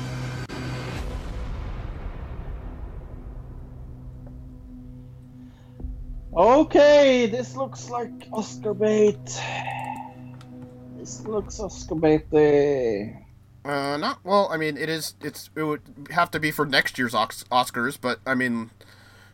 [6.37, 9.41] Okay, this looks like Oscar bait.
[10.99, 13.23] This looks Oscar baity.
[13.65, 14.47] Uh, not well.
[14.51, 15.15] I mean, it is.
[15.23, 15.49] It's.
[15.57, 15.81] It would
[16.11, 18.71] have to be for next year's Oscars, but I mean,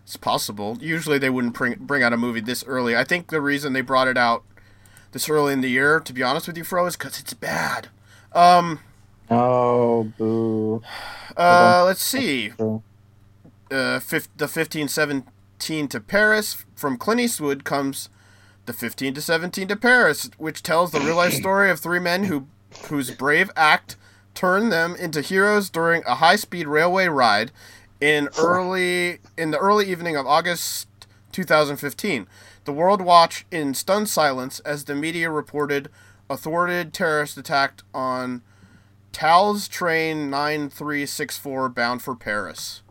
[0.05, 0.79] it's possible.
[0.81, 2.97] Usually, they wouldn't bring bring out a movie this early.
[2.97, 4.45] I think the reason they brought it out
[5.11, 7.89] this early in the year, to be honest with you, Fro, is because it's bad.
[8.33, 8.79] Um.
[9.29, 10.83] Oh, boo.
[11.37, 11.83] Uh.
[11.85, 12.53] Let's see.
[13.71, 13.99] Uh.
[13.99, 14.87] Fif- the fifteen
[15.63, 18.09] seventeen to Paris from Clint Eastwood comes.
[18.67, 22.25] The 15 to 17 to Paris, which tells the real life story of three men
[22.25, 22.49] who
[22.89, 23.97] whose brave act
[24.35, 27.53] turned them into heroes during a high-speed railway ride
[28.01, 30.89] in early in the early evening of August
[31.33, 32.27] 2015.
[32.65, 35.89] The world watched in stunned silence as the media reported
[36.29, 38.43] a thwarted terrorist attack on
[39.13, 42.83] Thalys train 9364 bound for Paris.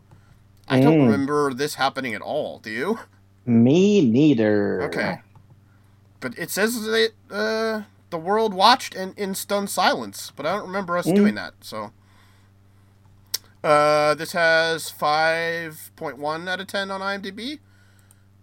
[0.72, 1.04] I don't Mm.
[1.04, 2.58] remember this happening at all.
[2.58, 2.98] Do you?
[3.46, 4.82] Me neither.
[4.84, 5.20] Okay.
[6.20, 10.66] But it says that uh, the world watched in, in stunned silence, but I don't
[10.66, 11.16] remember us Mm.
[11.16, 11.54] doing that.
[11.60, 11.92] So,
[13.64, 17.58] uh, this has five point one out of ten on IMDb,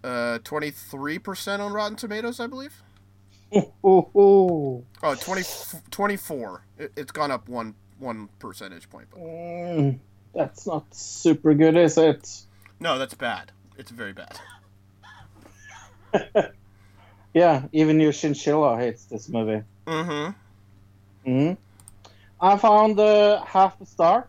[0.04, 2.82] uh, twenty three percent on Rotten Tomatoes, I believe.
[5.02, 5.42] Oh, 20,
[5.90, 6.64] 24.
[6.78, 9.08] It, it's gone up one one percentage point.
[9.10, 9.98] But Mm,
[10.34, 12.42] that's not super good, is it?
[12.78, 13.52] no, that's bad.
[13.78, 14.38] It's very bad.
[17.32, 19.62] Yeah, even your chinchilla hates this movie.
[19.86, 20.30] Mm-hmm.
[21.24, 21.52] hmm
[22.40, 24.26] I found uh, half a star.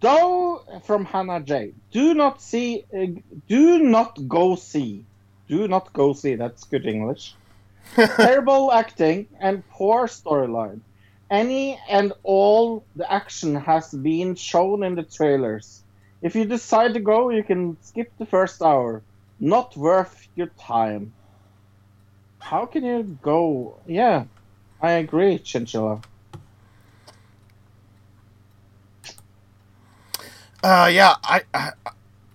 [0.00, 1.72] Though from Hannah J.
[1.90, 2.84] Do not see.
[2.94, 5.04] Uh, do not go see.
[5.48, 6.36] Do not go see.
[6.36, 7.34] That's good English.
[7.96, 10.80] Terrible acting and poor storyline.
[11.30, 15.82] Any and all the action has been shown in the trailers.
[16.22, 19.02] If you decide to go, you can skip the first hour.
[19.38, 21.12] Not worth your time.
[22.40, 23.78] How can you go?
[23.86, 24.24] Yeah,
[24.80, 26.00] I agree, Chinchilla.
[30.62, 31.14] Uh, yeah.
[31.22, 31.72] I, I.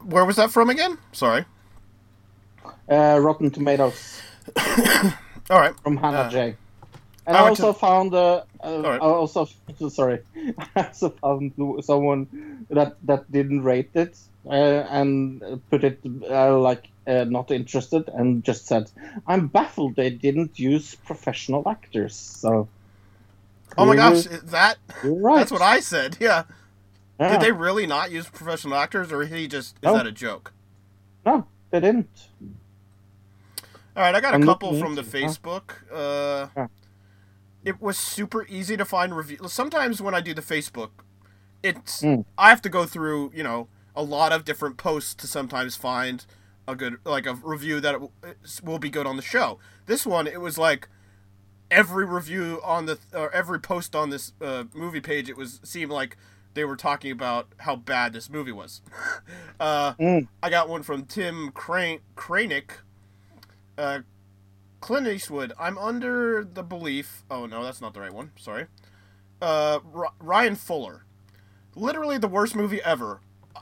[0.01, 0.97] Where was that from again?
[1.11, 1.45] Sorry.
[2.89, 4.21] Uh, Rotten Tomatoes
[5.49, 5.73] All right.
[5.83, 6.55] from Hannah Uh, J.
[7.25, 9.01] And I I went to- also found uh, uh, right.
[9.01, 9.47] I also
[9.89, 10.19] sorry,
[10.75, 14.49] I also found someone that that didn't rate it uh,
[14.89, 18.91] and put it uh, like uh, not interested and just said,
[19.27, 22.67] "I'm baffled they didn't use professional actors." So.
[23.75, 25.37] Oh my gosh, that right.
[25.37, 26.17] that's what I said.
[26.19, 26.43] Yeah.
[27.19, 27.31] Yeah.
[27.31, 29.93] Did they really not use professional actors, or he just is No.
[29.93, 30.51] that a joke?
[31.25, 32.09] No, they didn't.
[33.95, 35.29] All right, I got a I'm couple from the into it, huh?
[35.29, 35.71] Facebook.
[35.91, 36.67] Uh, Yeah.
[37.65, 39.51] It was super easy to find reviews.
[39.53, 40.89] Sometimes when I do the Facebook,
[41.61, 42.25] it's Mm.
[42.37, 46.25] I have to go through you know a lot of different posts to sometimes find
[46.67, 48.11] a good like a review that w-
[48.63, 49.59] will be good on the show.
[49.85, 50.89] This one, it was like
[51.71, 55.91] every review on the or every post on this uh, movie page, it was seemed
[55.91, 56.17] like
[56.53, 58.81] they were talking about how bad this movie was.
[59.59, 60.27] uh, Mm.
[60.41, 62.71] I got one from Tim Crane Kranick.
[63.77, 63.99] Uh,
[64.83, 65.53] Clint Eastwood.
[65.57, 67.23] I'm under the belief.
[67.31, 68.31] Oh no, that's not the right one.
[68.35, 68.65] Sorry.
[69.41, 71.05] Uh, R- Ryan Fuller.
[71.73, 73.21] Literally the worst movie ever.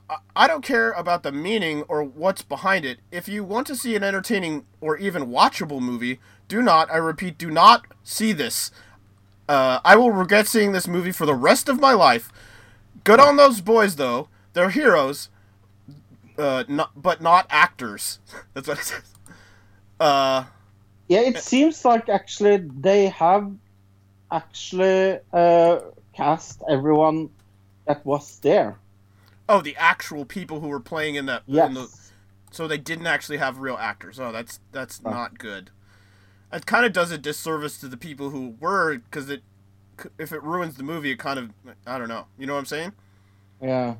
[0.09, 3.01] I-, I don't care about the meaning or what's behind it.
[3.11, 7.37] If you want to see an entertaining or even watchable movie, do not, I repeat,
[7.37, 8.71] do not see this.
[9.47, 12.31] Uh, I will regret seeing this movie for the rest of my life.
[13.03, 14.27] Good on those boys, though.
[14.53, 15.29] They're heroes,
[16.39, 18.17] uh, not, but not actors.
[18.55, 19.13] That's what it says.
[19.99, 20.45] Uh,
[21.11, 23.51] Yeah, it seems like actually they have
[24.31, 25.79] actually uh,
[26.15, 27.29] cast everyone
[27.85, 28.77] that was there.
[29.49, 31.43] oh, the actual people who were playing in that.
[31.47, 31.67] Yes.
[31.67, 31.87] In the,
[32.51, 34.21] so they didn't actually have real actors.
[34.21, 35.11] Oh, that's that's No.
[35.11, 35.69] not good.
[36.53, 39.41] It kind of does a disservice to the people who were, because it,
[40.17, 41.49] if it ruins the movie, it kind of,
[41.85, 42.27] I don't know.
[42.37, 42.93] You know what I'm saying?
[43.61, 43.95] Yeah.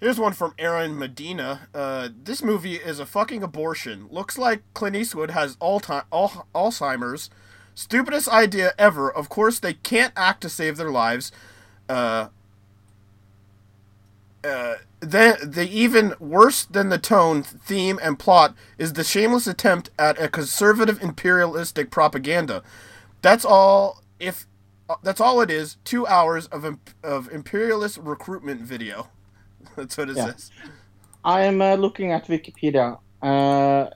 [0.00, 1.68] Here's one from Aaron Medina.
[1.74, 4.08] Uh, this movie is a fucking abortion.
[4.10, 7.28] Looks like Clint Eastwood has all time al- Alzheimer's.
[7.74, 9.12] Stupidest idea ever.
[9.12, 11.30] Of course, they can't act to save their lives.
[11.86, 12.28] Uh,
[14.42, 20.20] uh, the, even worse than the tone, theme, and plot is the shameless attempt at
[20.20, 22.62] a conservative imperialistic propaganda.
[23.20, 24.02] That's all.
[24.18, 24.46] If
[24.88, 29.08] uh, that's all it is, two hours of of imperialist recruitment video.
[29.80, 30.26] That's what it Yeah.
[30.26, 30.50] says.
[31.24, 32.98] I am uh, looking at Wikipedia.
[33.22, 33.88] Uh,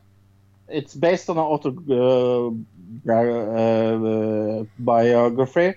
[0.68, 2.66] it's based on an autobiography,
[3.10, 5.74] uh, biography,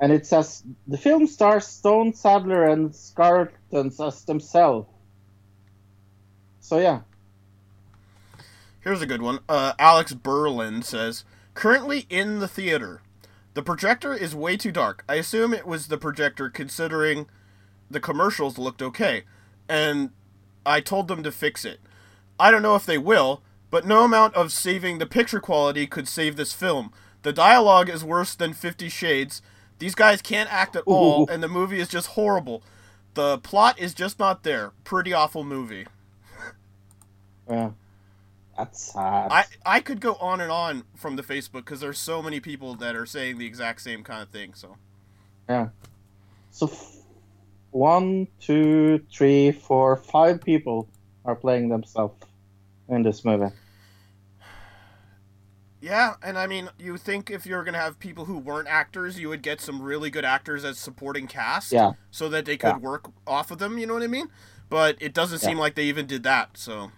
[0.00, 4.88] and it says the film stars Stone Sadler and Skarlatos as themselves.
[6.60, 7.00] So yeah,
[8.80, 9.40] Here's a good one.
[9.48, 11.24] Uh, Alex Berlin says,
[11.54, 13.02] currently in the theater.
[13.54, 15.04] The projector is way too dark.
[15.08, 17.26] I assume it was the projector considering
[17.90, 19.24] the commercials looked okay.
[19.70, 20.10] And
[20.66, 21.80] I told them to fix it.
[22.38, 26.08] I don't know if they will, but no amount of saving the picture quality could
[26.08, 26.92] save this film.
[27.22, 29.42] The dialogue is worse than Fifty Shades.
[29.78, 31.26] These guys can't act at all, Ooh.
[31.28, 32.62] and the movie is just horrible.
[33.14, 34.72] The plot is just not there.
[34.84, 35.86] Pretty awful movie.
[37.48, 37.70] yeah,
[38.56, 39.30] that's sad.
[39.30, 42.74] I, I could go on and on from the Facebook because there's so many people
[42.76, 44.54] that are saying the exact same kind of thing.
[44.54, 44.76] So
[45.48, 45.68] Yeah.
[46.50, 46.99] So f-
[47.70, 50.88] one, two, three, four, five people
[51.24, 52.14] are playing themselves
[52.88, 53.54] in this movie.
[55.82, 59.28] yeah, and I mean, you think if you're gonna have people who weren't actors, you
[59.30, 61.92] would get some really good actors as supporting cast, Yeah.
[62.10, 62.76] so that they could Yeah.
[62.78, 63.78] work off of them.
[63.78, 64.28] You know what I mean?
[64.68, 66.56] But it doesn't seem like they even did that.
[66.58, 66.90] So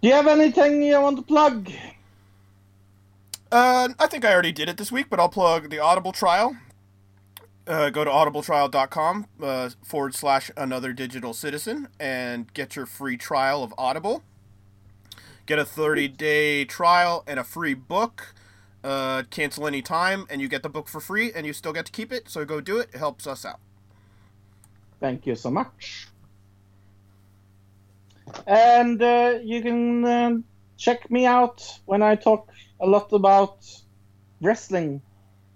[0.00, 1.72] Do you have anything you want to plug?
[3.50, 6.56] Uh, I think I already did it this week, but I'll plug the Audible trial.
[7.68, 13.62] Uh, go to audibletrial.com uh, forward slash another digital citizen and get your free trial
[13.62, 14.22] of Audible.
[15.44, 18.34] Get a 30 day trial and a free book.
[18.82, 21.84] Uh, cancel any time, and you get the book for free, and you still get
[21.84, 22.30] to keep it.
[22.30, 22.88] So go do it.
[22.94, 23.58] It helps us out.
[24.98, 26.08] Thank you so much.
[28.46, 30.36] And uh, you can uh,
[30.78, 32.50] check me out when I talk
[32.80, 33.66] a lot about
[34.40, 35.02] wrestling.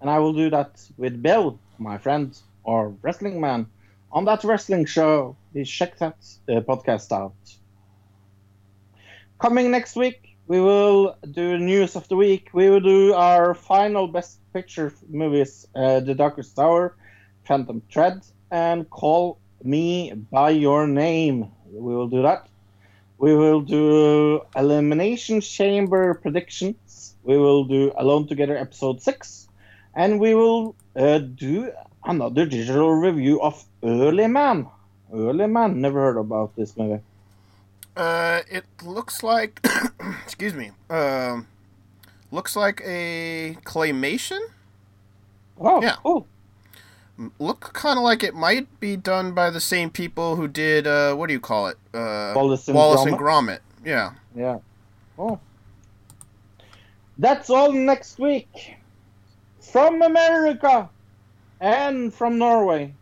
[0.01, 3.67] And I will do that with Bill, my friend, or Wrestling Man,
[4.11, 5.37] on that wrestling show.
[5.53, 6.17] Please check that
[6.49, 7.35] uh, podcast out.
[9.39, 12.51] Coming next week, we will do news of the week.
[12.53, 16.97] We will do our final best picture movies uh, The Darkest Hour,
[17.45, 21.51] Phantom Thread, and Call Me By Your Name.
[21.71, 22.49] We will do that.
[23.19, 27.15] We will do Elimination Chamber predictions.
[27.23, 29.49] We will do Alone Together episode 6.
[29.95, 31.71] And we will uh, do
[32.05, 34.67] another digital review of Early Man.
[35.13, 37.03] Early Man, never heard about this movie.
[37.97, 39.61] Uh, it looks like,
[40.25, 41.47] excuse me, um,
[42.31, 44.41] looks like a claymation.
[45.61, 45.97] Oh, Yeah.
[46.03, 46.27] cool.
[47.39, 51.15] look kind of like it might be done by the same people who did uh
[51.15, 54.59] what do you call it uh Wallace and and Gromit yeah Yeah.
[55.19, 55.39] Oh.
[57.19, 58.77] That's all next week.
[59.73, 60.91] From America
[61.59, 62.93] and from Norway.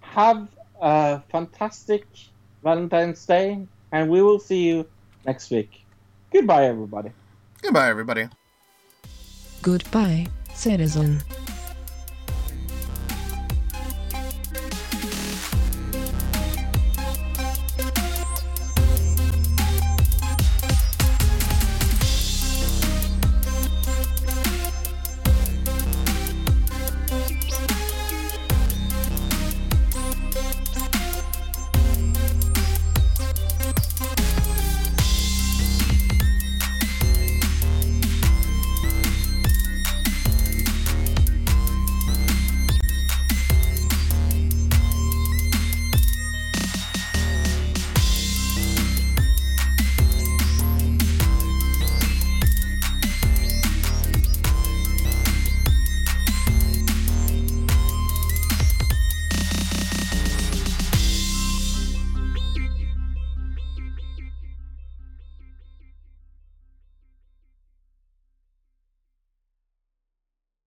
[0.00, 0.48] Have
[0.80, 2.04] a fantastic
[2.64, 4.88] Valentine's Day, and we will see you
[5.24, 5.84] next week.
[6.32, 7.12] Goodbye, everybody.
[7.62, 8.28] goodbye everybody
[9.62, 11.22] Goodbye, citizen.